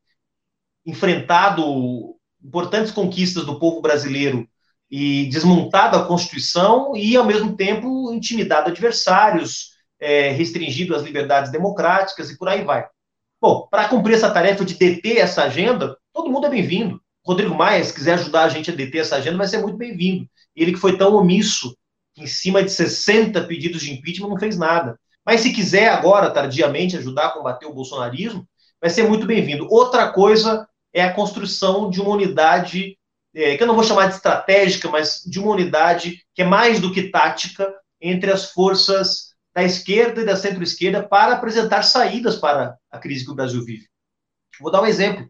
enfrentado 0.87 2.15
importantes 2.41 2.93
conquistas 2.93 3.45
do 3.45 3.59
povo 3.59 3.81
brasileiro 3.81 4.49
e 4.89 5.27
desmontado 5.27 5.97
a 5.97 6.07
Constituição 6.07 6.97
e, 6.97 7.17
ao 7.17 7.25
mesmo 7.25 7.57
tempo, 7.57 8.13
intimidado 8.13 8.71
adversários, 8.71 9.73
é, 9.99 10.31
restringido 10.31 10.95
as 10.95 11.03
liberdades 11.03 11.51
democráticas 11.51 12.31
e 12.31 12.39
por 12.39 12.49
aí 12.49 12.63
vai. 12.63 12.87
Bom, 13.41 13.67
para 13.69 13.89
cumprir 13.89 14.15
essa 14.15 14.31
tarefa 14.31 14.65
de 14.65 14.75
deter 14.75 15.17
essa 15.17 15.43
agenda, 15.43 15.99
todo 16.13 16.31
mundo 16.31 16.47
é 16.47 16.51
bem-vindo. 16.51 17.03
Rodrigo 17.27 17.53
Maia, 17.53 17.83
se 17.83 17.93
quiser 17.93 18.15
ajudar 18.15 18.45
a 18.45 18.49
gente 18.49 18.71
a 18.71 18.75
deter 18.75 19.01
essa 19.01 19.17
agenda, 19.17 19.37
vai 19.37 19.49
ser 19.49 19.59
muito 19.59 19.77
bem-vindo. 19.77 20.29
Ele 20.61 20.73
que 20.73 20.79
foi 20.79 20.97
tão 20.97 21.15
omisso, 21.15 21.77
em 22.17 22.27
cima 22.27 22.63
de 22.63 22.71
60 22.71 23.45
pedidos 23.45 23.83
de 23.83 23.93
impeachment, 23.93 24.29
não 24.29 24.39
fez 24.39 24.57
nada. 24.57 24.99
Mas 25.25 25.41
se 25.41 25.53
quiser 25.53 25.89
agora, 25.89 26.31
tardiamente, 26.31 26.97
ajudar 26.97 27.27
a 27.27 27.31
combater 27.31 27.67
o 27.67 27.73
bolsonarismo, 27.73 28.47
vai 28.81 28.91
ser 28.91 29.07
muito 29.09 29.27
bem-vindo. 29.27 29.69
Outra 29.71 30.11
coisa 30.11 30.67
é 30.93 31.03
a 31.03 31.13
construção 31.13 31.91
de 31.91 32.01
uma 32.01 32.11
unidade, 32.11 32.97
é, 33.35 33.57
que 33.57 33.63
eu 33.63 33.67
não 33.67 33.75
vou 33.75 33.85
chamar 33.85 34.09
de 34.09 34.15
estratégica, 34.15 34.89
mas 34.89 35.23
de 35.25 35.39
uma 35.39 35.53
unidade 35.53 36.25
que 36.35 36.43
é 36.43 36.45
mais 36.45 36.81
do 36.81 36.93
que 36.93 37.11
tática 37.11 37.73
entre 38.01 38.31
as 38.31 38.51
forças 38.53 39.35
da 39.55 39.63
esquerda 39.63 40.23
e 40.23 40.25
da 40.25 40.37
centro-esquerda 40.37 41.07
para 41.07 41.35
apresentar 41.35 41.83
saídas 41.83 42.37
para 42.37 42.77
a 42.91 42.99
crise 42.99 43.25
que 43.25 43.31
o 43.31 43.35
Brasil 43.35 43.65
vive. 43.65 43.87
Vou 44.61 44.71
dar 44.71 44.83
um 44.83 44.87
exemplo. 44.87 45.29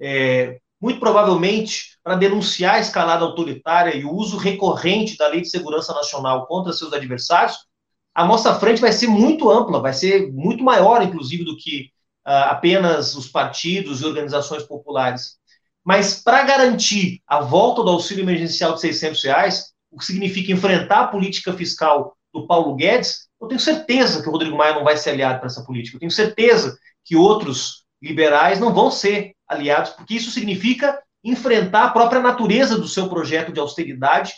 É, 0.00 0.58
muito 0.80 0.98
provavelmente, 0.98 1.98
para 2.02 2.14
denunciar 2.14 2.76
a 2.76 2.80
escalada 2.80 3.24
autoritária 3.24 3.94
e 3.94 4.04
o 4.04 4.12
uso 4.12 4.36
recorrente 4.36 5.16
da 5.16 5.28
Lei 5.28 5.42
de 5.42 5.50
Segurança 5.50 5.92
Nacional 5.92 6.46
contra 6.46 6.72
seus 6.72 6.92
adversários, 6.92 7.56
a 8.14 8.24
nossa 8.24 8.58
frente 8.58 8.80
vai 8.80 8.92
ser 8.92 9.06
muito 9.06 9.50
ampla, 9.50 9.80
vai 9.80 9.92
ser 9.92 10.32
muito 10.32 10.64
maior, 10.64 11.02
inclusive, 11.02 11.44
do 11.44 11.56
que 11.56 11.90
uh, 12.26 12.48
apenas 12.50 13.14
os 13.14 13.28
partidos 13.28 14.00
e 14.00 14.06
organizações 14.06 14.62
populares. 14.62 15.38
Mas 15.84 16.22
para 16.22 16.42
garantir 16.42 17.20
a 17.26 17.40
volta 17.40 17.82
do 17.82 17.90
auxílio 17.90 18.24
emergencial 18.24 18.74
de 18.74 18.80
600 18.80 19.24
reais, 19.24 19.72
o 19.90 19.98
que 19.98 20.04
significa 20.04 20.52
enfrentar 20.52 21.00
a 21.00 21.08
política 21.08 21.52
fiscal 21.52 22.16
do 22.32 22.46
Paulo 22.46 22.74
Guedes, 22.74 23.28
eu 23.40 23.48
tenho 23.48 23.60
certeza 23.60 24.22
que 24.22 24.28
o 24.28 24.32
Rodrigo 24.32 24.56
Maia 24.56 24.74
não 24.74 24.84
vai 24.84 24.96
ser 24.96 25.10
aliado 25.10 25.38
para 25.38 25.46
essa 25.46 25.64
política. 25.64 25.96
Eu 25.96 26.00
tenho 26.00 26.12
certeza 26.12 26.76
que 27.04 27.16
outros 27.16 27.84
liberais 28.02 28.60
não 28.60 28.72
vão 28.72 28.90
ser 28.90 29.34
aliados, 29.50 29.90
porque 29.90 30.14
isso 30.14 30.30
significa 30.30 30.98
enfrentar 31.22 31.84
a 31.84 31.90
própria 31.90 32.20
natureza 32.20 32.78
do 32.78 32.88
seu 32.88 33.08
projeto 33.08 33.52
de 33.52 33.60
austeridade 33.60 34.32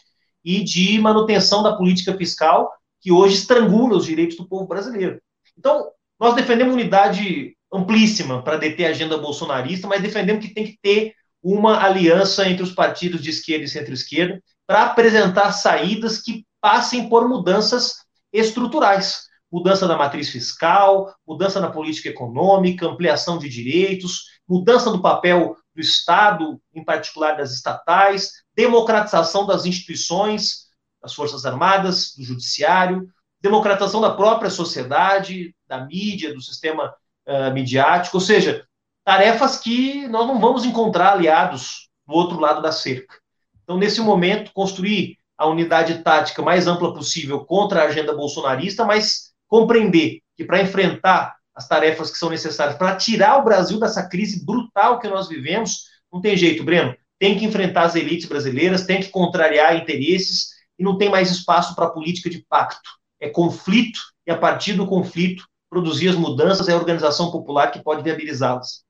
e 0.44 0.64
de 0.64 0.98
manutenção 0.98 1.62
da 1.62 1.76
política 1.76 2.16
fiscal 2.16 2.72
que 3.00 3.12
hoje 3.12 3.34
estrangula 3.34 3.96
os 3.96 4.06
direitos 4.06 4.36
do 4.36 4.48
povo 4.48 4.66
brasileiro. 4.66 5.20
Então, 5.56 5.90
nós 6.18 6.34
defendemos 6.34 6.74
unidade 6.74 7.56
amplíssima 7.72 8.42
para 8.42 8.56
deter 8.56 8.86
a 8.86 8.90
agenda 8.90 9.18
bolsonarista, 9.18 9.86
mas 9.86 10.02
defendemos 10.02 10.44
que 10.44 10.54
tem 10.54 10.64
que 10.64 10.78
ter 10.80 11.14
uma 11.42 11.84
aliança 11.84 12.48
entre 12.48 12.62
os 12.62 12.72
partidos 12.72 13.20
de 13.20 13.30
esquerda 13.30 13.64
e 13.64 13.68
centro-esquerda 13.68 14.40
para 14.66 14.84
apresentar 14.84 15.52
saídas 15.52 16.18
que 16.18 16.46
passem 16.60 17.08
por 17.08 17.28
mudanças 17.28 17.96
estruturais. 18.32 19.24
Mudança 19.50 19.86
da 19.86 19.98
matriz 19.98 20.30
fiscal, 20.30 21.12
mudança 21.26 21.60
na 21.60 21.70
política 21.70 22.08
econômica, 22.08 22.86
ampliação 22.86 23.36
de 23.36 23.48
direitos, 23.48 24.22
mudança 24.52 24.90
do 24.90 25.00
papel 25.00 25.56
do 25.74 25.80
Estado, 25.80 26.60
em 26.74 26.84
particular 26.84 27.38
das 27.38 27.54
estatais, 27.54 28.32
democratização 28.54 29.46
das 29.46 29.64
instituições, 29.64 30.66
das 31.00 31.14
Forças 31.14 31.46
Armadas, 31.46 32.14
do 32.14 32.22
Judiciário, 32.22 33.08
democratização 33.40 34.02
da 34.02 34.10
própria 34.14 34.50
sociedade, 34.50 35.54
da 35.66 35.86
mídia, 35.86 36.34
do 36.34 36.40
sistema 36.42 36.94
uh, 37.26 37.52
midiático, 37.54 38.18
ou 38.18 38.20
seja, 38.20 38.66
tarefas 39.02 39.58
que 39.58 40.06
nós 40.08 40.26
não 40.26 40.38
vamos 40.38 40.66
encontrar 40.66 41.12
aliados 41.12 41.88
do 42.06 42.12
outro 42.12 42.38
lado 42.38 42.60
da 42.60 42.70
cerca. 42.70 43.16
Então, 43.62 43.78
nesse 43.78 44.02
momento, 44.02 44.52
construir 44.52 45.16
a 45.38 45.46
unidade 45.46 46.02
tática 46.02 46.42
mais 46.42 46.66
ampla 46.66 46.92
possível 46.92 47.42
contra 47.44 47.80
a 47.80 47.86
agenda 47.86 48.14
bolsonarista, 48.14 48.84
mas 48.84 49.32
compreender 49.48 50.20
que 50.36 50.44
para 50.44 50.60
enfrentar 50.60 51.36
as 51.54 51.68
tarefas 51.68 52.10
que 52.10 52.18
são 52.18 52.30
necessárias 52.30 52.76
para 52.76 52.96
tirar 52.96 53.38
o 53.38 53.44
Brasil 53.44 53.78
dessa 53.78 54.08
crise 54.08 54.44
brutal 54.44 54.98
que 54.98 55.08
nós 55.08 55.28
vivemos, 55.28 55.84
não 56.12 56.20
tem 56.20 56.36
jeito, 56.36 56.64
Breno. 56.64 56.96
Tem 57.18 57.38
que 57.38 57.44
enfrentar 57.44 57.84
as 57.84 57.94
elites 57.94 58.28
brasileiras, 58.28 58.86
tem 58.86 59.00
que 59.00 59.10
contrariar 59.10 59.76
interesses 59.76 60.50
e 60.78 60.82
não 60.82 60.98
tem 60.98 61.08
mais 61.08 61.30
espaço 61.30 61.74
para 61.74 61.90
política 61.90 62.28
de 62.28 62.44
pacto. 62.48 62.90
É 63.20 63.28
conflito 63.28 64.00
e 64.26 64.30
a 64.30 64.36
partir 64.36 64.74
do 64.74 64.86
conflito 64.86 65.46
produzir 65.70 66.08
as 66.08 66.16
mudanças 66.16 66.68
é 66.68 66.72
a 66.72 66.76
organização 66.76 67.30
popular 67.30 67.70
que 67.70 67.82
pode 67.82 68.02
viabilizá-las. 68.02 68.84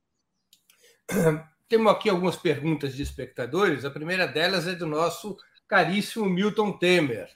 Temos 1.68 1.92
aqui 1.92 2.10
algumas 2.10 2.36
perguntas 2.36 2.94
de 2.94 3.02
espectadores. 3.02 3.84
A 3.84 3.90
primeira 3.90 4.26
delas 4.26 4.66
é 4.66 4.74
do 4.74 4.86
nosso 4.86 5.36
caríssimo 5.68 6.26
Milton 6.26 6.72
Temer. 6.72 7.28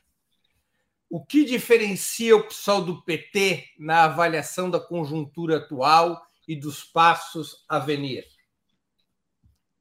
O 1.17 1.25
que 1.25 1.47
diferencia 1.47 2.37
o 2.37 2.43
PSOL 2.43 2.85
do 2.85 3.01
PT 3.01 3.65
na 3.79 4.05
avaliação 4.05 4.69
da 4.69 4.79
conjuntura 4.79 5.57
atual 5.57 6.21
e 6.47 6.55
dos 6.55 6.85
passos 6.85 7.65
a 7.67 7.79
venir? 7.79 8.23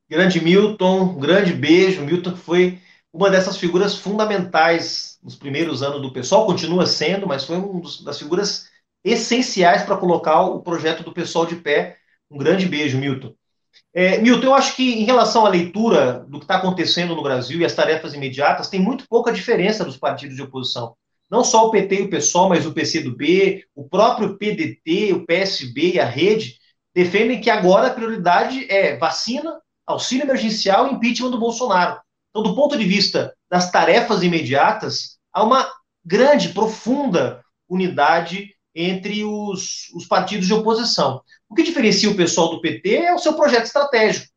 Grande 0.09 0.39
Milton, 0.39 1.19
grande 1.19 1.51
beijo. 1.51 2.05
Milton 2.05 2.37
foi 2.37 2.79
uma 3.11 3.29
dessas 3.29 3.57
figuras 3.57 3.97
fundamentais 3.97 5.19
nos 5.21 5.35
primeiros 5.35 5.83
anos 5.83 6.01
do 6.01 6.13
PSOL, 6.13 6.45
continua 6.45 6.85
sendo, 6.85 7.27
mas 7.27 7.43
foi 7.43 7.57
uma 7.57 7.81
das 8.05 8.17
figuras 8.17 8.69
essenciais 9.03 9.83
para 9.83 9.97
colocar 9.97 10.39
o 10.43 10.61
projeto 10.61 11.03
do 11.03 11.11
pessoal 11.11 11.45
de 11.45 11.57
pé. 11.57 11.97
Um 12.31 12.37
grande 12.37 12.65
beijo, 12.65 12.97
Milton. 12.97 13.35
É, 13.93 14.19
Milton, 14.19 14.47
eu 14.47 14.53
acho 14.53 14.73
que 14.73 15.01
em 15.01 15.03
relação 15.03 15.45
à 15.45 15.49
leitura 15.49 16.25
do 16.29 16.39
que 16.39 16.45
está 16.45 16.55
acontecendo 16.55 17.13
no 17.13 17.23
Brasil 17.23 17.59
e 17.59 17.65
as 17.65 17.75
tarefas 17.75 18.13
imediatas, 18.13 18.69
tem 18.69 18.79
muito 18.79 19.05
pouca 19.09 19.33
diferença 19.33 19.83
dos 19.83 19.97
partidos 19.97 20.37
de 20.37 20.41
oposição. 20.41 20.95
Não 21.29 21.43
só 21.43 21.67
o 21.67 21.71
PT 21.71 21.95
e 21.95 22.01
o 22.03 22.09
PSOL, 22.09 22.49
mas 22.49 22.65
o 22.65 22.73
PCdoB, 22.73 23.65
o 23.75 23.87
próprio 23.87 24.37
PDT, 24.37 25.13
o 25.13 25.25
PSB 25.25 25.93
e 25.93 25.99
a 25.99 26.05
Rede 26.05 26.57
defendem 26.93 27.41
que 27.41 27.49
agora 27.49 27.87
a 27.87 27.93
prioridade 27.93 28.65
é 28.71 28.97
vacina, 28.97 29.59
auxílio 29.85 30.23
emergencial 30.23 30.87
e 30.87 30.93
impeachment 30.93 31.31
do 31.31 31.39
Bolsonaro. 31.39 31.99
Então, 32.29 32.43
do 32.43 32.55
ponto 32.55 32.77
de 32.77 32.85
vista 32.85 33.33
das 33.49 33.71
tarefas 33.71 34.23
imediatas, 34.23 35.17
há 35.33 35.43
uma 35.43 35.69
grande, 36.03 36.49
profunda 36.49 37.43
unidade 37.67 38.55
entre 38.73 39.23
os, 39.23 39.89
os 39.93 40.05
partidos 40.05 40.47
de 40.47 40.53
oposição. 40.53 41.21
O 41.49 41.55
que 41.55 41.63
diferencia 41.63 42.09
o 42.09 42.15
pessoal 42.15 42.49
do 42.49 42.61
PT 42.61 42.95
é 42.95 43.13
o 43.13 43.19
seu 43.19 43.33
projeto 43.33 43.65
estratégico. 43.65 44.27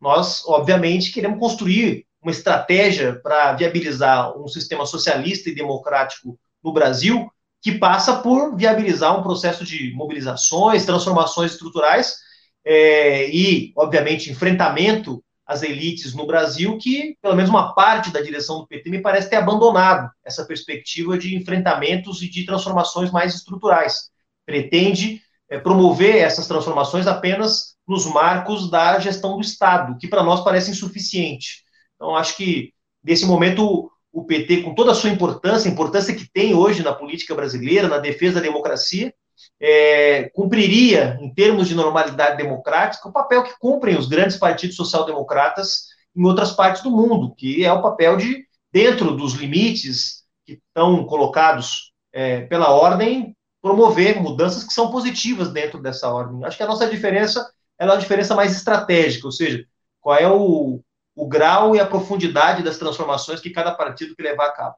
nós, 0.00 0.42
obviamente, 0.46 1.12
queremos 1.12 1.38
construir 1.38 2.06
uma 2.24 2.32
estratégia 2.32 3.20
para 3.22 3.52
viabilizar 3.52 4.36
um 4.36 4.48
sistema 4.48 4.86
socialista 4.86 5.50
e 5.50 5.54
democrático 5.54 6.38
no 6.62 6.72
Brasil, 6.72 7.30
que 7.60 7.72
passa 7.72 8.16
por 8.16 8.56
viabilizar 8.56 9.18
um 9.18 9.22
processo 9.22 9.64
de 9.64 9.92
mobilizações, 9.94 10.86
transformações 10.86 11.52
estruturais 11.52 12.16
é, 12.64 13.28
e, 13.30 13.72
obviamente, 13.76 14.30
enfrentamento 14.30 15.22
às 15.46 15.62
elites 15.62 16.14
no 16.14 16.26
Brasil, 16.26 16.78
que, 16.78 17.16
pelo 17.20 17.36
menos 17.36 17.50
uma 17.50 17.74
parte 17.74 18.10
da 18.10 18.22
direção 18.22 18.60
do 18.60 18.66
PT, 18.66 18.88
me 18.88 19.02
parece 19.02 19.28
ter 19.28 19.36
abandonado 19.36 20.10
essa 20.24 20.46
perspectiva 20.46 21.18
de 21.18 21.36
enfrentamentos 21.36 22.22
e 22.22 22.28
de 22.28 22.46
transformações 22.46 23.10
mais 23.10 23.34
estruturais. 23.34 24.10
Pretende 24.46 25.20
é, 25.50 25.58
promover 25.58 26.16
essas 26.16 26.46
transformações 26.46 27.06
apenas 27.06 27.74
nos 27.86 28.06
marcos 28.06 28.70
da 28.70 28.98
gestão 28.98 29.36
do 29.36 29.42
Estado, 29.42 29.98
que 29.98 30.08
para 30.08 30.22
nós 30.22 30.42
parece 30.42 30.70
insuficiente. 30.70 31.63
Então, 32.04 32.16
acho 32.16 32.36
que, 32.36 32.74
nesse 33.02 33.24
momento, 33.24 33.90
o 34.12 34.24
PT, 34.24 34.62
com 34.62 34.74
toda 34.74 34.92
a 34.92 34.94
sua 34.94 35.08
importância, 35.08 35.70
a 35.70 35.72
importância 35.72 36.14
que 36.14 36.30
tem 36.30 36.54
hoje 36.54 36.82
na 36.82 36.92
política 36.92 37.34
brasileira, 37.34 37.88
na 37.88 37.96
defesa 37.96 38.34
da 38.34 38.40
democracia, 38.42 39.12
é, 39.58 40.28
cumpriria, 40.34 41.18
em 41.22 41.32
termos 41.32 41.66
de 41.66 41.74
normalidade 41.74 42.36
democrática, 42.36 43.08
o 43.08 43.12
papel 43.12 43.42
que 43.42 43.58
cumprem 43.58 43.96
os 43.96 44.06
grandes 44.06 44.36
partidos 44.36 44.76
social-democratas 44.76 45.86
em 46.14 46.22
outras 46.26 46.52
partes 46.52 46.82
do 46.82 46.90
mundo, 46.90 47.34
que 47.34 47.64
é 47.64 47.72
o 47.72 47.80
papel 47.80 48.18
de, 48.18 48.44
dentro 48.70 49.16
dos 49.16 49.32
limites 49.32 50.24
que 50.44 50.60
estão 50.68 51.06
colocados 51.06 51.90
é, 52.12 52.42
pela 52.42 52.68
ordem, 52.70 53.34
promover 53.62 54.20
mudanças 54.20 54.62
que 54.62 54.74
são 54.74 54.90
positivas 54.90 55.50
dentro 55.50 55.80
dessa 55.80 56.12
ordem. 56.12 56.44
Acho 56.44 56.58
que 56.58 56.62
a 56.62 56.68
nossa 56.68 56.86
diferença 56.86 57.50
é 57.78 57.86
uma 57.86 57.96
diferença 57.96 58.34
mais 58.34 58.54
estratégica, 58.54 59.26
ou 59.26 59.32
seja, 59.32 59.64
qual 60.02 60.16
é 60.16 60.28
o, 60.30 60.83
o 61.14 61.28
grau 61.28 61.76
e 61.76 61.80
a 61.80 61.86
profundidade 61.86 62.62
das 62.62 62.78
transformações 62.78 63.40
que 63.40 63.50
cada 63.50 63.72
partido 63.72 64.16
que 64.16 64.22
levar 64.22 64.46
a 64.46 64.52
cabo. 64.52 64.76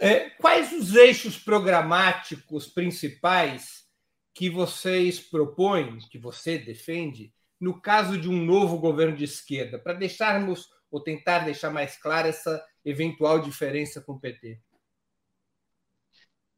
É, 0.00 0.30
quais 0.30 0.72
os 0.72 0.96
eixos 0.96 1.38
programáticos 1.38 2.66
principais 2.66 3.82
que 4.34 4.48
vocês 4.48 5.20
propõem, 5.20 5.98
que 6.10 6.18
você 6.18 6.58
defende, 6.58 7.32
no 7.60 7.80
caso 7.80 8.18
de 8.18 8.28
um 8.28 8.44
novo 8.44 8.78
governo 8.78 9.14
de 9.14 9.24
esquerda, 9.24 9.78
para 9.78 9.92
deixarmos 9.92 10.68
ou 10.90 11.00
tentar 11.00 11.40
deixar 11.40 11.70
mais 11.70 11.96
clara 11.96 12.28
essa 12.28 12.64
eventual 12.84 13.38
diferença 13.38 14.00
com 14.00 14.12
o 14.12 14.20
PT? 14.20 14.58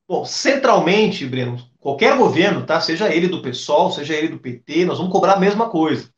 Bom, 0.06 0.24
centralmente, 0.24 1.26
Breno, 1.26 1.58
qualquer 1.78 2.16
governo, 2.16 2.64
tá? 2.64 2.80
Seja 2.80 3.12
ele 3.12 3.26
do 3.26 3.42
PSOL, 3.42 3.90
seja 3.90 4.14
ele 4.14 4.28
do 4.28 4.38
PT, 4.38 4.84
nós 4.84 4.98
vamos 4.98 5.12
cobrar 5.12 5.34
a 5.34 5.40
mesma 5.40 5.68
coisa 5.68 6.13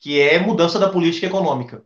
que 0.00 0.18
é 0.18 0.38
mudança 0.38 0.78
da 0.78 0.88
política 0.88 1.26
econômica. 1.26 1.84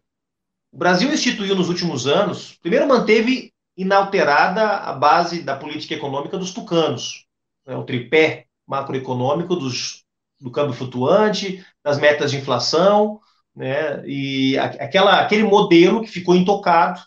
O 0.73 0.79
Brasil 0.79 1.13
instituiu 1.13 1.55
nos 1.55 1.69
últimos 1.69 2.07
anos, 2.07 2.59
primeiro 2.63 2.87
manteve 2.87 3.53
inalterada 3.77 4.79
a 4.79 4.93
base 4.93 5.43
da 5.43 5.57
política 5.57 5.95
econômica 5.95 6.39
dos 6.39 6.53
tucanos, 6.53 7.27
né, 7.67 7.77
o 7.77 7.85
tripé 7.85 8.47
macroeconômico 8.67 9.57
dos, 9.57 10.05
do 10.41 10.51
câmbio 10.51 10.75
flutuante, 10.75 11.65
das 11.83 11.99
metas 11.99 12.31
de 12.31 12.39
inflação, 12.39 13.21
né, 13.55 14.07
e 14.07 14.57
aquela, 14.59 15.21
aquele 15.21 15.43
modelo 15.43 16.01
que 16.03 16.09
ficou 16.09 16.35
intocado 16.35 17.01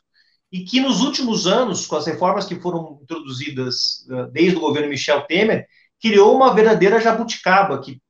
e 0.52 0.64
que 0.64 0.80
nos 0.80 1.02
últimos 1.02 1.46
anos, 1.48 1.86
com 1.86 1.96
as 1.96 2.06
reformas 2.06 2.46
que 2.46 2.60
foram 2.60 3.00
introduzidas 3.02 4.06
uh, 4.10 4.32
desde 4.32 4.58
o 4.58 4.62
governo 4.62 4.90
Michel 4.90 5.22
Temer, 5.22 5.68
criou 6.02 6.36
uma 6.36 6.54
verdadeira 6.54 7.02
jabuticaba 7.02 7.82
que 7.82 8.02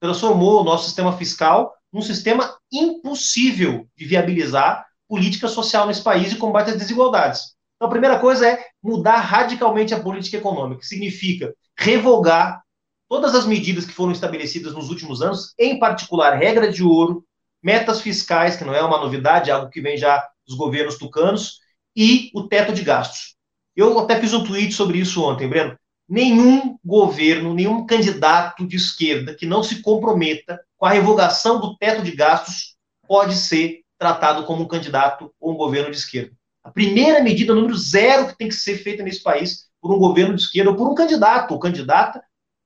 transformou 0.00 0.60
o 0.60 0.64
nosso 0.64 0.84
sistema 0.84 1.16
fiscal 1.16 1.75
um 1.96 2.02
sistema 2.02 2.56
impossível 2.70 3.86
de 3.96 4.04
viabilizar 4.04 4.84
política 5.08 5.48
social 5.48 5.86
nesse 5.86 6.02
país 6.02 6.32
e 6.32 6.36
combate 6.36 6.70
às 6.70 6.76
desigualdades. 6.76 7.54
Então, 7.76 7.88
a 7.88 7.90
primeira 7.90 8.18
coisa 8.18 8.48
é 8.48 8.66
mudar 8.82 9.18
radicalmente 9.18 9.94
a 9.94 10.00
política 10.00 10.36
econômica, 10.36 10.80
que 10.80 10.86
significa 10.86 11.54
revogar 11.76 12.62
todas 13.08 13.34
as 13.34 13.46
medidas 13.46 13.84
que 13.84 13.92
foram 13.92 14.12
estabelecidas 14.12 14.74
nos 14.74 14.90
últimos 14.90 15.22
anos, 15.22 15.54
em 15.58 15.78
particular 15.78 16.36
regra 16.36 16.70
de 16.70 16.82
ouro, 16.82 17.24
metas 17.62 18.00
fiscais, 18.00 18.56
que 18.56 18.64
não 18.64 18.74
é 18.74 18.82
uma 18.82 18.98
novidade, 18.98 19.50
é 19.50 19.52
algo 19.52 19.70
que 19.70 19.80
vem 19.80 19.96
já 19.96 20.22
dos 20.46 20.56
governos 20.56 20.98
tucanos, 20.98 21.60
e 21.94 22.30
o 22.34 22.46
teto 22.46 22.72
de 22.72 22.82
gastos. 22.82 23.36
Eu 23.74 23.98
até 23.98 24.20
fiz 24.20 24.34
um 24.34 24.44
tweet 24.44 24.72
sobre 24.72 24.98
isso 24.98 25.22
ontem, 25.22 25.48
Breno 25.48 25.76
nenhum 26.08 26.78
governo, 26.84 27.54
nenhum 27.54 27.84
candidato 27.84 28.66
de 28.66 28.76
esquerda 28.76 29.34
que 29.34 29.46
não 29.46 29.62
se 29.62 29.82
comprometa 29.82 30.60
com 30.76 30.86
a 30.86 30.90
revogação 30.90 31.60
do 31.60 31.76
teto 31.76 32.02
de 32.02 32.12
gastos 32.12 32.76
pode 33.06 33.34
ser 33.34 33.80
tratado 33.98 34.44
como 34.44 34.62
um 34.62 34.68
candidato 34.68 35.32
ou 35.40 35.52
um 35.52 35.56
governo 35.56 35.90
de 35.90 35.96
esquerda. 35.96 36.32
A 36.62 36.70
primeira 36.70 37.22
medida, 37.22 37.54
número 37.54 37.76
zero, 37.76 38.28
que 38.28 38.36
tem 38.36 38.48
que 38.48 38.54
ser 38.54 38.78
feita 38.78 39.02
nesse 39.02 39.22
país 39.22 39.66
por 39.80 39.94
um 39.94 39.98
governo 39.98 40.34
de 40.34 40.42
esquerda 40.42 40.70
ou 40.70 40.76
por 40.76 40.88
um 40.88 40.94
candidato 40.94 41.52
ou 41.52 41.60
candidata 41.60 42.22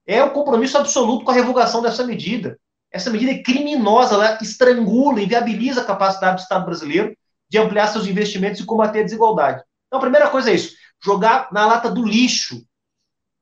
é 0.07 0.23
o 0.23 0.31
compromisso 0.31 0.77
absoluto 0.79 1.25
com 1.25 1.31
a 1.31 1.35
revogação 1.35 1.83
dessa 1.83 2.05
medida. 2.05 2.59
Essa 2.91 3.11
medida 3.11 3.33
é 3.33 3.43
criminosa, 3.43 4.15
ela 4.15 4.39
estrangula, 4.43 5.21
inviabiliza 5.21 5.83
a 5.83 5.85
capacidade 5.85 6.37
do 6.37 6.43
Estado 6.43 6.65
brasileiro 6.65 7.17
de 7.49 7.59
ampliar 7.59 7.87
seus 7.89 8.07
investimentos 8.07 8.61
e 8.61 8.65
combater 8.65 9.01
a 9.01 9.05
desigualdade. 9.05 9.63
Então, 9.87 9.99
a 9.99 10.03
primeira 10.03 10.29
coisa 10.29 10.51
é 10.51 10.55
isso: 10.55 10.75
jogar 11.05 11.49
na 11.53 11.67
lata 11.67 11.91
do 11.91 12.05
lixo 12.05 12.65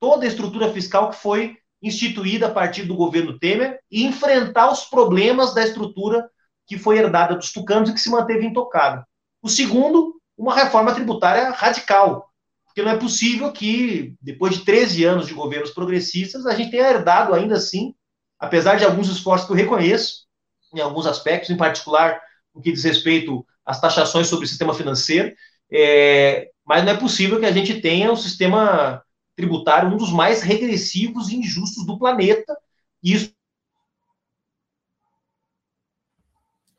toda 0.00 0.24
a 0.24 0.28
estrutura 0.28 0.72
fiscal 0.72 1.10
que 1.10 1.16
foi 1.16 1.56
instituída 1.82 2.48
a 2.48 2.50
partir 2.50 2.82
do 2.84 2.96
governo 2.96 3.38
Temer 3.38 3.78
e 3.90 4.04
enfrentar 4.04 4.70
os 4.70 4.84
problemas 4.84 5.54
da 5.54 5.62
estrutura 5.62 6.28
que 6.66 6.76
foi 6.76 6.98
herdada 6.98 7.34
dos 7.34 7.52
tucanos 7.52 7.88
e 7.88 7.94
que 7.94 8.00
se 8.00 8.10
manteve 8.10 8.44
intocada. 8.44 9.06
O 9.40 9.48
segundo, 9.48 10.14
uma 10.36 10.54
reforma 10.54 10.94
tributária 10.94 11.50
radical, 11.50 12.28
porque 12.66 12.82
não 12.82 12.90
é 12.90 12.96
possível 12.96 13.52
que, 13.52 14.14
depois 14.20 14.54
de 14.54 14.64
13 14.64 15.04
anos 15.04 15.26
de 15.26 15.34
governos 15.34 15.70
progressistas, 15.70 16.46
a 16.46 16.54
gente 16.54 16.70
tenha 16.70 16.90
herdado 16.90 17.34
ainda 17.34 17.54
assim, 17.54 17.94
apesar 18.38 18.76
de 18.76 18.84
alguns 18.84 19.08
esforços 19.08 19.46
que 19.46 19.52
eu 19.52 19.56
reconheço, 19.56 20.26
em 20.74 20.80
alguns 20.80 21.06
aspectos, 21.06 21.50
em 21.50 21.56
particular 21.56 22.20
no 22.54 22.60
que 22.60 22.72
diz 22.72 22.84
respeito 22.84 23.46
às 23.64 23.80
taxações 23.80 24.26
sobre 24.26 24.44
o 24.44 24.48
sistema 24.48 24.74
financeiro, 24.74 25.34
é, 25.72 26.50
mas 26.66 26.84
não 26.84 26.92
é 26.92 26.96
possível 26.96 27.38
que 27.38 27.46
a 27.46 27.52
gente 27.52 27.80
tenha 27.80 28.12
um 28.12 28.16
sistema 28.16 29.02
tributário 29.38 29.88
um 29.88 29.96
dos 29.96 30.12
mais 30.12 30.42
regressivos 30.42 31.28
e 31.28 31.36
injustos 31.36 31.86
do 31.86 31.96
planeta. 31.96 32.58
E 33.00 33.14
isso 33.14 33.32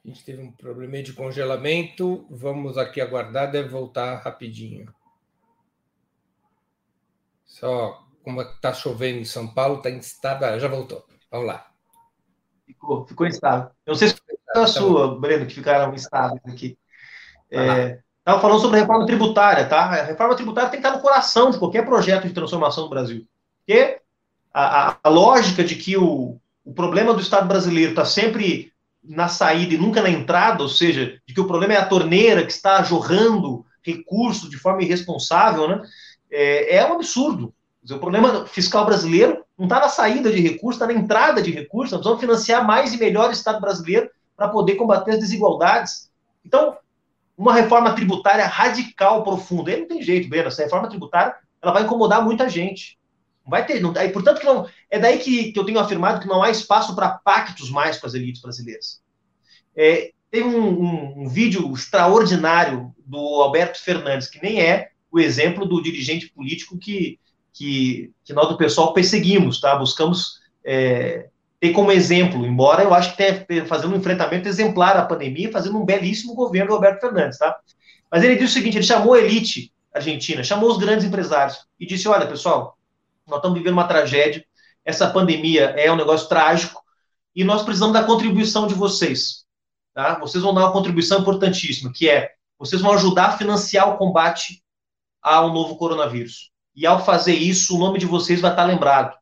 A 0.03 0.11
gente 0.11 0.25
teve 0.25 0.41
um 0.41 0.51
problema 0.51 1.03
de 1.03 1.13
congelamento. 1.13 2.25
Vamos 2.29 2.77
aqui 2.77 2.99
aguardar, 2.99 3.51
deve 3.51 3.69
voltar 3.69 4.15
rapidinho. 4.23 4.93
Só 7.45 8.05
como 8.23 8.41
está 8.41 8.73
chovendo 8.73 9.19
em 9.19 9.25
São 9.25 9.53
Paulo, 9.53 9.77
está 9.77 9.91
instável. 9.91 10.47
Ah, 10.47 10.59
já 10.59 10.67
voltou. 10.67 11.05
Vamos 11.29 11.47
lá. 11.47 11.71
Ficou, 12.65 13.05
ficou 13.05 13.27
instável. 13.27 13.69
Eu 13.85 13.91
não 13.91 13.95
sei 13.95 14.07
se 14.07 14.15
foi 14.15 14.63
a 14.63 14.67
sua, 14.67 15.19
Breno, 15.19 15.45
que 15.45 15.53
ficaram 15.53 15.93
instáveis 15.93 16.41
aqui. 16.45 16.77
É, 17.51 18.01
Estava 18.19 18.41
falando 18.41 18.61
sobre 18.61 18.77
a 18.77 18.81
reforma 18.81 19.05
tributária, 19.05 19.65
tá? 19.65 19.81
A 19.85 20.03
reforma 20.03 20.35
tributária 20.35 20.69
tem 20.69 20.79
que 20.79 20.85
estar 20.85 20.95
no 20.95 21.01
coração 21.01 21.49
de 21.49 21.57
qualquer 21.57 21.85
projeto 21.85 22.27
de 22.27 22.33
transformação 22.33 22.83
no 22.83 22.89
Brasil. 22.89 23.25
Porque 23.65 23.99
a, 24.53 24.89
a, 24.89 24.97
a 25.03 25.09
lógica 25.09 25.63
de 25.63 25.75
que 25.75 25.97
o, 25.97 26.37
o 26.63 26.73
problema 26.73 27.13
do 27.13 27.21
Estado 27.21 27.47
brasileiro 27.47 27.91
está 27.91 28.05
sempre 28.05 28.71
na 29.03 29.27
saída 29.27 29.73
e 29.73 29.77
nunca 29.77 30.01
na 30.01 30.09
entrada, 30.09 30.61
ou 30.61 30.69
seja, 30.69 31.19
de 31.25 31.33
que 31.33 31.41
o 31.41 31.47
problema 31.47 31.73
é 31.73 31.77
a 31.77 31.85
torneira 31.85 32.45
que 32.45 32.51
está 32.51 32.83
jorrando 32.83 33.65
recursos 33.81 34.49
de 34.49 34.57
forma 34.57 34.83
irresponsável, 34.83 35.67
né? 35.67 35.81
É, 36.29 36.75
é 36.75 36.85
um 36.85 36.93
absurdo. 36.93 37.53
Dizer, 37.81 37.95
o 37.95 37.99
problema 37.99 38.45
fiscal 38.45 38.85
brasileiro 38.85 39.43
não 39.57 39.65
está 39.65 39.79
na 39.79 39.89
saída 39.89 40.31
de 40.31 40.41
recursos, 40.41 40.81
está 40.81 40.85
na 40.85 40.99
entrada 40.99 41.41
de 41.41 41.51
recursos. 41.51 41.91
Nós 41.91 42.01
precisamos 42.01 42.21
financiar 42.21 42.65
mais 42.65 42.93
e 42.93 42.97
melhor 42.97 43.29
o 43.29 43.33
Estado 43.33 43.59
brasileiro 43.59 44.09
para 44.35 44.49
poder 44.49 44.75
combater 44.75 45.11
as 45.11 45.19
desigualdades. 45.19 46.09
Então, 46.45 46.77
uma 47.39 47.53
reforma 47.53 47.93
tributária 47.93 48.45
radical, 48.45 49.23
profunda. 49.23 49.71
Aí 49.71 49.79
não 49.79 49.87
tem 49.87 50.03
jeito, 50.03 50.27
Breno. 50.27 50.49
Essa 50.49 50.63
reforma 50.63 50.89
tributária 50.89 51.35
ela 51.61 51.71
vai 51.71 51.83
incomodar 51.83 52.21
muita 52.21 52.49
gente. 52.49 52.99
Não 53.45 53.51
vai 53.51 53.65
ter. 53.65 53.79
Não, 53.79 53.93
aí, 53.95 54.09
portanto, 54.09 54.41
que 54.41 54.45
não, 54.45 54.67
é 54.89 54.99
daí 54.99 55.19
que, 55.19 55.53
que 55.53 55.57
eu 55.57 55.63
tenho 55.63 55.79
afirmado 55.79 56.19
que 56.19 56.27
não 56.27 56.43
há 56.43 56.49
espaço 56.49 56.93
para 56.93 57.07
pactos 57.09 57.71
mais 57.71 57.97
com 57.97 58.05
as 58.05 58.13
elites 58.13 58.41
brasileiras. 58.41 59.01
É, 59.73 60.11
tem 60.29 60.43
um, 60.43 60.67
um, 60.67 61.21
um, 61.21 61.29
vídeo 61.29 61.73
extraordinário 61.73 62.93
do 63.05 63.17
Alberto 63.17 63.79
Fernandes, 63.79 64.27
que 64.27 64.43
nem 64.43 64.61
é 64.61 64.89
o 65.09 65.17
exemplo 65.17 65.65
do 65.65 65.81
dirigente 65.81 66.27
político 66.27 66.77
que, 66.77 67.17
que, 67.53 68.11
que 68.25 68.33
nós 68.33 68.49
do 68.49 68.57
pessoal 68.57 68.93
perseguimos, 68.93 69.61
tá? 69.61 69.77
Buscamos 69.77 70.41
é, 70.61 71.29
ter 71.59 71.71
como 71.71 71.91
exemplo, 71.91 72.45
embora 72.45 72.83
eu 72.83 72.93
acho 72.93 73.15
que 73.15 73.45
tenha 73.45 73.65
fazendo 73.65 73.93
um 73.93 73.97
enfrentamento 73.97 74.47
exemplar 74.47 74.95
à 74.95 75.05
pandemia, 75.05 75.51
fazendo 75.51 75.77
um 75.77 75.85
belíssimo 75.85 76.33
governo 76.33 76.69
do 76.69 76.75
Roberto 76.75 77.01
Fernandes, 77.01 77.37
tá? 77.37 77.57
Mas 78.09 78.23
ele 78.23 78.35
disse 78.35 78.51
o 78.51 78.53
seguinte: 78.53 78.77
ele 78.77 78.85
chamou 78.85 79.13
a 79.13 79.19
elite 79.19 79.73
argentina, 79.93 80.43
chamou 80.43 80.69
os 80.69 80.77
grandes 80.77 81.05
empresários 81.05 81.67
e 81.79 81.85
disse: 81.85 82.07
olha, 82.07 82.27
pessoal, 82.27 82.77
nós 83.27 83.37
estamos 83.37 83.57
vivendo 83.57 83.73
uma 83.73 83.87
tragédia, 83.87 84.45
essa 84.85 85.09
pandemia 85.09 85.75
é 85.77 85.91
um 85.91 85.95
negócio 85.95 86.29
trágico 86.29 86.81
e 87.35 87.43
nós 87.43 87.63
precisamos 87.63 87.93
da 87.93 88.03
contribuição 88.03 88.65
de 88.65 88.73
vocês. 88.73 89.45
tá? 89.93 90.17
Vocês 90.19 90.43
vão 90.43 90.53
dar 90.53 90.61
uma 90.61 90.71
contribuição 90.71 91.19
importantíssima, 91.19 91.91
que 91.93 92.09
é 92.09 92.31
vocês 92.57 92.81
vão 92.81 92.93
ajudar 92.93 93.27
a 93.27 93.37
financiar 93.37 93.89
o 93.89 93.97
combate 93.97 94.63
ao 95.21 95.53
novo 95.53 95.77
coronavírus. 95.77 96.51
E 96.75 96.85
ao 96.85 97.03
fazer 97.03 97.33
isso, 97.33 97.75
o 97.75 97.79
nome 97.79 97.99
de 97.99 98.05
vocês 98.05 98.39
vai 98.39 98.51
estar 98.51 98.63
lembrado. 98.63 99.18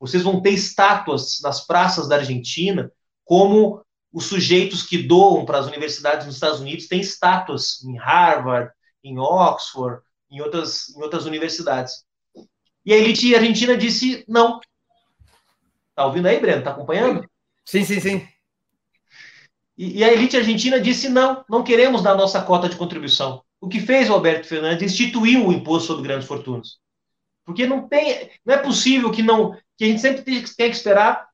Vocês 0.00 0.22
vão 0.22 0.40
ter 0.40 0.50
estátuas 0.50 1.40
nas 1.42 1.66
praças 1.66 2.08
da 2.08 2.16
Argentina, 2.16 2.90
como 3.24 3.84
os 4.12 4.24
sujeitos 4.24 4.82
que 4.82 4.98
doam 4.98 5.44
para 5.44 5.58
as 5.58 5.66
universidades 5.66 6.26
nos 6.26 6.36
Estados 6.36 6.60
Unidos 6.60 6.88
têm 6.88 7.00
estátuas 7.00 7.84
em 7.84 7.96
Harvard, 7.96 8.72
em 9.04 9.18
Oxford, 9.18 10.02
em 10.30 10.40
outras, 10.40 10.88
em 10.96 11.02
outras 11.02 11.26
universidades. 11.26 12.04
E 12.84 12.92
a 12.92 12.96
elite 12.96 13.34
argentina 13.34 13.76
disse 13.76 14.24
não. 14.26 14.58
Tá 15.94 16.06
ouvindo 16.06 16.26
aí, 16.26 16.40
Breno? 16.40 16.64
Tá 16.64 16.70
acompanhando? 16.70 17.28
Sim, 17.64 17.84
sim, 17.84 18.00
sim. 18.00 18.28
E, 19.76 19.98
e 19.98 20.04
a 20.04 20.12
elite 20.12 20.36
argentina 20.36 20.80
disse 20.80 21.08
não, 21.08 21.44
não 21.48 21.62
queremos 21.62 22.02
dar 22.02 22.14
nossa 22.14 22.42
cota 22.42 22.68
de 22.68 22.76
contribuição. 22.76 23.42
O 23.60 23.68
que 23.68 23.80
fez 23.80 24.08
o 24.08 24.14
Alberto 24.14 24.46
Fernandes 24.46 24.92
instituiu 24.92 25.46
o 25.46 25.52
imposto 25.52 25.88
sobre 25.88 26.04
grandes 26.04 26.26
fortunas. 26.26 26.78
Porque 27.44 27.66
não 27.66 27.86
tem, 27.86 28.30
não 28.44 28.54
é 28.54 28.58
possível 28.58 29.10
que 29.10 29.22
não, 29.22 29.56
que 29.80 29.84
a 29.84 29.86
gente 29.86 30.02
sempre 30.02 30.20
tem, 30.20 30.44
tem 30.44 30.70
que 30.70 30.76
esperar 30.76 31.26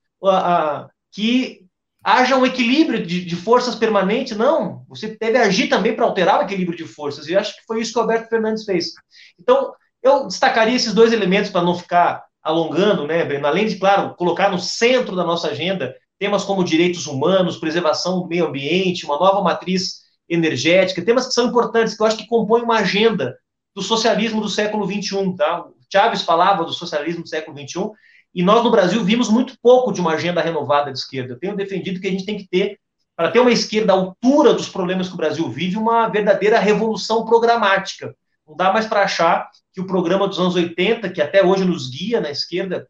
que 1.10 1.62
haja 2.04 2.36
um 2.36 2.46
equilíbrio 2.46 3.04
de, 3.04 3.24
de, 3.24 3.34
forças 3.34 3.74
permanente. 3.74 4.36
Não, 4.36 4.84
você 4.88 5.16
deve 5.20 5.36
agir 5.36 5.66
também 5.66 5.96
para 5.96 6.04
alterar 6.04 6.38
o 6.38 6.42
equilíbrio 6.44 6.78
de 6.78 6.84
forças. 6.84 7.26
E 7.26 7.34
acho 7.34 7.56
que 7.56 7.64
foi 7.66 7.80
isso 7.80 7.92
que 7.92 7.98
o 7.98 8.02
Alberto 8.02 8.28
Fernandes 8.28 8.64
fez. 8.64 8.92
Então, 9.36 9.74
eu 10.00 10.28
destacaria 10.28 10.76
esses 10.76 10.94
dois 10.94 11.12
elementos 11.12 11.50
para 11.50 11.64
não 11.64 11.76
ficar 11.76 12.24
alongando, 12.40 13.04
né, 13.04 13.24
Breno? 13.24 13.48
Além 13.48 13.66
de, 13.66 13.80
claro, 13.80 14.14
colocar 14.14 14.48
no 14.48 14.60
centro 14.60 15.16
da 15.16 15.24
nossa 15.24 15.48
agenda 15.48 15.92
temas 16.16 16.44
como 16.44 16.62
direitos 16.62 17.08
humanos, 17.08 17.56
preservação 17.56 18.20
do 18.20 18.28
meio 18.28 18.46
ambiente, 18.46 19.06
uma 19.06 19.18
nova 19.18 19.42
matriz 19.42 20.02
energética, 20.28 21.04
temas 21.04 21.26
que 21.26 21.34
são 21.34 21.48
importantes, 21.48 21.96
que 21.96 22.02
eu 22.02 22.06
acho 22.06 22.16
que 22.16 22.28
compõem 22.28 22.62
uma 22.62 22.78
agenda 22.78 23.36
do 23.74 23.82
socialismo 23.82 24.40
do 24.40 24.48
século 24.48 24.86
XXI. 24.86 25.34
Tá? 25.36 25.62
O 25.62 25.74
Chaves 25.92 26.22
falava 26.22 26.64
do 26.64 26.72
socialismo 26.72 27.24
do 27.24 27.28
século 27.28 27.58
XXI, 27.58 27.90
e 28.36 28.42
nós 28.42 28.62
no 28.62 28.70
Brasil 28.70 29.02
vimos 29.02 29.28
muito 29.28 29.56
pouco 29.60 29.90
de 29.90 30.00
uma 30.00 30.12
agenda 30.12 30.40
renovada 30.40 30.92
de 30.92 30.98
esquerda. 30.98 31.32
Eu 31.32 31.38
tenho 31.38 31.56
defendido 31.56 32.00
que 32.00 32.06
a 32.06 32.10
gente 32.10 32.26
tem 32.26 32.36
que 32.36 32.46
ter, 32.46 32.78
para 33.16 33.30
ter 33.30 33.40
uma 33.40 33.50
esquerda 33.50 33.92
à 33.92 33.96
altura 33.96 34.52
dos 34.52 34.68
problemas 34.68 35.08
que 35.08 35.14
o 35.14 35.16
Brasil 35.16 35.48
vive, 35.48 35.78
uma 35.78 36.06
verdadeira 36.08 36.58
revolução 36.58 37.24
programática. 37.24 38.14
Não 38.46 38.54
dá 38.54 38.72
mais 38.72 38.86
para 38.86 39.02
achar 39.02 39.50
que 39.72 39.80
o 39.80 39.86
programa 39.86 40.28
dos 40.28 40.38
anos 40.38 40.54
80, 40.54 41.08
que 41.10 41.22
até 41.22 41.42
hoje 41.42 41.64
nos 41.64 41.90
guia 41.90 42.20
na 42.20 42.30
esquerda 42.30 42.86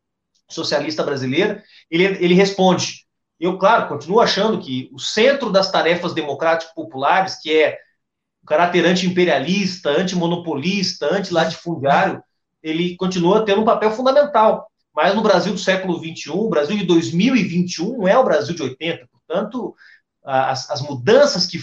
socialista 0.51 1.03
brasileira, 1.03 1.62
ele, 1.90 2.05
ele 2.05 2.34
responde 2.34 3.07
eu, 3.38 3.59
claro, 3.59 3.88
continuo 3.88 4.20
achando 4.20 4.59
que 4.59 4.88
o 4.92 4.99
centro 4.99 5.51
das 5.51 5.70
tarefas 5.70 6.14
democráticas 6.14 6.74
populares, 6.74 7.36
que 7.40 7.53
é 7.53 7.78
o 8.42 8.47
caráter 8.47 8.84
anti-imperialista, 8.86 9.90
anti-monopolista, 9.90 11.14
anti-latifundiário, 11.14 12.22
ele 12.62 12.97
continua 12.97 13.44
tendo 13.44 13.61
um 13.61 13.64
papel 13.64 13.90
fundamental. 13.90 14.66
Mas 14.97 15.14
no 15.14 15.22
Brasil 15.22 15.53
do 15.53 15.59
século 15.59 15.99
XXI, 15.99 16.30
o 16.30 16.49
Brasil 16.49 16.78
de 16.78 16.84
2021 16.84 17.99
não 17.99 18.09
é 18.09 18.18
o 18.18 18.24
Brasil 18.24 18.55
de 18.55 18.62
80. 18.62 19.07
Portanto, 19.12 19.74
as, 20.24 20.70
as 20.70 20.80
mudanças 20.80 21.44
que 21.44 21.59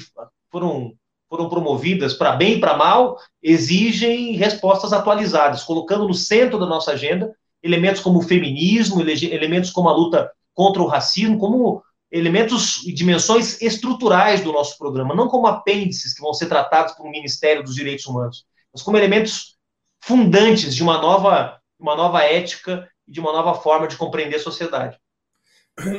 foram, 0.51 0.93
foram 1.27 1.49
promovidas 1.49 2.13
para 2.13 2.35
bem 2.35 2.53
e 2.53 2.59
para 2.59 2.77
mal 2.77 3.17
exigem 3.41 4.33
respostas 4.33 4.93
atualizadas, 4.93 5.63
colocando 5.63 6.07
no 6.07 6.13
centro 6.13 6.59
da 6.59 6.67
nossa 6.67 6.91
agenda 6.91 7.35
elementos 7.63 8.01
como 8.01 8.19
o 8.19 8.21
feminismo, 8.21 9.01
elementos 9.01 9.71
como 9.71 9.89
a 9.89 9.93
luta 9.93 10.31
contra 10.53 10.83
o 10.83 10.87
racismo 10.87 11.39
como 11.39 11.81
elementos 12.11 12.85
e 12.85 12.93
dimensões 12.93 13.59
estruturais 13.59 14.41
do 14.41 14.51
nosso 14.51 14.77
programa, 14.77 15.15
não 15.15 15.27
como 15.27 15.47
apêndices 15.47 16.13
que 16.13 16.21
vão 16.21 16.35
ser 16.35 16.45
tratados 16.45 16.93
por 16.93 17.07
um 17.07 17.09
Ministério 17.09 17.63
dos 17.63 17.73
Direitos 17.73 18.05
Humanos, 18.05 18.45
mas 18.71 18.83
como 18.83 18.97
elementos 18.97 19.55
fundantes 19.99 20.75
de 20.75 20.83
uma 20.83 20.99
nova, 20.99 21.59
uma 21.79 21.95
nova 21.95 22.21
ética 22.21 22.87
e 23.07 23.11
de 23.11 23.19
uma 23.19 23.31
nova 23.31 23.55
forma 23.55 23.87
de 23.87 23.97
compreender 23.97 24.37
a 24.37 24.39
sociedade. 24.39 24.99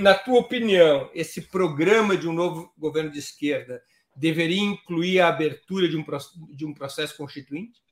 Na 0.01 0.15
tua 0.15 0.39
opinião, 0.39 1.11
esse 1.15 1.43
programa 1.43 2.17
de 2.17 2.29
um 2.29 2.33
novo 2.33 2.73
governo 2.79 3.11
de 3.11 3.19
esquerda 3.19 3.83
deveria 4.17 4.63
incluir 4.63 5.21
a 5.21 5.29
abertura 5.29 5.89
de 5.89 5.97
um, 5.97 6.05
de 6.51 6.65
um 6.65 6.73
processo 6.73 7.17
constituinte? 7.17 7.83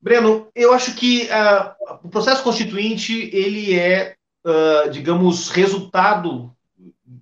Breno, 0.00 0.50
eu 0.54 0.72
acho 0.72 0.96
que 0.96 1.28
uh, 1.28 1.98
o 2.02 2.08
processo 2.08 2.42
constituinte 2.42 3.30
ele 3.32 3.78
é 3.78 4.16
uh, 4.44 4.90
digamos, 4.90 5.50
resultado 5.50 6.54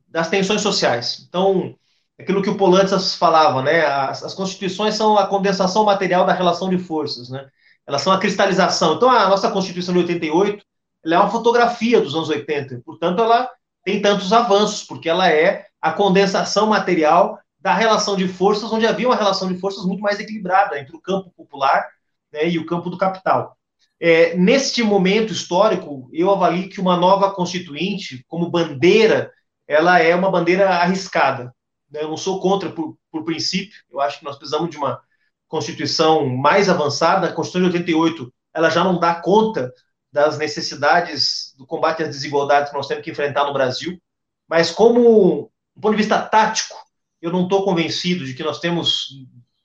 das 0.06 0.28
tensões 0.28 0.60
sociais. 0.60 1.26
Então, 1.28 1.76
aquilo 2.18 2.42
que 2.42 2.50
o 2.50 2.56
Polantzas 2.56 3.14
falava, 3.14 3.62
né? 3.62 3.84
As, 3.86 4.22
as, 4.22 4.34
constituições 4.34 4.94
são 4.94 5.16
a 5.16 5.26
condensação 5.26 5.84
material 5.84 6.24
da 6.24 6.32
relação 6.32 6.68
de 6.68 6.78
forças, 6.78 7.28
né? 7.28 7.48
Elas 7.88 8.02
são 8.02 8.12
a 8.12 8.18
cristalização. 8.18 8.96
Então, 8.96 9.10
a 9.10 9.26
nossa 9.28 9.50
Constituição 9.50 9.94
de 9.94 10.00
88 10.00 10.62
ela 11.04 11.14
é 11.14 11.18
uma 11.18 11.30
fotografia 11.30 12.00
dos 12.02 12.14
anos 12.14 12.28
80. 12.28 12.82
Portanto, 12.84 13.22
ela 13.22 13.50
tem 13.82 14.02
tantos 14.02 14.30
avanços, 14.30 14.84
porque 14.84 15.08
ela 15.08 15.30
é 15.30 15.66
a 15.80 15.90
condensação 15.90 16.66
material 16.66 17.38
da 17.58 17.72
relação 17.72 18.14
de 18.14 18.28
forças, 18.28 18.70
onde 18.70 18.86
havia 18.86 19.08
uma 19.08 19.16
relação 19.16 19.48
de 19.48 19.58
forças 19.58 19.86
muito 19.86 20.00
mais 20.02 20.20
equilibrada 20.20 20.78
entre 20.78 20.94
o 20.94 21.00
campo 21.00 21.32
popular 21.34 21.88
né, 22.30 22.48
e 22.48 22.58
o 22.58 22.66
campo 22.66 22.90
do 22.90 22.98
capital. 22.98 23.56
É, 23.98 24.36
neste 24.36 24.82
momento 24.82 25.32
histórico, 25.32 26.10
eu 26.12 26.30
avalio 26.30 26.68
que 26.68 26.80
uma 26.80 26.96
nova 26.96 27.32
constituinte, 27.32 28.22
como 28.28 28.50
bandeira, 28.50 29.32
ela 29.66 29.98
é 29.98 30.14
uma 30.14 30.30
bandeira 30.30 30.68
arriscada. 30.68 31.54
Né? 31.90 32.02
Eu 32.02 32.08
não 32.08 32.18
sou 32.18 32.38
contra 32.38 32.70
por, 32.70 32.98
por 33.10 33.24
princípio, 33.24 33.78
eu 33.90 33.98
acho 34.00 34.18
que 34.18 34.24
nós 34.26 34.36
precisamos 34.36 34.70
de 34.70 34.76
uma 34.76 35.00
constituição 35.48 36.26
mais 36.26 36.68
avançada. 36.68 37.26
A 37.26 37.32
Constituição 37.32 37.70
de 37.70 37.78
88 37.78 38.32
ela 38.54 38.70
já 38.70 38.84
não 38.84 38.98
dá 38.98 39.14
conta 39.14 39.72
das 40.12 40.38
necessidades 40.38 41.54
do 41.56 41.66
combate 41.66 42.02
às 42.02 42.08
desigualdades 42.08 42.70
que 42.70 42.76
nós 42.76 42.86
temos 42.86 43.04
que 43.04 43.10
enfrentar 43.10 43.44
no 43.44 43.52
Brasil. 43.52 44.00
Mas, 44.48 44.70
como, 44.70 45.50
do 45.74 45.80
ponto 45.80 45.92
de 45.92 45.98
vista 45.98 46.20
tático, 46.20 46.76
eu 47.20 47.30
não 47.30 47.44
estou 47.44 47.64
convencido 47.64 48.24
de 48.24 48.34
que 48.34 48.42
nós 48.42 48.58
temos, 48.58 49.08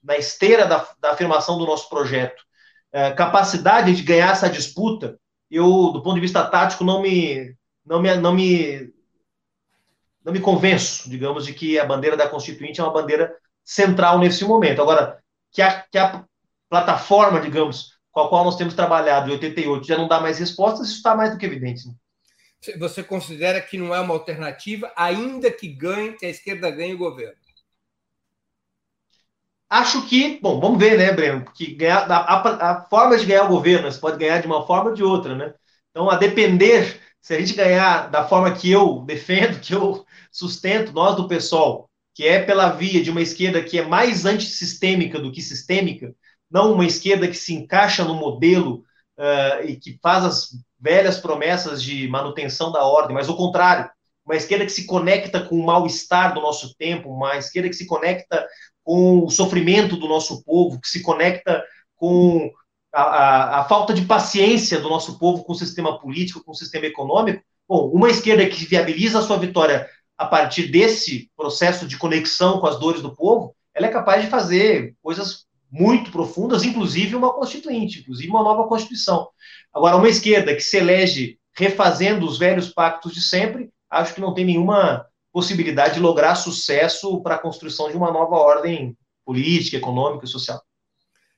na 0.03 0.17
esteira 0.17 0.65
da, 0.65 0.87
da 0.99 1.11
afirmação 1.11 1.57
do 1.57 1.65
nosso 1.65 1.89
projeto, 1.89 2.43
é, 2.91 3.11
capacidade 3.11 3.95
de 3.95 4.03
ganhar 4.03 4.31
essa 4.31 4.49
disputa, 4.49 5.17
eu, 5.49 5.91
do 5.91 6.01
ponto 6.03 6.15
de 6.15 6.21
vista 6.21 6.43
tático, 6.45 6.83
não 6.83 7.01
me, 7.01 7.55
não 7.85 8.01
me, 8.01 8.15
não 8.17 8.33
me, 8.33 8.93
não 10.23 10.33
me 10.33 10.39
convenço, 10.39 11.09
digamos, 11.09 11.45
de 11.45 11.53
que 11.53 11.79
a 11.79 11.85
bandeira 11.85 12.17
da 12.17 12.27
Constituinte 12.27 12.81
é 12.81 12.83
uma 12.83 12.93
bandeira 12.93 13.33
central 13.63 14.19
nesse 14.19 14.43
momento. 14.43 14.81
Agora, 14.81 15.22
que 15.53 15.61
a, 15.61 15.81
que 15.81 15.97
a 15.97 16.25
plataforma, 16.69 17.39
digamos, 17.39 17.93
com 18.11 18.21
a 18.21 18.29
qual 18.29 18.43
nós 18.43 18.57
temos 18.57 18.73
trabalhado 18.73 19.29
em 19.29 19.33
88 19.33 19.87
já 19.87 19.97
não 19.97 20.07
dá 20.07 20.19
mais 20.19 20.39
respostas, 20.39 20.87
isso 20.87 20.97
está 20.97 21.15
mais 21.15 21.31
do 21.31 21.37
que 21.37 21.45
evidente. 21.45 21.87
Né? 21.87 21.93
Você 22.79 23.03
considera 23.03 23.61
que 23.61 23.77
não 23.77 23.93
é 23.93 23.99
uma 23.99 24.13
alternativa, 24.13 24.91
ainda 24.95 25.51
que 25.51 25.67
ganhe, 25.67 26.13
que 26.13 26.25
a 26.25 26.29
esquerda 26.29 26.71
ganhe 26.71 26.93
o 26.93 26.97
governo? 26.97 27.35
Acho 29.69 30.07
que, 30.07 30.39
bom, 30.39 30.59
vamos 30.59 30.77
ver, 30.77 30.97
né, 30.97 31.11
Breno? 31.11 31.45
Que 31.51 31.73
ganhar, 31.73 32.09
a, 32.09 32.71
a, 32.71 32.85
forma 32.85 33.17
de 33.17 33.25
ganhar 33.25 33.45
o 33.45 33.49
governo, 33.49 33.91
você 33.91 33.99
pode 33.99 34.17
ganhar 34.17 34.39
de 34.39 34.45
uma 34.45 34.65
forma 34.67 34.91
ou 34.91 34.95
de 34.95 35.03
outra, 35.03 35.35
né? 35.35 35.53
Então, 35.89 36.09
a 36.09 36.15
depender, 36.15 37.01
se 37.19 37.33
a 37.33 37.39
gente 37.39 37.53
ganhar 37.53 38.09
da 38.11 38.27
forma 38.27 38.53
que 38.53 38.69
eu 38.71 38.99
defendo, 39.01 39.59
que 39.61 39.73
eu 39.73 40.05
sustento, 40.31 40.93
nós 40.93 41.15
do 41.15 41.27
PSOL, 41.27 41.89
que 42.13 42.27
é 42.27 42.41
pela 42.43 42.69
via 42.69 43.01
de 43.01 43.09
uma 43.09 43.21
esquerda 43.21 43.63
que 43.63 43.79
é 43.79 43.85
mais 43.85 44.25
antissistêmica 44.25 45.19
do 45.19 45.31
que 45.31 45.41
sistêmica, 45.41 46.13
não 46.49 46.73
uma 46.73 46.85
esquerda 46.85 47.27
que 47.27 47.35
se 47.35 47.53
encaixa 47.53 48.03
no 48.03 48.13
modelo 48.13 48.83
uh, 49.17 49.65
e 49.65 49.75
que 49.75 49.97
faz 50.01 50.23
as 50.23 50.49
velhas 50.79 51.17
promessas 51.17 51.81
de 51.81 52.07
manutenção 52.07 52.71
da 52.71 52.83
ordem, 52.83 53.15
mas 53.15 53.29
o 53.29 53.35
contrário, 53.35 53.89
uma 54.25 54.35
esquerda 54.35 54.65
que 54.65 54.71
se 54.71 54.85
conecta 54.85 55.41
com 55.41 55.59
o 55.59 55.65
mal-estar 55.65 56.33
do 56.33 56.41
nosso 56.41 56.75
tempo, 56.77 57.09
uma 57.09 57.35
esquerda 57.37 57.69
que 57.69 57.75
se 57.75 57.85
conecta 57.85 58.47
com 58.83 59.23
o 59.25 59.29
sofrimento 59.29 59.97
do 59.97 60.07
nosso 60.07 60.43
povo, 60.43 60.79
que 60.79 60.87
se 60.87 61.01
conecta 61.01 61.63
com 61.95 62.51
a, 62.93 63.01
a, 63.01 63.59
a, 63.61 63.63
falta 63.65 63.93
de 63.93 64.03
paciência 64.03 64.79
do 64.79 64.89
nosso 64.89 65.17
povo 65.17 65.43
com 65.43 65.53
o 65.53 65.55
sistema 65.55 65.99
político, 65.99 66.43
com 66.43 66.51
o 66.51 66.55
sistema 66.55 66.85
econômico. 66.85 67.41
Bom, 67.67 67.89
uma 67.89 68.09
esquerda 68.09 68.45
que 68.45 68.65
viabiliza 68.65 69.19
a 69.19 69.21
sua 69.21 69.37
vitória 69.37 69.89
a 70.17 70.25
partir 70.25 70.67
desse 70.67 71.31
processo 71.35 71.87
de 71.87 71.97
conexão 71.97 72.59
com 72.59 72.67
as 72.67 72.79
dores 72.79 73.01
do 73.01 73.15
povo, 73.15 73.55
ela 73.73 73.87
é 73.87 73.91
capaz 73.91 74.23
de 74.23 74.29
fazer 74.29 74.95
coisas 75.01 75.45
muito 75.71 76.11
profundas, 76.11 76.63
inclusive 76.63 77.15
uma 77.15 77.33
constituinte, 77.33 78.01
inclusive 78.01 78.29
uma 78.29 78.43
nova 78.43 78.67
constituição. 78.67 79.27
Agora, 79.73 79.97
uma 79.97 80.07
esquerda 80.07 80.53
que 80.53 80.61
se 80.61 80.77
elege 80.77 81.39
refazendo 81.55 82.27
os 82.27 82.37
velhos 82.37 82.69
pactos 82.69 83.13
de 83.13 83.21
sempre, 83.21 83.71
acho 83.89 84.13
que 84.13 84.21
não 84.21 84.33
tem 84.33 84.45
nenhuma 84.45 85.05
possibilidade 85.31 85.95
de 85.95 85.99
lograr 85.99 86.35
sucesso 86.35 87.21
para 87.23 87.35
a 87.35 87.39
construção 87.39 87.89
de 87.89 87.97
uma 87.97 88.11
nova 88.11 88.35
ordem 88.35 88.95
política, 89.25 89.77
econômica 89.77 90.25
e 90.25 90.29
social. 90.29 90.61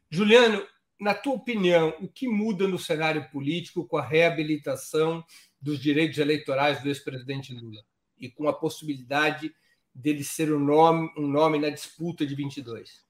Juliano, 0.09 0.61
na 0.99 1.13
tua 1.13 1.33
opinião, 1.33 1.93
o 2.01 2.07
que 2.07 2.27
muda 2.27 2.67
no 2.67 2.77
cenário 2.77 3.29
político 3.29 3.87
com 3.87 3.97
a 3.97 4.05
reabilitação 4.05 5.23
dos 5.61 5.79
direitos 5.79 6.17
eleitorais 6.17 6.81
do 6.81 6.89
ex-presidente 6.89 7.53
Lula 7.53 7.81
e 8.19 8.29
com 8.29 8.47
a 8.47 8.53
possibilidade 8.53 9.53
dele 9.93 10.23
ser 10.23 10.53
um 10.53 10.59
nome, 10.59 11.09
um 11.17 11.27
nome 11.27 11.59
na 11.59 11.69
disputa 11.69 12.25
de 12.25 12.35
22? 12.35 13.03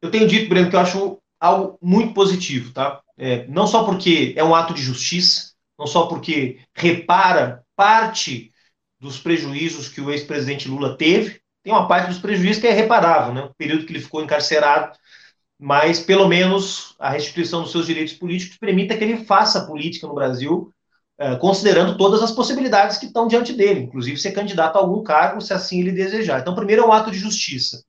Eu 0.00 0.10
tenho 0.10 0.28
dito, 0.28 0.48
Breno, 0.48 0.70
que 0.70 0.76
eu 0.76 0.80
acho 0.80 1.22
algo 1.40 1.78
muito 1.80 2.14
positivo, 2.14 2.72
tá? 2.72 3.00
É, 3.16 3.46
não 3.48 3.66
só 3.66 3.84
porque 3.84 4.34
é 4.36 4.44
um 4.44 4.54
ato 4.54 4.74
de 4.74 4.82
justiça, 4.82 5.52
não 5.78 5.86
só 5.86 6.06
porque 6.06 6.60
repara 6.74 7.64
parte 7.76 8.52
dos 8.98 9.18
prejuízos 9.18 9.88
que 9.88 10.00
o 10.00 10.10
ex-presidente 10.10 10.68
Lula 10.68 10.96
teve, 10.96 11.40
tem 11.62 11.72
uma 11.72 11.86
parte 11.86 12.08
dos 12.08 12.18
prejuízos 12.18 12.60
que 12.60 12.66
é 12.66 12.72
reparável, 12.72 13.34
né? 13.34 13.42
O 13.42 13.54
período 13.54 13.86
que 13.86 13.92
ele 13.92 14.00
ficou 14.00 14.22
encarcerado, 14.22 14.96
mas 15.58 16.00
pelo 16.00 16.28
menos 16.28 16.94
a 16.98 17.10
restituição 17.10 17.62
dos 17.62 17.72
seus 17.72 17.86
direitos 17.86 18.14
políticos 18.14 18.56
permita 18.58 18.96
que 18.96 19.04
ele 19.04 19.24
faça 19.24 19.66
política 19.66 20.06
no 20.06 20.14
Brasil, 20.14 20.72
considerando 21.40 21.96
todas 21.96 22.22
as 22.22 22.30
possibilidades 22.30 22.96
que 22.96 23.06
estão 23.06 23.26
diante 23.26 23.52
dele, 23.52 23.80
inclusive 23.80 24.16
ser 24.18 24.32
candidato 24.32 24.76
a 24.76 24.80
algum 24.80 25.02
cargo, 25.02 25.40
se 25.40 25.52
assim 25.52 25.80
ele 25.80 25.90
desejar. 25.92 26.40
Então, 26.40 26.54
primeiro 26.54 26.82
é 26.82 26.86
um 26.86 26.92
ato 26.92 27.10
de 27.10 27.18
justiça. 27.18 27.82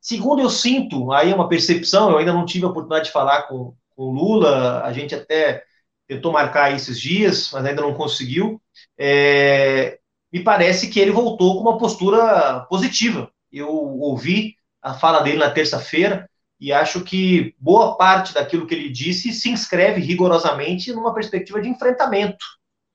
Segundo, 0.00 0.42
eu 0.42 0.50
sinto, 0.50 1.12
aí 1.12 1.30
é 1.30 1.34
uma 1.34 1.48
percepção, 1.48 2.10
eu 2.10 2.18
ainda 2.18 2.32
não 2.32 2.44
tive 2.46 2.64
a 2.64 2.68
oportunidade 2.68 3.06
de 3.06 3.12
falar 3.12 3.42
com, 3.42 3.74
com 3.96 4.12
Lula, 4.12 4.82
a 4.82 4.92
gente 4.92 5.14
até 5.14 5.62
tentou 6.06 6.32
marcar 6.32 6.72
esses 6.74 7.00
dias, 7.00 7.50
mas 7.52 7.64
ainda 7.64 7.82
não 7.82 7.94
conseguiu. 7.94 8.60
É, 8.98 9.98
me 10.32 10.42
parece 10.42 10.88
que 10.88 11.00
ele 11.00 11.10
voltou 11.10 11.54
com 11.54 11.68
uma 11.68 11.78
postura 11.78 12.60
positiva. 12.68 13.30
Eu 13.52 13.68
ouvi 13.68 14.56
a 14.82 14.94
fala 14.94 15.20
dele 15.20 15.38
na 15.38 15.50
terça-feira 15.50 16.28
e 16.60 16.72
acho 16.72 17.02
que 17.02 17.54
boa 17.58 17.96
parte 17.96 18.32
daquilo 18.32 18.66
que 18.66 18.74
ele 18.74 18.88
disse 18.88 19.32
se 19.32 19.50
inscreve 19.50 20.00
rigorosamente 20.00 20.92
numa 20.92 21.12
perspectiva 21.12 21.60
de 21.60 21.68
enfrentamento 21.68 22.44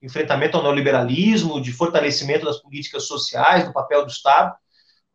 enfrentamento 0.02 0.56
ao 0.58 0.64
neoliberalismo, 0.64 1.62
de 1.62 1.72
fortalecimento 1.72 2.46
das 2.46 2.58
políticas 2.62 3.04
sociais, 3.04 3.66
do 3.66 3.74
papel 3.74 4.06
do 4.06 4.12
Estado. 4.12 4.56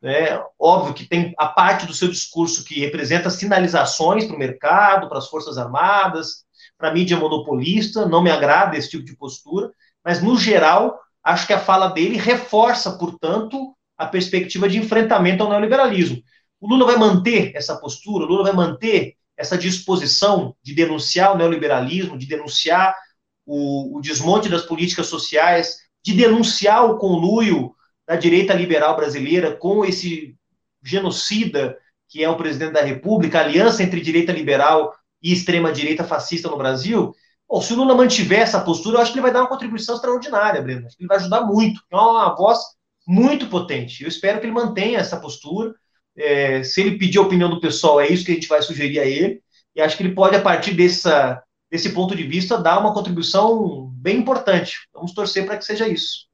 É 0.03 0.39
óbvio 0.59 0.93
que 0.93 1.07
tem 1.07 1.33
a 1.39 1.47
parte 1.47 1.87
do 1.87 1.95
seu 1.95 2.09
discurso 2.09 2.65
que 2.65 2.81
representa 2.81 3.31
sinalizações 3.31 4.27
para 4.27 4.37
o 4.37 4.39
mercado, 4.39 5.09
para 5.09 5.19
as 5.19 5.29
Forças 5.29 5.57
Armadas, 5.57 6.45
para 6.77 6.91
a 6.91 6.93
mídia 6.93 7.17
monopolista, 7.17 8.07
não 8.07 8.23
me 8.23 8.31
agrada 8.31 8.77
esse 8.77 8.91
tipo 8.91 9.05
de 9.05 9.17
postura, 9.17 9.71
mas, 10.05 10.23
no 10.23 10.37
geral, 10.37 11.01
acho 11.23 11.47
que 11.47 11.55
a 11.55 11.59
fala 11.59 11.89
dele 11.89 12.19
reforça, 12.19 12.99
portanto, 12.99 13.75
a 13.97 14.05
perspectiva 14.07 14.69
de 14.69 14.77
enfrentamento 14.77 15.43
ao 15.43 15.49
neoliberalismo. 15.49 16.21
O 16.65 16.67
Lula 16.67 16.87
vai 16.87 16.97
manter 16.97 17.53
essa 17.55 17.77
postura, 17.77 18.25
o 18.25 18.27
Lula 18.27 18.45
vai 18.45 18.55
manter 18.55 19.17
essa 19.37 19.59
disposição 19.59 20.57
de 20.63 20.75
denunciar 20.75 21.35
o 21.35 21.37
neoliberalismo, 21.37 22.17
de 22.17 22.25
denunciar 22.25 22.97
o, 23.45 23.99
o 23.99 24.01
desmonte 24.01 24.49
das 24.49 24.63
políticas 24.63 25.09
sociais, 25.09 25.77
de 26.03 26.15
denunciar 26.15 26.87
o 26.87 26.97
conluio 26.97 27.75
da 28.09 28.17
direita 28.17 28.55
liberal 28.55 28.97
brasileira 28.97 29.55
com 29.55 29.85
esse 29.85 30.35
genocida 30.83 31.77
que 32.09 32.25
é 32.25 32.31
o 32.31 32.37
presidente 32.37 32.73
da 32.73 32.83
República, 32.83 33.41
a 33.41 33.43
aliança 33.43 33.83
entre 33.83 34.01
direita 34.01 34.33
liberal 34.33 34.95
e 35.23 35.35
extrema-direita 35.35 36.03
fascista 36.03 36.49
no 36.49 36.57
Brasil. 36.57 37.15
Bom, 37.47 37.61
se 37.61 37.75
o 37.75 37.77
Lula 37.77 37.95
mantiver 37.95 38.41
essa 38.41 38.63
postura, 38.63 38.97
eu 38.97 39.03
acho 39.03 39.13
que 39.13 39.19
ele 39.19 39.25
vai 39.25 39.33
dar 39.33 39.41
uma 39.41 39.51
contribuição 39.51 39.97
extraordinária, 39.97 40.63
Breno. 40.63 40.87
Acho 40.87 40.97
que 40.97 41.03
ele 41.03 41.09
vai 41.09 41.19
ajudar 41.19 41.43
muito. 41.43 41.83
É 41.93 41.95
uma 41.95 42.35
voz 42.35 42.59
muito 43.07 43.49
potente. 43.49 44.03
Eu 44.03 44.09
espero 44.09 44.41
que 44.41 44.47
ele 44.47 44.55
mantenha 44.55 44.99
essa 44.99 45.21
postura. 45.21 45.75
É, 46.17 46.63
se 46.63 46.81
ele 46.81 46.99
pedir 46.99 47.19
a 47.19 47.23
opinião 47.23 47.51
do 47.51 47.61
pessoal, 47.61 48.01
é 48.01 48.09
isso 48.09 48.25
que 48.25 48.33
a 48.33 48.35
gente 48.35 48.49
vai 48.49 48.63
sugerir 48.63 49.01
a 49.01 49.05
ele. 49.05 49.43
E 49.75 49.81
acho 49.81 49.97
que 49.97 50.03
ele 50.03 50.15
pode, 50.15 50.37
a 50.37 50.41
partir 50.41 50.73
dessa, 50.73 51.43
desse 51.71 51.91
ponto 51.91 52.15
de 52.15 52.23
vista, 52.23 52.57
dar 52.57 52.79
uma 52.79 52.95
contribuição 52.95 53.89
bem 53.95 54.19
importante. 54.19 54.89
Vamos 54.93 55.13
torcer 55.13 55.45
para 55.45 55.57
que 55.57 55.65
seja 55.65 55.89
isso. 55.89 56.27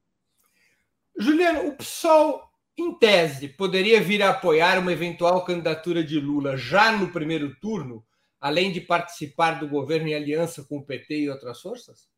Juliano, 1.17 1.67
o 1.67 1.75
PSOL, 1.75 2.41
em 2.77 2.93
tese, 2.97 3.47
poderia 3.47 4.01
vir 4.01 4.23
a 4.23 4.29
apoiar 4.29 4.79
uma 4.79 4.91
eventual 4.91 5.43
candidatura 5.43 6.03
de 6.03 6.19
Lula 6.19 6.55
já 6.57 6.91
no 6.91 7.11
primeiro 7.11 7.55
turno, 7.59 8.03
além 8.39 8.71
de 8.71 8.81
participar 8.81 9.59
do 9.59 9.67
governo 9.67 10.07
em 10.07 10.15
aliança 10.15 10.63
com 10.63 10.77
o 10.77 10.85
PT 10.85 11.21
e 11.21 11.29
outras 11.29 11.59
forças? 11.59 12.09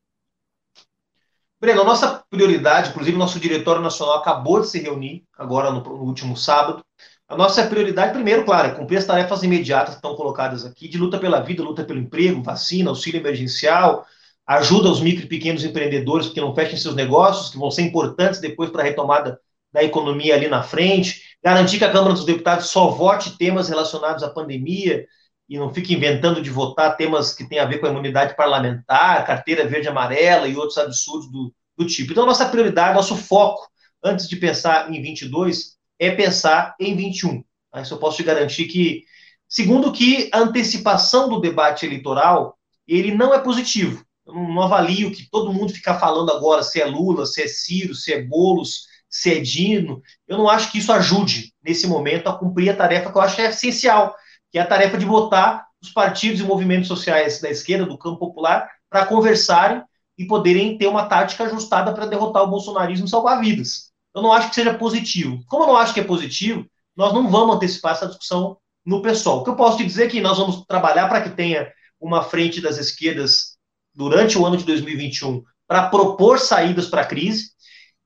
Breno, 1.59 1.81
a 1.81 1.85
nossa 1.85 2.25
prioridade, 2.29 2.89
inclusive 2.89 3.17
nosso 3.17 3.39
diretório 3.39 3.81
nacional 3.81 4.17
acabou 4.17 4.59
de 4.59 4.67
se 4.67 4.79
reunir 4.79 5.25
agora 5.37 5.71
no, 5.71 5.81
no 5.81 6.03
último 6.03 6.35
sábado. 6.35 6.83
A 7.27 7.37
nossa 7.37 7.65
prioridade, 7.65 8.13
primeiro, 8.13 8.45
claro, 8.45 8.67
é 8.67 8.75
cumprir 8.75 8.97
as 8.97 9.05
tarefas 9.05 9.43
imediatas 9.43 9.95
que 9.95 9.95
estão 9.95 10.15
colocadas 10.15 10.65
aqui, 10.65 10.87
de 10.87 10.97
luta 10.97 11.17
pela 11.17 11.39
vida, 11.39 11.63
luta 11.63 11.83
pelo 11.83 11.99
emprego, 11.99 12.43
vacina, 12.43 12.89
auxílio 12.89 13.19
emergencial, 13.19 14.05
ajuda 14.45 14.89
os 14.89 15.01
micro 15.01 15.23
e 15.25 15.27
pequenos 15.27 15.63
empreendedores 15.63 16.29
que 16.29 16.41
não 16.41 16.53
fechem 16.53 16.77
seus 16.77 16.95
negócios, 16.95 17.49
que 17.49 17.57
vão 17.57 17.71
ser 17.71 17.83
importantes 17.83 18.39
depois 18.39 18.69
para 18.69 18.81
a 18.81 18.85
retomada 18.85 19.39
da 19.71 19.83
economia 19.83 20.35
ali 20.35 20.47
na 20.47 20.61
frente, 20.61 21.21
garantir 21.43 21.79
que 21.79 21.85
a 21.85 21.91
Câmara 21.91 22.13
dos 22.13 22.25
Deputados 22.25 22.67
só 22.67 22.89
vote 22.89 23.37
temas 23.37 23.69
relacionados 23.69 24.21
à 24.21 24.29
pandemia 24.29 25.07
e 25.49 25.57
não 25.57 25.73
fique 25.73 25.93
inventando 25.93 26.41
de 26.41 26.49
votar 26.49 26.95
temas 26.95 27.33
que 27.33 27.47
têm 27.47 27.59
a 27.59 27.65
ver 27.65 27.79
com 27.79 27.87
a 27.87 27.89
imunidade 27.89 28.35
parlamentar, 28.35 29.25
carteira 29.25 29.67
verde 29.67 29.87
amarela 29.87 30.47
e 30.47 30.55
outros 30.55 30.77
absurdos 30.77 31.31
do, 31.31 31.53
do 31.77 31.87
tipo. 31.87 32.11
Então, 32.11 32.25
nossa 32.25 32.47
prioridade, 32.47 32.93
nosso 32.93 33.15
foco, 33.15 33.67
antes 34.03 34.27
de 34.27 34.35
pensar 34.35 34.91
em 34.91 35.01
22, 35.01 35.72
é 35.99 36.11
pensar 36.11 36.75
em 36.79 36.95
21. 36.95 37.43
Isso 37.81 37.93
eu 37.93 37.97
posso 37.97 38.17
te 38.17 38.23
garantir 38.23 38.65
que, 38.65 39.03
segundo 39.47 39.91
que 39.91 40.29
a 40.33 40.39
antecipação 40.39 41.27
do 41.27 41.39
debate 41.39 41.85
eleitoral, 41.85 42.57
ele 42.87 43.13
não 43.13 43.33
é 43.33 43.39
positivo. 43.39 44.03
Eu 44.25 44.33
não, 44.33 44.61
avalio 44.61 45.11
que 45.11 45.29
todo 45.29 45.53
mundo 45.53 45.73
fica 45.73 45.95
falando 45.95 46.31
agora 46.31 46.63
se 46.63 46.81
é 46.81 46.85
Lula, 46.85 47.25
se 47.25 47.41
é 47.41 47.47
Ciro, 47.47 47.93
se 47.93 48.13
é 48.13 48.21
Bolos, 48.21 48.85
se 49.09 49.33
é 49.33 49.39
Dino. 49.39 50.01
Eu 50.27 50.37
não 50.37 50.49
acho 50.49 50.71
que 50.71 50.77
isso 50.77 50.91
ajude, 50.91 51.53
nesse 51.63 51.87
momento, 51.87 52.27
a 52.27 52.37
cumprir 52.37 52.69
a 52.69 52.75
tarefa 52.75 53.11
que 53.11 53.17
eu 53.17 53.21
acho 53.21 53.35
que 53.35 53.41
é 53.41 53.49
essencial, 53.49 54.15
que 54.51 54.57
é 54.57 54.61
a 54.61 54.67
tarefa 54.67 54.97
de 54.97 55.05
votar 55.05 55.65
os 55.81 55.89
partidos 55.89 56.39
e 56.39 56.43
movimentos 56.43 56.87
sociais 56.87 57.41
da 57.41 57.49
esquerda, 57.49 57.85
do 57.85 57.97
campo 57.97 58.17
popular, 58.17 58.69
para 58.89 59.05
conversarem 59.05 59.83
e 60.17 60.25
poderem 60.25 60.77
ter 60.77 60.87
uma 60.87 61.05
tática 61.07 61.43
ajustada 61.43 61.93
para 61.93 62.05
derrotar 62.05 62.43
o 62.43 62.47
bolsonarismo 62.47 63.05
e 63.05 63.09
salvar 63.09 63.41
vidas. 63.41 63.92
Eu 64.15 64.21
não 64.21 64.31
acho 64.31 64.49
que 64.49 64.55
seja 64.55 64.73
positivo. 64.73 65.43
Como 65.47 65.63
eu 65.63 65.67
não 65.67 65.77
acho 65.77 65.93
que 65.93 65.99
é 65.99 66.03
positivo, 66.03 66.65
nós 66.95 67.13
não 67.13 67.29
vamos 67.29 67.55
antecipar 67.55 67.93
essa 67.93 68.07
discussão 68.07 68.57
no 68.85 69.01
pessoal. 69.01 69.39
O 69.39 69.43
que 69.43 69.49
eu 69.49 69.55
posso 69.55 69.77
te 69.77 69.85
dizer 69.85 70.05
é 70.05 70.09
que 70.09 70.21
nós 70.21 70.37
vamos 70.37 70.63
trabalhar 70.65 71.07
para 71.07 71.21
que 71.21 71.29
tenha 71.29 71.71
uma 71.99 72.21
frente 72.21 72.61
das 72.61 72.77
esquerdas 72.77 73.57
durante 73.93 74.37
o 74.37 74.45
ano 74.45 74.57
de 74.57 74.65
2021 74.65 75.43
para 75.67 75.89
propor 75.89 76.39
saídas 76.39 76.87
para 76.87 77.01
a 77.01 77.05
crise, 77.05 77.51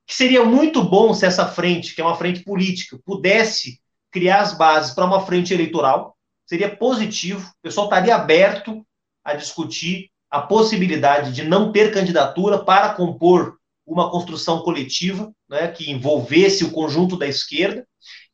que 0.05 0.13
seria 0.13 0.43
muito 0.45 0.83
bom 0.83 1.13
se 1.13 1.25
essa 1.25 1.47
frente, 1.47 1.93
que 1.93 2.01
é 2.01 2.03
uma 2.03 2.15
frente 2.15 2.41
política, 2.43 2.99
pudesse 3.03 3.81
criar 4.11 4.41
as 4.41 4.57
bases 4.57 4.93
para 4.93 5.05
uma 5.05 5.25
frente 5.25 5.53
eleitoral, 5.53 6.15
seria 6.45 6.73
positivo, 6.73 7.41
o 7.41 7.61
pessoal 7.61 7.87
estaria 7.87 8.15
aberto 8.15 8.85
a 9.23 9.33
discutir 9.33 10.09
a 10.29 10.41
possibilidade 10.41 11.33
de 11.33 11.43
não 11.43 11.71
ter 11.71 11.93
candidatura 11.93 12.63
para 12.63 12.93
compor 12.93 13.57
uma 13.87 14.11
construção 14.11 14.59
coletiva, 14.59 15.31
né, 15.49 15.69
que 15.69 15.89
envolvesse 15.89 16.65
o 16.65 16.71
conjunto 16.71 17.17
da 17.17 17.25
esquerda, 17.25 17.87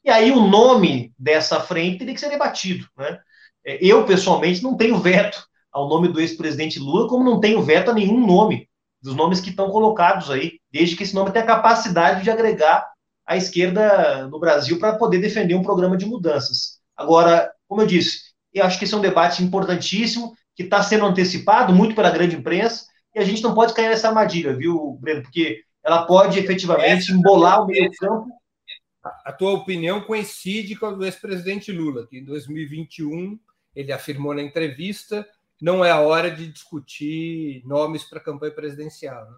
e 0.03 0.09
aí 0.09 0.31
o 0.31 0.47
nome 0.47 1.13
dessa 1.17 1.61
frente 1.61 1.99
teria 1.99 2.13
que 2.13 2.19
ser 2.19 2.29
debatido. 2.29 2.87
Né? 2.97 3.19
Eu, 3.63 4.05
pessoalmente, 4.05 4.63
não 4.63 4.75
tenho 4.75 4.97
veto 4.97 5.45
ao 5.71 5.87
nome 5.87 6.07
do 6.07 6.19
ex-presidente 6.19 6.79
Lula, 6.79 7.07
como 7.07 7.23
não 7.23 7.39
tenho 7.39 7.61
veto 7.61 7.91
a 7.91 7.93
nenhum 7.93 8.25
nome 8.25 8.67
dos 9.01 9.15
nomes 9.15 9.39
que 9.39 9.51
estão 9.51 9.69
colocados 9.69 10.31
aí, 10.31 10.59
desde 10.71 10.95
que 10.95 11.03
esse 11.03 11.13
nome 11.13 11.31
tenha 11.31 11.45
capacidade 11.45 12.23
de 12.23 12.31
agregar 12.31 12.85
a 13.25 13.37
esquerda 13.37 14.27
no 14.27 14.39
Brasil 14.39 14.79
para 14.79 14.97
poder 14.97 15.19
defender 15.19 15.55
um 15.55 15.63
programa 15.63 15.95
de 15.95 16.05
mudanças. 16.05 16.79
Agora, 16.95 17.51
como 17.67 17.81
eu 17.81 17.87
disse, 17.87 18.33
eu 18.53 18.65
acho 18.65 18.77
que 18.77 18.85
esse 18.85 18.93
é 18.93 18.97
um 18.97 19.01
debate 19.01 19.43
importantíssimo, 19.43 20.33
que 20.55 20.63
está 20.63 20.83
sendo 20.83 21.05
antecipado 21.05 21.73
muito 21.73 21.95
pela 21.95 22.11
grande 22.11 22.35
imprensa, 22.35 22.85
e 23.13 23.19
a 23.19 23.23
gente 23.23 23.43
não 23.43 23.53
pode 23.53 23.73
cair 23.73 23.89
nessa 23.89 24.09
armadilha, 24.09 24.55
viu, 24.55 24.97
Breno? 24.99 25.23
Porque 25.23 25.63
ela 25.83 26.05
pode 26.05 26.39
efetivamente 26.39 27.11
embolar 27.11 27.61
o 27.61 27.67
meio-campo. 27.67 28.29
A 29.25 29.31
tua 29.33 29.51
opinião 29.51 30.01
coincide 30.01 30.75
com 30.75 30.85
a 30.85 30.91
do 30.91 31.03
ex-presidente 31.03 31.71
Lula, 31.71 32.07
que 32.07 32.17
em 32.17 32.23
2021 32.23 33.37
ele 33.75 33.91
afirmou 33.91 34.33
na 34.33 34.41
entrevista 34.41 35.27
não 35.63 35.83
é 35.83 35.91
a 35.91 36.01
hora 36.01 36.29
de 36.29 36.51
discutir 36.51 37.63
nomes 37.65 38.03
para 38.03 38.19
a 38.19 38.23
campanha 38.23 38.51
presidencial. 38.51 39.23
Né? 39.23 39.37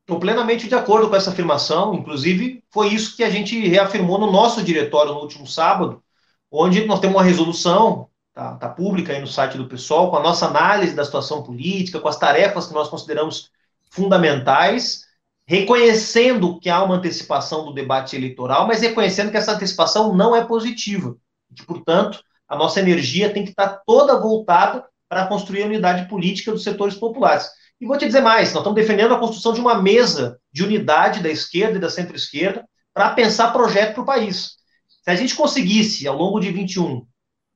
Estou 0.00 0.20
plenamente 0.20 0.68
de 0.68 0.74
acordo 0.74 1.08
com 1.08 1.16
essa 1.16 1.30
afirmação. 1.30 1.94
Inclusive, 1.94 2.62
foi 2.70 2.88
isso 2.88 3.16
que 3.16 3.24
a 3.24 3.30
gente 3.30 3.58
reafirmou 3.66 4.18
no 4.18 4.30
nosso 4.30 4.62
diretório 4.62 5.14
no 5.14 5.20
último 5.20 5.46
sábado, 5.46 6.04
onde 6.50 6.84
nós 6.84 7.00
temos 7.00 7.16
uma 7.16 7.22
resolução, 7.22 8.10
tá, 8.34 8.54
tá 8.56 8.68
pública 8.68 9.12
aí 9.12 9.20
no 9.20 9.26
site 9.26 9.56
do 9.56 9.68
pessoal, 9.68 10.10
com 10.10 10.16
a 10.16 10.22
nossa 10.22 10.46
análise 10.46 10.94
da 10.94 11.04
situação 11.04 11.42
política, 11.42 12.00
com 12.00 12.08
as 12.08 12.18
tarefas 12.18 12.66
que 12.66 12.74
nós 12.74 12.88
consideramos 12.88 13.50
fundamentais, 13.90 15.04
reconhecendo 15.46 16.58
que 16.58 16.70
há 16.70 16.82
uma 16.82 16.96
antecipação 16.96 17.64
do 17.64 17.74
debate 17.74 18.16
eleitoral, 18.16 18.66
mas 18.66 18.80
reconhecendo 18.80 19.30
que 19.30 19.36
essa 19.36 19.52
antecipação 19.52 20.14
não 20.14 20.34
é 20.34 20.44
positiva, 20.44 21.16
que, 21.54 21.64
portanto, 21.64 22.22
a 22.48 22.56
nossa 22.56 22.80
energia 22.80 23.32
tem 23.32 23.44
que 23.44 23.50
estar 23.50 23.82
toda 23.86 24.20
voltada 24.20 24.84
para 25.08 25.26
construir 25.26 25.62
a 25.62 25.66
unidade 25.66 26.08
política 26.08 26.52
dos 26.52 26.62
setores 26.62 26.94
populares. 26.94 27.50
E 27.80 27.86
vou 27.86 27.98
te 27.98 28.06
dizer 28.06 28.20
mais: 28.20 28.52
nós 28.52 28.62
estamos 28.62 28.74
defendendo 28.74 29.14
a 29.14 29.18
construção 29.18 29.52
de 29.52 29.60
uma 29.60 29.74
mesa 29.74 30.38
de 30.52 30.62
unidade 30.62 31.22
da 31.22 31.28
esquerda 31.28 31.76
e 31.76 31.80
da 31.80 31.90
centro-esquerda 31.90 32.64
para 32.94 33.10
pensar 33.10 33.52
projeto 33.52 33.94
para 33.94 34.02
o 34.02 34.06
país. 34.06 34.56
Se 35.02 35.10
a 35.10 35.14
gente 35.14 35.34
conseguisse, 35.34 36.06
ao 36.06 36.16
longo 36.16 36.38
de 36.38 36.50
21, 36.52 37.04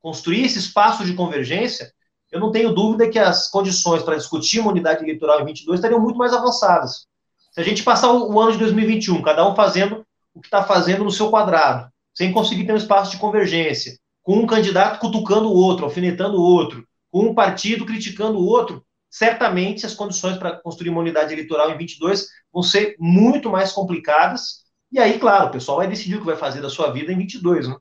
construir 0.07 0.45
esse 0.45 0.61
espaço 0.61 1.05
de 1.05 1.15
convergência, 1.15 1.93
eu 2.31 2.39
não 2.39 2.53
tenho 2.53 2.73
dúvida 2.73 3.11
que 3.11 3.19
as 3.19 3.49
condições 3.49 4.05
para 4.05 4.15
discutir 4.15 4.61
uma 4.61 4.71
unidade 4.71 5.03
eleitoral 5.03 5.41
em 5.41 5.45
22 5.45 5.81
estariam 5.81 5.99
muito 5.99 6.17
mais 6.17 6.33
avançadas. 6.33 7.09
Se 7.51 7.61
a 7.61 7.65
gente 7.65 7.83
passar 7.83 8.13
o, 8.13 8.41
ano 8.41 8.53
de 8.53 8.59
2021, 8.59 9.21
cada 9.21 9.45
um 9.51 9.57
fazendo 9.57 10.07
o 10.33 10.41
que 10.41 10.47
está 10.47 10.63
fazendo 10.63 11.03
no 11.03 11.11
seu 11.11 11.29
quadrado, 11.29 11.91
sem 12.15 12.31
conseguir 12.31 12.65
ter 12.65 12.73
um 12.73 12.77
espaço 12.77 13.11
de 13.11 13.17
convergência, 13.19 13.99
com 14.23 14.37
um 14.37 14.47
candidato 14.47 15.01
cutucando 15.01 15.49
o 15.49 15.57
outro, 15.57 15.85
alfinetando 15.85 16.37
o 16.37 16.45
outro, 16.45 16.87
com 17.11 17.25
um 17.25 17.35
partido 17.35 17.85
criticando 17.85 18.39
o 18.39 18.47
outro, 18.47 18.87
certamente 19.11 19.87
as 19.87 19.95
condições 19.95 20.39
para 20.39 20.53
construir 20.53 20.91
uma 20.91 21.01
unidade 21.01 21.33
eleitoral 21.33 21.73
em 21.73 21.77
22 21.77 22.29
vão 22.53 22.63
ser 22.63 22.95
muito 23.01 23.51
mais 23.51 23.73
complicadas. 23.73 24.67
E 24.93 25.01
aí, 25.01 25.19
claro, 25.19 25.49
o 25.49 25.51
pessoal 25.51 25.79
vai 25.79 25.89
decidir 25.89 26.15
o 26.15 26.21
que 26.21 26.27
vai 26.27 26.37
fazer 26.37 26.61
da 26.61 26.71
sua 26.71 26.93
vida 26.93 27.13
em 27.13 27.19
22, 27.19 27.67
né? 27.67 27.77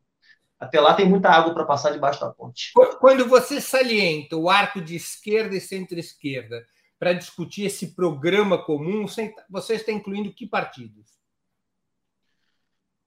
Até 0.60 0.80
lá 0.80 0.94
tem 0.94 1.08
muita 1.08 1.30
água 1.30 1.54
para 1.54 1.66
passar 1.66 1.92
debaixo 1.92 2.22
da 2.22 2.30
ponte. 2.30 2.72
Quando 3.00 3.28
você 3.28 3.60
salienta 3.60 4.36
o 4.36 4.50
arco 4.50 4.82
de 4.82 4.96
esquerda 4.96 5.56
e 5.56 5.62
centro-esquerda 5.62 6.66
para 6.98 7.14
discutir 7.14 7.66
esse 7.66 7.94
programa 7.94 8.58
comum, 8.58 9.06
você 9.50 9.74
está 9.76 9.92
incluindo 9.92 10.34
que 10.34 10.48
partidos? 10.48 11.16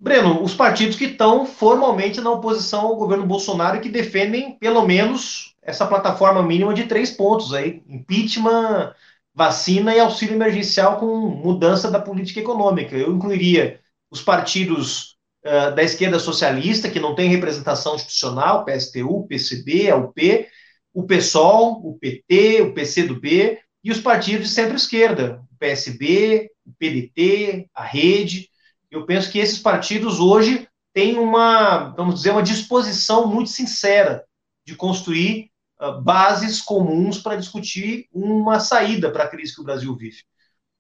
Breno, 0.01 0.45
os 0.45 0.55
partidos 0.55 0.95
que 0.95 1.07
estão 1.07 1.45
formalmente 1.45 2.21
na 2.21 2.31
oposição 2.31 2.83
ao 2.83 2.97
governo 2.97 3.27
Bolsonaro 3.27 3.79
e 3.79 3.81
que 3.81 3.89
defendem, 3.89 4.57
pelo 4.57 4.87
menos, 4.87 5.57
essa 5.61 5.87
plataforma 5.87 6.41
mínima 6.41 6.73
de 6.73 6.85
três 6.85 7.11
pontos 7.11 7.53
aí: 7.53 7.83
impeachment, 7.89 8.95
vacina 9.35 9.95
e 9.95 9.99
auxílio 9.99 10.37
emergencial 10.37 10.99
com 10.99 11.29
mudança 11.29 11.91
da 11.91 12.01
política 12.01 12.39
econômica. 12.39 12.95
Eu 12.95 13.13
incluiria 13.13 13.81
os 14.09 14.23
partidos 14.23 15.18
uh, 15.49 15.75
da 15.75 15.83
esquerda 15.83 16.19
socialista, 16.19 16.91
que 16.91 17.01
não 17.01 17.15
tem 17.15 17.31
representação 17.31 17.97
institucional, 17.97 18.65
PSTU, 18.65 19.27
PCB, 19.27 19.93
UP, 19.93 20.47
o 20.93 21.05
PSOL, 21.05 21.81
o 21.85 21.99
PT, 21.99 22.63
o 22.63 22.75
PCdoB, 22.75 23.59
e 23.83 23.91
os 23.91 24.01
partidos 24.01 24.49
de 24.49 24.55
centro-esquerda, 24.55 25.41
o 25.51 25.57
PSB, 25.59 26.51
o 26.67 26.73
PDT, 26.79 27.69
a 27.75 27.85
Rede. 27.85 28.49
Eu 28.91 29.07
penso 29.07 29.31
que 29.31 29.39
esses 29.39 29.59
partidos 29.59 30.21
hoje 30.21 30.69
têm 30.93 31.19
uma, 31.19 31.95
vamos 31.97 32.17
dizer, 32.17 32.31
uma 32.31 32.43
disposição 32.43 33.27
muito 33.27 33.51
sincera 33.51 34.25
de 34.67 34.75
construir 34.75 35.51
uh, 35.81 36.01
bases 36.03 36.61
comuns 36.61 37.19
para 37.19 37.37
discutir 37.37 38.07
uma 38.13 38.61
saída 38.61 39.11
para 39.11 39.25
a 39.25 39.29
crise 39.29 39.55
que 39.55 39.61
o 39.61 39.65
Brasil 39.65 39.97
vive. 39.97 40.19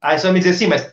Aí 0.00 0.18
você 0.18 0.24
vai 0.24 0.32
me 0.32 0.38
dizer 0.40 0.50
assim, 0.50 0.66
mas 0.66 0.92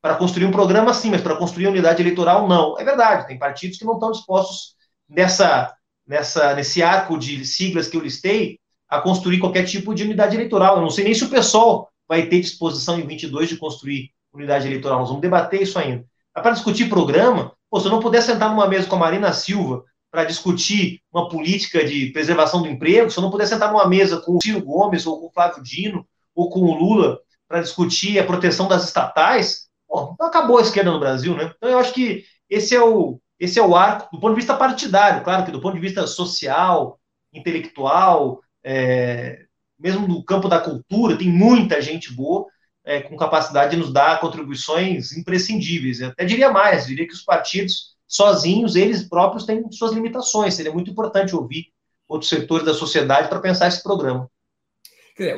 para 0.00 0.14
construir 0.14 0.46
um 0.46 0.52
programa, 0.52 0.94
sim, 0.94 1.10
mas 1.10 1.20
para 1.20 1.36
construir 1.36 1.66
unidade 1.66 2.02
eleitoral, 2.02 2.46
não. 2.46 2.78
É 2.78 2.84
verdade, 2.84 3.26
tem 3.26 3.38
partidos 3.38 3.78
que 3.78 3.84
não 3.84 3.94
estão 3.94 4.12
dispostos 4.12 4.74
nessa, 5.08 5.74
nessa, 6.06 6.54
nesse 6.54 6.82
arco 6.82 7.18
de 7.18 7.44
siglas 7.44 7.88
que 7.88 7.96
eu 7.96 8.00
listei 8.00 8.58
a 8.88 9.00
construir 9.00 9.38
qualquer 9.38 9.64
tipo 9.64 9.94
de 9.94 10.04
unidade 10.04 10.36
eleitoral. 10.36 10.76
Eu 10.76 10.82
não 10.82 10.90
sei 10.90 11.04
nem 11.04 11.14
se 11.14 11.24
o 11.24 11.28
PSOL 11.28 11.88
vai 12.08 12.26
ter 12.26 12.40
disposição 12.40 12.98
em 12.98 13.06
22 13.06 13.50
de 13.50 13.56
construir 13.56 14.10
unidade 14.32 14.66
eleitoral. 14.66 15.00
Nós 15.00 15.08
vamos 15.08 15.22
debater 15.22 15.62
isso 15.62 15.78
ainda. 15.78 16.04
Para 16.32 16.52
discutir 16.52 16.88
programa, 16.88 17.52
pô, 17.68 17.80
se 17.80 17.86
eu 17.86 17.90
não 17.90 18.00
puder 18.00 18.22
sentar 18.22 18.50
numa 18.50 18.66
mesa 18.68 18.86
com 18.86 18.96
a 18.96 19.00
Marina 19.00 19.32
Silva 19.32 19.84
para 20.10 20.24
discutir 20.24 21.00
uma 21.12 21.28
política 21.28 21.84
de 21.84 22.06
preservação 22.06 22.62
do 22.62 22.68
emprego, 22.68 23.10
se 23.10 23.18
eu 23.18 23.22
não 23.22 23.30
puder 23.30 23.46
sentar 23.46 23.70
numa 23.70 23.86
mesa 23.86 24.20
com 24.20 24.36
o 24.36 24.38
Ciro 24.42 24.62
Gomes 24.62 25.06
ou 25.06 25.20
com 25.20 25.26
o 25.26 25.30
Flávio 25.30 25.62
Dino 25.62 26.06
ou 26.34 26.48
com 26.48 26.60
o 26.60 26.74
Lula 26.74 27.18
para 27.46 27.60
discutir 27.60 28.18
a 28.18 28.24
proteção 28.24 28.68
das 28.68 28.84
estatais, 28.84 29.67
Bom, 29.88 30.12
então 30.14 30.26
acabou 30.26 30.58
a 30.58 30.62
esquerda 30.62 30.90
no 30.90 31.00
Brasil, 31.00 31.34
né? 31.36 31.52
Então 31.56 31.70
eu 31.70 31.78
acho 31.78 31.94
que 31.94 32.24
esse 32.48 32.74
é 32.74 32.82
o 32.82 33.20
esse 33.40 33.58
é 33.58 33.62
o 33.62 33.76
arco 33.76 34.08
do 34.12 34.20
ponto 34.20 34.32
de 34.32 34.40
vista 34.40 34.56
partidário, 34.56 35.22
claro 35.22 35.44
que 35.44 35.52
do 35.52 35.60
ponto 35.60 35.74
de 35.74 35.80
vista 35.80 36.06
social, 36.08 36.98
intelectual, 37.32 38.40
é, 38.64 39.44
mesmo 39.78 40.08
no 40.08 40.24
campo 40.24 40.48
da 40.48 40.58
cultura, 40.58 41.16
tem 41.16 41.28
muita 41.28 41.80
gente 41.80 42.12
boa 42.12 42.46
é, 42.84 43.00
com 43.00 43.16
capacidade 43.16 43.72
de 43.72 43.76
nos 43.76 43.92
dar 43.92 44.18
contribuições 44.18 45.16
imprescindíveis. 45.16 46.00
Eu 46.00 46.08
até 46.08 46.24
diria 46.24 46.50
mais, 46.50 46.86
diria 46.86 47.06
que 47.06 47.12
os 47.12 47.22
partidos 47.22 47.96
sozinhos, 48.06 48.74
eles 48.74 49.06
próprios 49.06 49.44
têm 49.44 49.70
suas 49.70 49.92
limitações. 49.92 50.54
Seria 50.54 50.72
muito 50.72 50.90
importante 50.90 51.36
ouvir 51.36 51.66
outros 52.08 52.30
setores 52.30 52.64
da 52.64 52.74
sociedade 52.74 53.28
para 53.28 53.40
pensar 53.40 53.68
esse 53.68 53.82
programa. 53.82 54.28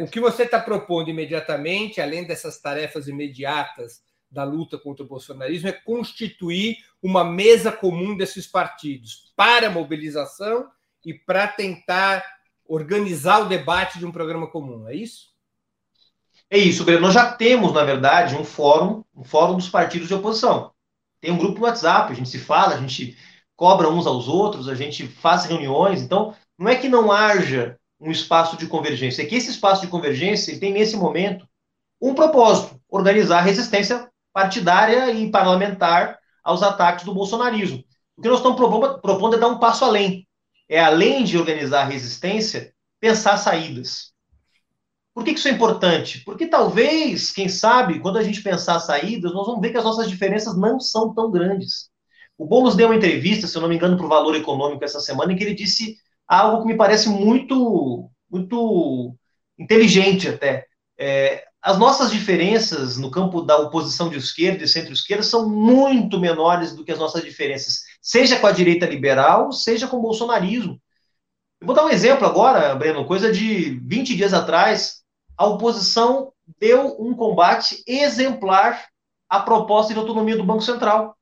O 0.01 0.07
que 0.07 0.21
você 0.21 0.45
está 0.45 0.61
propondo 0.61 1.09
imediatamente, 1.09 2.01
além 2.01 2.27
dessas 2.27 2.61
tarefas 2.61 3.09
imediatas 3.09 4.01
da 4.31 4.45
luta 4.45 4.79
contra 4.79 5.05
o 5.05 5.09
bolsonarismo 5.09 5.69
é 5.69 5.73
constituir 5.73 6.77
uma 7.03 7.25
mesa 7.25 7.73
comum 7.73 8.17
desses 8.17 8.47
partidos 8.47 9.33
para 9.35 9.67
a 9.67 9.71
mobilização 9.71 10.69
e 11.05 11.13
para 11.15 11.49
tentar 11.49 12.25
organizar 12.65 13.41
o 13.41 13.49
debate 13.49 13.99
de 13.99 14.07
um 14.07 14.13
programa 14.13 14.47
comum, 14.47 14.87
é 14.89 14.95
isso? 14.95 15.31
É 16.49 16.59
isso. 16.59 16.85
Nós 17.01 17.15
já 17.15 17.33
temos, 17.33 17.73
na 17.73 17.85
verdade, 17.85 18.37
um 18.37 18.45
fórum, 18.45 19.05
um 19.15 19.25
fórum 19.25 19.57
dos 19.57 19.69
partidos 19.69 20.09
de 20.09 20.15
oposição. 20.15 20.73
Tem 21.21 21.31
um 21.31 21.39
grupo 21.39 21.61
no 21.61 21.67
WhatsApp, 21.67 22.13
a 22.13 22.15
gente 22.15 22.29
se 22.29 22.39
fala, 22.39 22.75
a 22.75 22.81
gente 22.81 23.17
cobra 23.57 23.89
uns 23.89 24.07
aos 24.07 24.27
outros, 24.27 24.69
a 24.69 24.75
gente 24.75 25.07
faz 25.07 25.45
reuniões. 25.45 26.03
Então, 26.03 26.35
não 26.59 26.69
é 26.69 26.77
que 26.77 26.89
não 26.89 27.13
haja 27.13 27.79
um 28.01 28.11
espaço 28.11 28.57
de 28.57 28.67
convergência, 28.67 29.23
é 29.23 29.27
que 29.27 29.35
esse 29.35 29.51
espaço 29.51 29.83
de 29.83 29.89
convergência 29.89 30.59
tem, 30.59 30.73
nesse 30.73 30.97
momento, 30.97 31.47
um 32.01 32.15
propósito: 32.15 32.81
organizar 32.89 33.39
a 33.39 33.43
resistência 33.43 34.10
partidária 34.33 35.11
e 35.13 35.31
parlamentar 35.31 36.19
aos 36.43 36.63
ataques 36.63 37.05
do 37.05 37.15
bolsonarismo. 37.15 37.85
O 38.17 38.23
que 38.23 38.29
nós 38.29 38.39
estamos 38.39 38.59
propondo 39.01 39.37
é 39.37 39.39
dar 39.39 39.49
um 39.49 39.59
passo 39.59 39.85
além. 39.85 40.27
É, 40.69 40.81
além 40.81 41.25
de 41.25 41.37
organizar 41.37 41.83
a 41.83 41.89
resistência, 41.89 42.73
pensar 43.01 43.37
saídas. 43.37 44.13
Por 45.13 45.25
que 45.25 45.33
isso 45.33 45.49
é 45.49 45.51
importante? 45.51 46.23
Porque 46.25 46.47
talvez, 46.47 47.33
quem 47.33 47.49
sabe, 47.49 47.99
quando 47.99 48.19
a 48.19 48.23
gente 48.23 48.43
pensar 48.43 48.79
saídas, 48.79 49.33
nós 49.33 49.47
vamos 49.47 49.61
ver 49.61 49.71
que 49.71 49.79
as 49.79 49.85
nossas 49.85 50.09
diferenças 50.09 50.57
não 50.57 50.79
são 50.79 51.13
tão 51.13 51.31
grandes. 51.31 51.91
O 52.39 52.47
Boulos 52.47 52.77
deu 52.77 52.89
uma 52.89 52.97
entrevista, 52.97 53.47
se 53.47 53.57
eu 53.57 53.61
não 53.61 53.69
me 53.69 53.75
engano, 53.75 53.97
para 53.97 54.07
o 54.07 54.09
Valor 54.09 54.35
Econômico 54.37 54.85
essa 54.85 55.01
semana, 55.01 55.33
em 55.33 55.37
que 55.37 55.43
ele 55.43 55.55
disse 55.55 55.97
algo 56.27 56.63
que 56.63 56.69
me 56.69 56.77
parece 56.77 57.09
muito, 57.09 58.09
muito 58.31 59.15
inteligente 59.59 60.29
até. 60.29 60.67
É, 60.97 61.45
as 61.63 61.79
nossas 61.79 62.11
diferenças 62.11 62.97
no 62.97 63.11
campo 63.11 63.43
da 63.43 63.59
oposição 63.59 64.09
de 64.09 64.17
esquerda 64.17 64.65
e 64.65 64.69
centro-esquerda 64.69 65.23
são 65.23 65.49
muito 65.49 66.19
menores 66.19 66.75
do 66.75 66.85
que 66.85 66.93
as 66.93 66.99
nossas 66.99 67.23
diferenças, 67.23 67.83
seja 68.01 68.39
com 68.39 68.47
a 68.47 68.53
direita 68.53 68.87
liberal, 68.87 69.53
seja 69.53 69.87
com 69.87 69.99
o 69.99 70.03
bolsonarismo. 70.03 70.81
Eu 71.61 71.67
vou 71.67 71.77
dar 71.77 71.85
um 71.85 71.91
exemplo 71.91 72.27
agora, 72.27 72.75
Breno, 72.75 73.05
coisa 73.05 73.31
de 73.31 73.79
20 73.81 74.17
dias 74.17 74.33
atrás, 74.33 75.03
a 75.37 75.45
oposição 75.47 76.33
deu 76.59 76.97
um 76.99 77.15
combate 77.15 77.83
exemplar 77.87 78.87
à 79.29 79.41
proposta 79.41 79.93
de 79.93 80.01
autonomia 80.01 80.37
do 80.37 80.45
Banco 80.45 80.63
Central. 80.63 81.15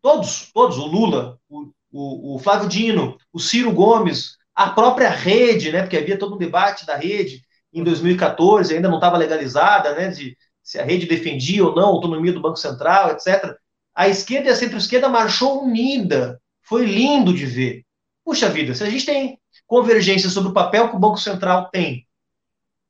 Todos, 0.00 0.50
todos, 0.52 0.78
o 0.78 0.86
Lula, 0.86 1.38
o, 1.48 1.70
o, 1.92 2.36
o 2.36 2.38
Flávio 2.38 2.68
Dino, 2.68 3.18
o 3.30 3.38
Ciro 3.38 3.72
Gomes, 3.72 4.36
a 4.54 4.70
própria 4.70 5.10
rede, 5.10 5.70
né, 5.70 5.82
porque 5.82 5.98
havia 5.98 6.18
todo 6.18 6.34
um 6.34 6.38
debate 6.38 6.86
da 6.86 6.96
rede, 6.96 7.42
em 7.78 7.84
2014, 7.84 8.74
ainda 8.74 8.88
não 8.88 8.96
estava 8.96 9.18
legalizada, 9.18 9.94
né, 9.94 10.08
de 10.08 10.36
se 10.62 10.78
a 10.78 10.84
rede 10.84 11.06
defendia 11.06 11.64
ou 11.64 11.74
não 11.74 11.84
a 11.84 11.88
autonomia 11.88 12.32
do 12.32 12.40
Banco 12.40 12.56
Central, 12.56 13.10
etc. 13.10 13.54
A 13.94 14.08
esquerda 14.08 14.48
e 14.48 14.52
a 14.52 14.56
centro-esquerda 14.56 15.08
marchou 15.08 15.62
unida. 15.62 16.40
Foi 16.62 16.84
lindo 16.84 17.32
de 17.32 17.46
ver. 17.46 17.84
Puxa 18.24 18.48
vida, 18.48 18.74
se 18.74 18.82
a 18.82 18.90
gente 18.90 19.06
tem 19.06 19.38
convergência 19.66 20.28
sobre 20.28 20.50
o 20.50 20.52
papel 20.52 20.88
que 20.88 20.96
o 20.96 20.98
Banco 20.98 21.18
Central 21.18 21.70
tem 21.70 22.06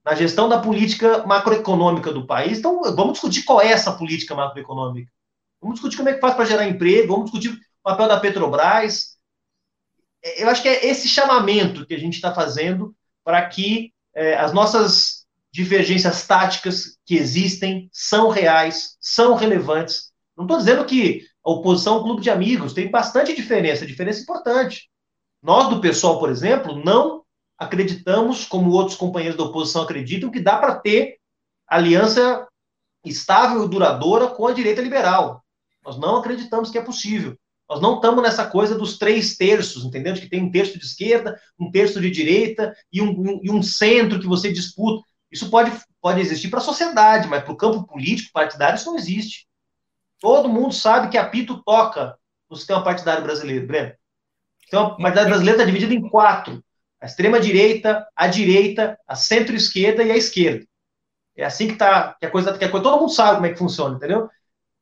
na 0.05 0.15
gestão 0.15 0.49
da 0.49 0.61
política 0.61 1.27
macroeconômica 1.27 2.13
do 2.13 2.27
país, 2.27 2.59
então 2.59 2.81
vamos 2.95 3.15
discutir 3.15 3.43
qual 3.43 3.61
é 3.61 3.73
essa 3.73 3.93
política 3.93 4.35
macroeconômica. 4.35 5.13
Vamos 5.61 5.77
discutir 5.77 5.97
como 5.97 6.09
é 6.09 6.15
que 6.15 6.21
faz 6.21 6.35
para 6.35 6.45
gerar 6.45 6.69
emprego, 6.69 7.09
vamos 7.13 7.31
discutir 7.31 7.53
o 7.53 7.59
papel 7.83 8.09
da 8.09 8.21
Petrobras. 8.21 9.17
Eu 10.39 10.49
acho 10.49 10.63
que 10.63 10.69
é 10.69 10.87
esse 10.87 11.09
chamamento 11.09 11.85
que 11.85 11.95
a 11.95 11.99
gente 11.99 12.15
está 12.15 12.33
fazendo 12.33 12.95
para 13.25 13.45
que 13.47 13.93
é, 14.17 14.35
as 14.35 14.53
nossas 14.53 15.27
divergências 15.53 16.27
táticas 16.27 16.99
que 17.05 17.17
existem 17.17 17.89
são 17.93 18.31
reais, 18.31 18.97
são 18.99 19.35
relevantes. 19.35 20.11
Não 20.37 20.47
estou 20.47 20.59
dizendo 20.59 20.85
que 20.87 21.23
a 21.45 21.51
oposição 21.51 21.97
é 21.97 21.99
um 22.01 22.03
clube 22.03 22.23
de 22.23 22.31
amigos, 22.31 22.73
tem 22.73 22.91
bastante 22.91 23.37
diferença, 23.37 23.87
diferença 23.87 24.23
importante. 24.23 24.91
Nós, 25.43 25.69
do 25.69 25.81
pessoal, 25.81 26.19
por 26.19 26.31
exemplo, 26.31 26.83
não 26.83 27.23
acreditamos, 27.59 28.47
como 28.47 28.71
outros 28.71 28.97
companheiros 28.97 29.37
da 29.37 29.45
oposição 29.45 29.83
acreditam, 29.83 30.31
que 30.31 30.41
dá 30.41 30.57
para 30.57 30.77
ter 30.77 31.19
aliança 31.69 32.47
estável 33.05 33.65
e 33.65 33.69
duradoura 33.69 34.29
com 34.29 34.47
a 34.47 34.53
direita 34.53 34.81
liberal. 34.81 35.45
Nós 35.85 35.99
não 35.99 36.17
acreditamos 36.17 36.71
que 36.71 36.79
é 36.79 36.83
possível. 36.83 37.37
Nós 37.69 37.81
não 37.81 37.97
estamos 37.97 38.23
nessa 38.23 38.47
coisa 38.47 38.77
dos 38.77 38.97
três 38.97 39.37
terços, 39.37 39.85
entendeu? 39.85 40.13
De 40.13 40.21
que 40.21 40.29
tem 40.29 40.43
um 40.43 40.51
terço 40.51 40.79
de 40.79 40.85
esquerda, 40.85 41.41
um 41.59 41.71
terço 41.71 42.01
de 42.01 42.11
direita 42.11 42.75
e 42.93 43.03
um, 43.03 43.11
um, 43.11 43.41
e 43.43 43.51
um 43.51 43.63
centro 43.63 44.21
que 44.21 44.27
você 44.27 44.53
disputa. 44.53 45.05
Isso 45.31 45.51
pode, 45.51 45.73
pode 46.01 46.21
existir 46.21 46.49
para 46.49 46.61
a 46.61 46.63
sociedade, 46.63 47.27
mas 47.27 47.43
para 47.43 47.53
o 47.53 47.57
campo 47.57 47.85
político, 47.85 48.33
partidário, 48.33 48.77
isso 48.77 48.89
não 48.89 48.97
existe. 48.97 49.47
Todo 50.21 50.49
mundo 50.49 50.73
sabe 50.73 51.09
que 51.09 51.19
apito 51.19 51.63
toca 51.65 52.17
no 52.49 52.57
sistema 52.57 52.83
partidário 52.83 53.25
brasileiro, 53.25 53.67
Breno. 53.67 53.89
O 53.91 54.63
sistema 54.63 54.97
partidário 54.97 55.29
brasileiro 55.29 55.59
está 55.59 55.65
dividido 55.65 55.93
em 55.93 56.09
quatro: 56.09 56.65
a 57.01 57.07
extrema-direita, 57.07 58.07
a 58.15 58.29
direita, 58.29 58.99
a 59.07 59.17
centro-esquerda 59.17 60.05
e 60.05 60.13
a 60.13 60.17
esquerda. 60.17 60.65
É 61.37 61.45
assim 61.45 61.69
que, 61.69 61.75
tá, 61.75 62.17
que 62.19 62.25
a 62.25 62.31
coisa, 62.31 62.57
que 62.57 62.65
a 62.65 62.71
coisa. 62.71 62.85
Todo 62.85 63.01
mundo 63.01 63.13
sabe 63.13 63.35
como 63.35 63.47
é 63.47 63.51
que 63.51 63.59
funciona, 63.59 63.97
entendeu? 63.97 64.31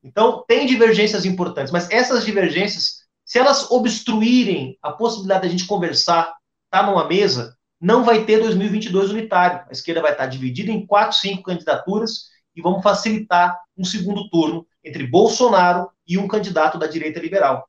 Então, 0.04 0.44
tem 0.46 0.66
divergências 0.66 1.24
importantes, 1.24 1.72
mas 1.72 1.90
essas 1.90 2.26
divergências, 2.26 3.06
se 3.24 3.38
elas 3.38 3.70
obstruírem 3.70 4.78
a 4.82 4.92
possibilidade 4.92 5.40
de 5.40 5.46
a 5.48 5.50
gente 5.50 5.66
conversar, 5.66 6.30
tá 6.70 6.82
numa 6.82 7.08
mesa, 7.08 7.56
não 7.80 8.04
vai 8.04 8.26
ter 8.26 8.38
2022 8.38 9.10
unitário. 9.10 9.64
A 9.66 9.72
esquerda 9.72 10.02
vai 10.02 10.12
estar 10.12 10.26
dividida 10.26 10.70
em 10.70 10.86
quatro, 10.86 11.16
cinco 11.16 11.44
candidaturas 11.44 12.28
e 12.54 12.60
vamos 12.60 12.82
facilitar 12.82 13.58
um 13.76 13.82
segundo 13.84 14.28
turno 14.28 14.66
entre 14.84 15.06
Bolsonaro 15.06 15.90
e 16.06 16.18
um 16.18 16.28
candidato 16.28 16.78
da 16.78 16.86
direita 16.86 17.18
liberal. 17.18 17.66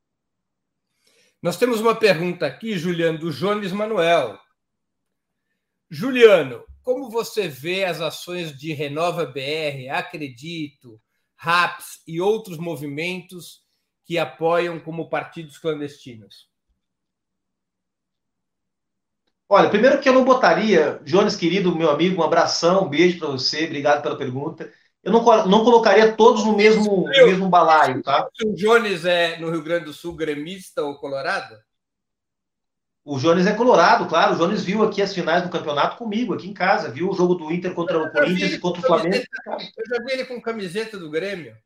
Nós 1.42 1.56
temos 1.56 1.80
uma 1.80 1.94
pergunta 1.94 2.46
aqui, 2.46 2.76
Juliano, 2.76 3.18
do 3.18 3.32
Jones 3.32 3.72
Manuel. 3.72 4.38
Juliano, 5.90 6.64
como 6.82 7.08
você 7.08 7.48
vê 7.48 7.84
as 7.84 8.00
ações 8.00 8.56
de 8.56 8.72
Renova 8.72 9.24
BR, 9.24 9.88
Acredito, 9.90 11.00
RAPS 11.36 12.02
e 12.06 12.20
outros 12.20 12.58
movimentos 12.58 13.62
que 14.04 14.18
apoiam 14.18 14.78
como 14.80 15.08
partidos 15.08 15.58
clandestinos? 15.58 16.48
Olha, 19.48 19.70
primeiro 19.70 20.00
que 20.00 20.08
eu 20.08 20.12
não 20.12 20.24
botaria, 20.24 21.00
Jones, 21.04 21.36
querido, 21.36 21.74
meu 21.74 21.90
amigo, 21.90 22.20
um 22.20 22.24
abração, 22.24 22.84
um 22.84 22.88
beijo 22.88 23.18
para 23.18 23.28
você, 23.28 23.64
obrigado 23.64 24.02
pela 24.02 24.18
pergunta. 24.18 24.72
Eu 25.04 25.12
não, 25.12 25.22
não 25.46 25.64
colocaria 25.64 26.16
todos 26.16 26.44
no 26.44 26.56
mesmo, 26.56 27.02
no 27.02 27.26
mesmo 27.26 27.48
balaio, 27.48 28.02
tá? 28.02 28.28
O 28.44 28.52
Jones 28.54 29.04
é 29.04 29.38
no 29.38 29.50
Rio 29.50 29.62
Grande 29.62 29.84
do 29.84 29.92
Sul 29.92 30.16
gremista 30.16 30.82
ou 30.82 30.96
colorado? 30.96 31.56
O 33.06 33.20
Jones 33.20 33.46
é 33.46 33.54
colorado, 33.54 34.06
claro. 34.06 34.34
O 34.34 34.36
Jones 34.36 34.64
viu 34.64 34.82
aqui 34.82 35.00
as 35.00 35.14
finais 35.14 35.40
do 35.44 35.48
campeonato 35.48 35.96
comigo, 35.96 36.34
aqui 36.34 36.48
em 36.48 36.52
casa. 36.52 36.90
Viu 36.90 37.08
o 37.08 37.14
jogo 37.14 37.36
do 37.36 37.52
Inter 37.52 37.72
contra 37.72 38.02
o 38.02 38.10
Corinthians 38.10 38.54
e 38.54 38.58
contra 38.58 38.80
o 38.80 38.84
Flamengo. 38.84 39.24
Eu 39.46 39.86
já 39.86 40.02
vi 40.04 40.12
ele 40.12 40.24
com 40.24 40.42
camiseta 40.42 40.98
do 40.98 41.08
Grêmio. 41.08 41.56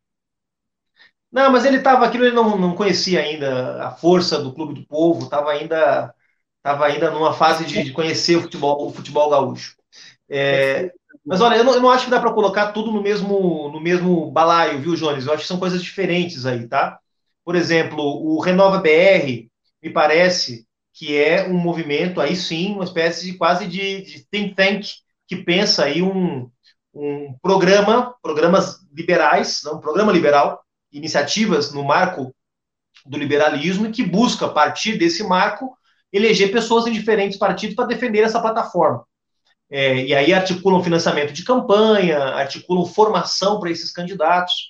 Não, 1.32 1.51
mas 1.51 1.64
ele 1.64 1.78
estava 1.78 2.05
aquilo, 2.05 2.26
ele 2.26 2.34
não, 2.34 2.59
não 2.59 2.74
conhecia 2.74 3.20
ainda 3.20 3.82
a 3.82 3.91
força 3.91 4.38
do 4.38 4.53
Clube 4.53 4.74
do 4.74 4.86
Povo, 4.86 5.24
estava 5.24 5.51
ainda, 5.51 6.14
tava 6.62 6.84
ainda 6.84 7.11
numa 7.11 7.32
fase 7.32 7.64
de, 7.64 7.84
de, 7.84 7.93
conhecer 7.93 8.36
o 8.36 8.43
futebol, 8.43 8.88
o 8.88 8.93
futebol 8.93 9.30
gaúcho. 9.30 9.76
É, 10.28 10.93
mas 11.24 11.41
olha, 11.41 11.57
eu 11.57 11.64
não, 11.64 11.72
eu 11.72 11.80
não, 11.80 11.91
acho 11.91 12.05
que 12.05 12.11
dá 12.11 12.20
para 12.20 12.34
colocar 12.34 12.72
tudo 12.72 12.91
no 12.91 13.01
mesmo, 13.01 13.70
no 13.72 13.80
mesmo 13.80 14.30
balaio, 14.30 14.80
viu, 14.80 14.95
Jones? 14.95 15.24
Eu 15.24 15.32
acho 15.32 15.43
que 15.43 15.49
são 15.49 15.59
coisas 15.59 15.82
diferentes 15.82 16.45
aí, 16.45 16.68
tá? 16.68 16.99
Por 17.45 17.57
exemplo, 17.57 18.03
o 18.03 18.41
Renova 18.41 18.78
BR, 18.78 19.49
me 19.82 19.91
parece, 19.91 20.66
que 21.01 21.16
é 21.16 21.48
um 21.48 21.57
movimento, 21.57 22.20
aí 22.20 22.36
sim, 22.36 22.74
uma 22.74 22.84
espécie 22.84 23.24
de 23.24 23.38
quase 23.38 23.66
de, 23.66 24.03
de 24.03 24.22
think 24.30 24.55
tank, 24.55 24.86
que 25.26 25.34
pensa 25.34 25.84
aí 25.84 26.03
um, 26.03 26.51
um 26.92 27.34
programa, 27.40 28.14
programas 28.22 28.80
liberais, 28.92 29.62
não, 29.64 29.76
um 29.76 29.80
programa 29.80 30.12
liberal, 30.12 30.62
iniciativas 30.92 31.72
no 31.72 31.82
marco 31.82 32.36
do 33.07 33.16
liberalismo, 33.16 33.90
que 33.90 34.05
busca, 34.05 34.44
a 34.44 34.51
partir 34.51 34.98
desse 34.98 35.22
marco, 35.22 35.74
eleger 36.12 36.53
pessoas 36.53 36.86
em 36.86 36.92
diferentes 36.92 37.38
partidos 37.38 37.74
para 37.74 37.86
defender 37.86 38.20
essa 38.20 38.38
plataforma. 38.42 39.03
É, 39.70 40.05
e 40.05 40.14
aí 40.14 40.34
articulam 40.34 40.84
financiamento 40.84 41.32
de 41.32 41.44
campanha, 41.44 42.18
articulam 42.18 42.84
formação 42.84 43.59
para 43.59 43.70
esses 43.70 43.90
candidatos. 43.90 44.70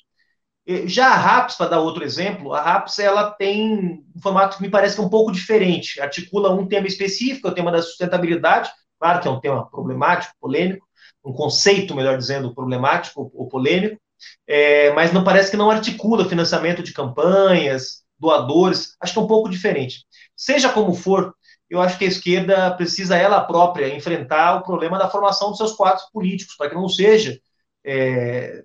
Já 0.87 1.09
a 1.09 1.17
RAPS, 1.17 1.57
para 1.57 1.71
dar 1.71 1.81
outro 1.81 2.05
exemplo, 2.05 2.53
a 2.53 2.61
RAPS 2.61 2.99
ela 2.99 3.31
tem 3.31 4.05
um 4.15 4.21
formato 4.21 4.57
que 4.57 4.63
me 4.63 4.71
parece 4.71 4.95
que 4.95 5.01
é 5.01 5.05
um 5.05 5.11
pouco 5.11 5.33
diferente. 5.33 6.01
Articula 6.01 6.53
um 6.53 6.67
tema 6.67 6.87
específico, 6.87 7.49
o 7.49 7.55
tema 7.55 7.73
da 7.73 7.83
sustentabilidade, 7.83 8.71
claro 8.99 9.21
que 9.21 9.29
é 9.29 9.31
um 9.31 9.41
tema 9.41 9.69
problemático, 9.69 10.35
polêmico, 10.41 10.87
um 11.25 11.33
conceito, 11.33 11.95
melhor 11.95 12.17
dizendo, 12.17 12.55
problemático 12.55 13.31
ou 13.35 13.49
polêmico, 13.49 14.01
é, 14.47 14.93
mas 14.93 15.13
não 15.13 15.25
parece 15.25 15.51
que 15.51 15.57
não 15.57 15.71
articula 15.71 16.29
financiamento 16.29 16.83
de 16.83 16.93
campanhas, 16.93 18.03
doadores, 18.19 18.97
acho 19.01 19.15
que 19.15 19.19
é 19.19 19.23
um 19.23 19.27
pouco 19.27 19.49
diferente. 19.49 20.05
Seja 20.37 20.69
como 20.71 20.95
for, 20.95 21.35
eu 21.69 21.81
acho 21.81 21.99
que 21.99 22.05
a 22.05 22.09
esquerda 22.09 22.71
precisa 22.73 23.17
ela 23.17 23.41
própria 23.41 23.95
enfrentar 23.95 24.57
o 24.57 24.63
problema 24.63 24.99
da 24.99 25.09
formação 25.09 25.49
dos 25.49 25.59
seus 25.59 25.73
quadros 25.73 26.05
políticos, 26.13 26.57
para 26.57 26.69
que 26.69 26.75
não 26.75 26.89
seja 26.89 27.39
é, 27.85 28.63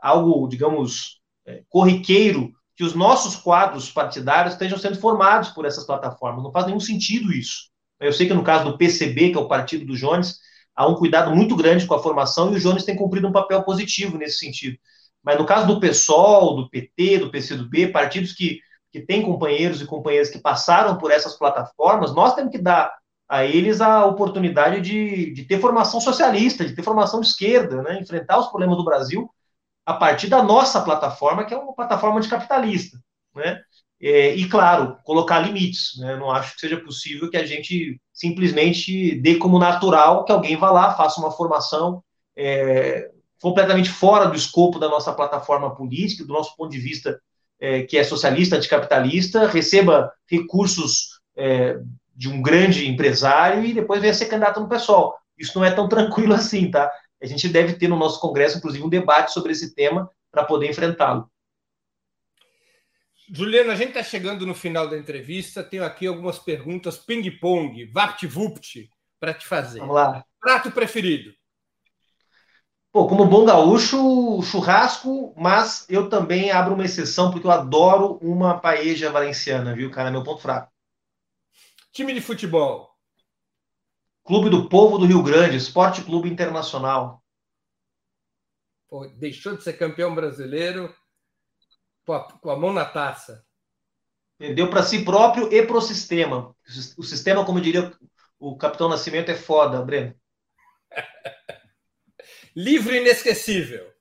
algo, 0.00 0.48
digamos, 0.48 1.20
é, 1.22 1.23
corriqueiro 1.68 2.52
que 2.76 2.84
os 2.84 2.94
nossos 2.94 3.36
quadros 3.36 3.90
partidários 3.90 4.54
estejam 4.54 4.78
sendo 4.78 4.98
formados 4.98 5.50
por 5.50 5.64
essas 5.64 5.84
plataformas. 5.84 6.42
Não 6.42 6.52
faz 6.52 6.66
nenhum 6.66 6.80
sentido 6.80 7.32
isso. 7.32 7.70
Eu 8.00 8.12
sei 8.12 8.26
que 8.26 8.34
no 8.34 8.42
caso 8.42 8.64
do 8.64 8.76
PCB, 8.76 9.30
que 9.30 9.38
é 9.38 9.40
o 9.40 9.48
partido 9.48 9.86
do 9.86 9.96
Jones, 9.96 10.38
há 10.74 10.86
um 10.86 10.96
cuidado 10.96 11.34
muito 11.34 11.54
grande 11.54 11.86
com 11.86 11.94
a 11.94 12.02
formação 12.02 12.52
e 12.52 12.56
o 12.56 12.60
Jones 12.60 12.84
tem 12.84 12.96
cumprido 12.96 13.28
um 13.28 13.32
papel 13.32 13.62
positivo 13.62 14.18
nesse 14.18 14.38
sentido. 14.38 14.76
Mas 15.22 15.38
no 15.38 15.46
caso 15.46 15.66
do 15.66 15.80
PSOL, 15.80 16.56
do 16.56 16.68
PT, 16.68 17.18
do 17.18 17.30
PCdoB, 17.30 17.88
partidos 17.88 18.32
que, 18.32 18.60
que 18.92 19.00
têm 19.00 19.22
companheiros 19.22 19.80
e 19.80 19.86
companheiras 19.86 20.28
que 20.28 20.38
passaram 20.38 20.98
por 20.98 21.10
essas 21.10 21.38
plataformas, 21.38 22.12
nós 22.14 22.34
temos 22.34 22.50
que 22.50 22.58
dar 22.58 22.92
a 23.28 23.44
eles 23.44 23.80
a 23.80 24.04
oportunidade 24.04 24.80
de, 24.82 25.32
de 25.32 25.44
ter 25.44 25.60
formação 25.60 26.00
socialista, 26.00 26.64
de 26.64 26.74
ter 26.74 26.82
formação 26.82 27.20
de 27.20 27.28
esquerda, 27.28 27.82
né? 27.82 27.98
enfrentar 28.00 28.38
os 28.38 28.48
problemas 28.48 28.76
do 28.76 28.84
Brasil 28.84 29.30
a 29.84 29.94
partir 29.94 30.28
da 30.28 30.42
nossa 30.42 30.80
plataforma, 30.80 31.44
que 31.44 31.52
é 31.52 31.56
uma 31.56 31.74
plataforma 31.74 32.18
anticapitalista, 32.18 32.98
né? 33.34 33.60
É, 34.00 34.34
e, 34.34 34.48
claro, 34.48 34.98
colocar 35.02 35.38
limites. 35.38 35.98
Né? 35.98 36.16
Não 36.16 36.30
acho 36.30 36.54
que 36.54 36.60
seja 36.60 36.78
possível 36.78 37.30
que 37.30 37.36
a 37.36 37.46
gente 37.46 37.98
simplesmente 38.12 39.18
dê 39.20 39.36
como 39.36 39.58
natural 39.58 40.24
que 40.24 40.32
alguém 40.32 40.56
vá 40.56 40.70
lá, 40.70 40.94
faça 40.94 41.20
uma 41.20 41.30
formação 41.30 42.02
é, 42.36 43.10
completamente 43.40 43.88
fora 43.88 44.26
do 44.26 44.36
escopo 44.36 44.78
da 44.78 44.88
nossa 44.88 45.12
plataforma 45.12 45.74
política, 45.74 46.24
do 46.24 46.32
nosso 46.32 46.54
ponto 46.56 46.70
de 46.70 46.78
vista 46.78 47.18
é, 47.60 47.82
que 47.82 47.96
é 47.96 48.04
socialista, 48.04 48.56
anticapitalista, 48.56 49.46
receba 49.46 50.12
recursos 50.26 51.20
é, 51.36 51.78
de 52.14 52.28
um 52.28 52.42
grande 52.42 52.88
empresário 52.88 53.64
e 53.64 53.72
depois 53.72 54.00
venha 54.00 54.14
ser 54.14 54.26
candidato 54.26 54.60
no 54.60 54.68
pessoal. 54.68 55.16
Isso 55.38 55.58
não 55.58 55.64
é 55.64 55.70
tão 55.70 55.88
tranquilo 55.88 56.34
assim, 56.34 56.70
tá? 56.70 56.90
A 57.24 57.28
gente 57.28 57.48
deve 57.48 57.74
ter 57.74 57.88
no 57.88 57.96
nosso 57.96 58.20
Congresso, 58.20 58.58
inclusive, 58.58 58.84
um 58.84 58.88
debate 58.88 59.32
sobre 59.32 59.52
esse 59.52 59.74
tema 59.74 60.10
para 60.30 60.44
poder 60.44 60.68
enfrentá-lo. 60.68 61.30
Juliana, 63.32 63.72
a 63.72 63.76
gente 63.76 63.88
está 63.88 64.02
chegando 64.02 64.46
no 64.46 64.54
final 64.54 64.88
da 64.88 64.98
entrevista. 64.98 65.64
Tenho 65.64 65.84
aqui 65.84 66.06
algumas 66.06 66.38
perguntas 66.38 66.98
ping-pong, 66.98 67.86
vapt-vupt, 67.86 68.90
para 69.18 69.32
te 69.32 69.46
fazer. 69.46 69.80
Vamos 69.80 69.94
lá. 69.94 70.24
Prato 70.38 70.70
preferido? 70.70 71.32
Pô, 72.92 73.08
como 73.08 73.24
bom 73.24 73.44
gaúcho, 73.44 74.42
churrasco, 74.42 75.34
mas 75.36 75.86
eu 75.88 76.08
também 76.08 76.52
abro 76.52 76.74
uma 76.74 76.84
exceção 76.84 77.30
porque 77.30 77.46
eu 77.46 77.50
adoro 77.50 78.18
uma 78.22 78.60
paeja 78.60 79.10
valenciana, 79.10 79.74
viu, 79.74 79.90
cara? 79.90 80.10
É 80.10 80.12
meu 80.12 80.22
ponto 80.22 80.42
fraco. 80.42 80.70
Time 81.92 82.12
de 82.12 82.20
futebol? 82.20 82.93
Clube 84.24 84.48
do 84.48 84.68
Povo 84.68 84.96
do 84.96 85.04
Rio 85.04 85.22
Grande, 85.22 85.56
Esporte 85.56 86.02
Clube 86.02 86.30
Internacional. 86.30 87.22
Pô, 88.88 89.06
deixou 89.06 89.56
de 89.56 89.62
ser 89.62 89.74
campeão 89.74 90.14
brasileiro 90.14 90.94
com 92.04 92.50
a 92.50 92.56
mão 92.56 92.72
na 92.72 92.84
taça. 92.84 93.44
Perdeu 94.38 94.68
para 94.70 94.82
si 94.82 95.04
próprio 95.04 95.52
e 95.52 95.66
para 95.66 95.76
o 95.76 95.80
sistema. 95.80 96.54
O 96.96 97.02
sistema, 97.02 97.44
como 97.44 97.60
diria 97.60 97.92
o 98.38 98.56
Capitão 98.56 98.88
Nascimento, 98.88 99.30
é 99.30 99.34
foda, 99.34 99.82
Breno. 99.82 100.14
Livro 102.56 102.94
inesquecível. 102.94 103.92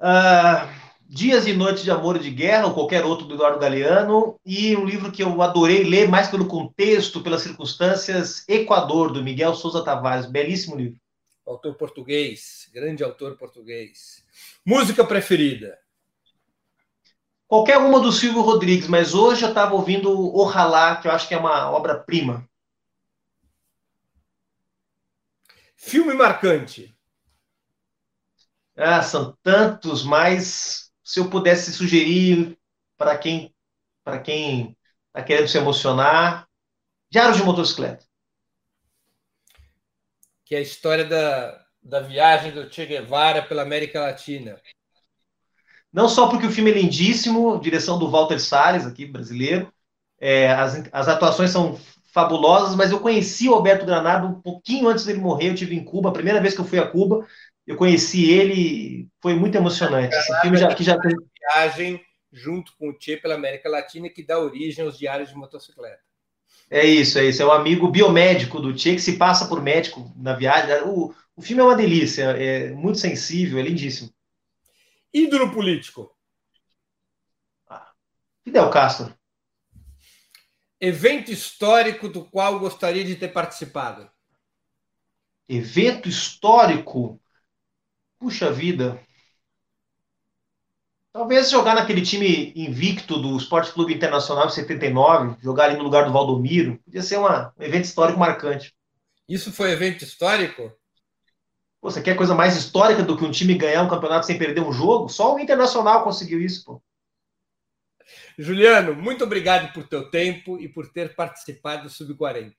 Uh, 0.00 0.85
Dias 1.08 1.46
e 1.46 1.52
Noites 1.52 1.84
de 1.84 1.90
Amor 1.90 2.16
e 2.16 2.20
de 2.20 2.30
Guerra, 2.30 2.66
ou 2.66 2.74
qualquer 2.74 3.04
outro 3.04 3.26
do 3.26 3.34
Eduardo 3.34 3.60
Galeano, 3.60 4.40
e 4.44 4.76
um 4.76 4.84
livro 4.84 5.12
que 5.12 5.22
eu 5.22 5.40
adorei 5.40 5.84
ler 5.84 6.08
mais 6.08 6.28
pelo 6.28 6.46
contexto, 6.48 7.22
pelas 7.22 7.42
circunstâncias, 7.42 8.44
Equador, 8.48 9.12
do 9.12 9.22
Miguel 9.22 9.54
Souza 9.54 9.84
Tavares. 9.84 10.26
Belíssimo 10.26 10.74
livro. 10.74 11.00
Autor 11.46 11.74
português, 11.76 12.68
grande 12.74 13.04
autor 13.04 13.36
português. 13.36 14.24
Música 14.64 15.04
preferida? 15.04 15.78
Qualquer 17.46 17.78
uma 17.78 18.00
do 18.00 18.10
Silvio 18.10 18.42
Rodrigues, 18.42 18.88
mas 18.88 19.14
hoje 19.14 19.44
eu 19.44 19.50
estava 19.50 19.74
ouvindo 19.74 20.36
Ojalá, 20.36 20.96
que 20.96 21.06
eu 21.06 21.12
acho 21.12 21.28
que 21.28 21.34
é 21.34 21.38
uma 21.38 21.70
obra-prima. 21.70 22.48
Filme 25.76 26.14
marcante? 26.14 26.92
Ah, 28.76 29.00
são 29.02 29.38
tantos, 29.40 30.02
mas 30.02 30.85
se 31.06 31.20
eu 31.20 31.30
pudesse 31.30 31.72
sugerir 31.72 32.58
para 32.98 33.16
quem 33.16 33.54
para 34.02 34.18
quem 34.18 34.76
está 35.06 35.22
querendo 35.22 35.48
se 35.48 35.56
emocionar, 35.56 36.48
Diário 37.08 37.36
de 37.36 37.44
Motocicleta. 37.44 38.04
que 40.44 40.54
é 40.54 40.58
a 40.58 40.62
história 40.62 41.04
da, 41.04 41.64
da 41.82 42.00
viagem 42.00 42.52
do 42.52 42.72
Che 42.72 42.86
Guevara 42.86 43.42
pela 43.42 43.62
América 43.62 44.00
Latina. 44.00 44.60
Não 45.92 46.08
só 46.08 46.28
porque 46.28 46.46
o 46.46 46.50
filme 46.50 46.70
é 46.70 46.74
lindíssimo, 46.74 47.58
direção 47.60 47.98
do 47.98 48.10
Walter 48.10 48.38
Salles, 48.38 48.86
aqui, 48.86 49.06
brasileiro, 49.06 49.72
é, 50.20 50.50
as, 50.52 50.88
as 50.92 51.08
atuações 51.08 51.50
são 51.50 51.80
fabulosas, 52.12 52.74
mas 52.74 52.90
eu 52.90 53.00
conheci 53.00 53.48
o 53.48 53.54
Alberto 53.54 53.84
Granado 53.84 54.26
um 54.26 54.40
pouquinho 54.40 54.88
antes 54.88 55.04
dele 55.04 55.20
morrer, 55.20 55.50
eu 55.50 55.54
tive 55.54 55.74
em 55.74 55.84
Cuba, 55.84 56.08
a 56.08 56.12
primeira 56.12 56.40
vez 56.40 56.54
que 56.54 56.60
eu 56.60 56.64
fui 56.64 56.78
a 56.78 56.86
Cuba, 56.86 57.26
eu 57.66 57.76
conheci 57.76 58.30
ele, 58.30 59.08
foi 59.20 59.34
muito 59.34 59.56
emocionante. 59.56 60.14
Esse 60.14 60.40
filme 60.40 60.56
já, 60.56 60.74
que 60.74 60.84
já 60.84 60.98
tem... 60.98 61.16
viagem 61.40 62.04
junto 62.32 62.72
com 62.76 62.90
o 62.90 62.96
Che 62.98 63.16
pela 63.16 63.34
América 63.34 63.68
Latina 63.68 64.08
que 64.08 64.24
dá 64.24 64.38
origem 64.38 64.84
aos 64.84 64.98
diários 64.98 65.30
de 65.30 65.34
motocicleta. 65.34 66.00
É 66.70 66.84
isso, 66.84 67.18
é 67.18 67.24
isso. 67.24 67.42
É 67.42 67.44
o 67.44 67.52
amigo 67.52 67.88
biomédico 67.88 68.60
do 68.60 68.76
Che 68.76 68.94
que 68.94 69.00
se 69.00 69.16
passa 69.16 69.46
por 69.48 69.62
médico 69.62 70.12
na 70.16 70.34
viagem. 70.34 70.82
O, 70.84 71.14
o 71.34 71.42
filme 71.42 71.62
é 71.62 71.64
uma 71.64 71.76
delícia, 71.76 72.24
é 72.24 72.70
muito 72.70 72.98
sensível, 72.98 73.58
é 73.58 73.62
lindíssimo. 73.62 74.12
Ídolo 75.12 75.50
político. 75.52 76.14
Ah, 77.68 77.90
Fidel 78.44 78.70
Castro. 78.70 79.14
Evento 80.80 81.32
histórico 81.32 82.08
do 82.08 82.24
qual 82.24 82.58
gostaria 82.58 83.04
de 83.04 83.16
ter 83.16 83.28
participado. 83.28 84.10
Evento 85.48 86.08
histórico? 86.08 87.20
Puxa 88.18 88.52
vida. 88.52 89.00
Talvez 91.12 91.50
jogar 91.50 91.74
naquele 91.74 92.02
time 92.02 92.52
invicto 92.54 93.18
do 93.18 93.36
Esporte 93.36 93.72
Clube 93.72 93.94
Internacional 93.94 94.46
de 94.46 94.54
79, 94.54 95.36
jogar 95.42 95.64
ali 95.64 95.78
no 95.78 95.82
lugar 95.82 96.04
do 96.04 96.12
Valdomiro, 96.12 96.78
podia 96.84 97.02
ser 97.02 97.16
uma, 97.16 97.54
um 97.58 97.62
evento 97.62 97.84
histórico 97.84 98.18
marcante. 98.18 98.74
Isso 99.26 99.50
foi 99.50 99.70
evento 99.70 100.04
histórico? 100.04 100.70
Pô, 101.80 101.90
você 101.90 102.02
quer 102.02 102.16
coisa 102.16 102.34
mais 102.34 102.56
histórica 102.56 103.02
do 103.02 103.16
que 103.16 103.24
um 103.24 103.30
time 103.30 103.54
ganhar 103.54 103.82
um 103.82 103.88
campeonato 103.88 104.26
sem 104.26 104.38
perder 104.38 104.60
um 104.60 104.72
jogo? 104.72 105.08
Só 105.08 105.34
o 105.34 105.38
Internacional 105.38 106.04
conseguiu 106.04 106.40
isso, 106.40 106.64
pô. 106.64 106.82
Juliano, 108.38 108.94
muito 108.94 109.24
obrigado 109.24 109.72
por 109.72 109.88
teu 109.88 110.10
tempo 110.10 110.58
e 110.58 110.68
por 110.68 110.92
ter 110.92 111.14
participado 111.14 111.84
do 111.84 111.90
Sub-40. 111.90 112.52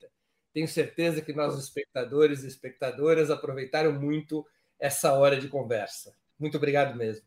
Tenho 0.52 0.66
certeza 0.66 1.22
que 1.22 1.32
nossos 1.32 1.62
espectadores 1.62 2.42
e 2.42 2.48
espectadoras 2.48 3.30
aproveitaram 3.30 3.92
muito 3.92 4.44
essa 4.78 5.12
hora 5.14 5.40
de 5.40 5.48
conversa. 5.48 6.14
Muito 6.38 6.56
obrigado 6.56 6.96
mesmo. 6.96 7.26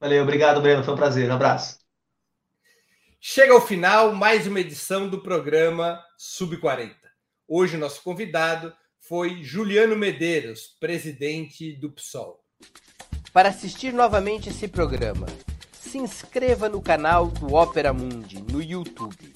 Valeu, 0.00 0.22
obrigado, 0.22 0.60
Breno. 0.60 0.82
Foi 0.82 0.94
um 0.94 0.96
prazer. 0.96 1.30
Um 1.30 1.34
abraço. 1.34 1.78
Chega 3.20 3.52
ao 3.52 3.64
final 3.64 4.12
mais 4.12 4.48
uma 4.48 4.58
edição 4.58 5.08
do 5.08 5.22
programa 5.22 6.02
Sub-40. 6.18 6.92
Hoje, 7.46 7.76
nosso 7.76 8.02
convidado 8.02 8.74
foi 8.98 9.44
Juliano 9.44 9.94
Medeiros, 9.94 10.76
presidente 10.80 11.76
do 11.76 11.92
PSOL. 11.92 12.42
Para 13.32 13.50
assistir 13.50 13.92
novamente 13.92 14.48
esse 14.48 14.66
programa, 14.66 15.26
se 15.80 15.98
inscreva 15.98 16.68
no 16.68 16.82
canal 16.82 17.28
do 17.28 17.54
Ópera 17.54 17.92
Mundi 17.92 18.42
no 18.42 18.60
YouTube. 18.60 19.32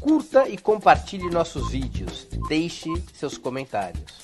Curta 0.00 0.48
e 0.48 0.58
compartilhe 0.58 1.30
nossos 1.30 1.70
vídeos. 1.70 2.26
Deixe 2.48 2.88
seus 3.14 3.38
comentários. 3.38 4.23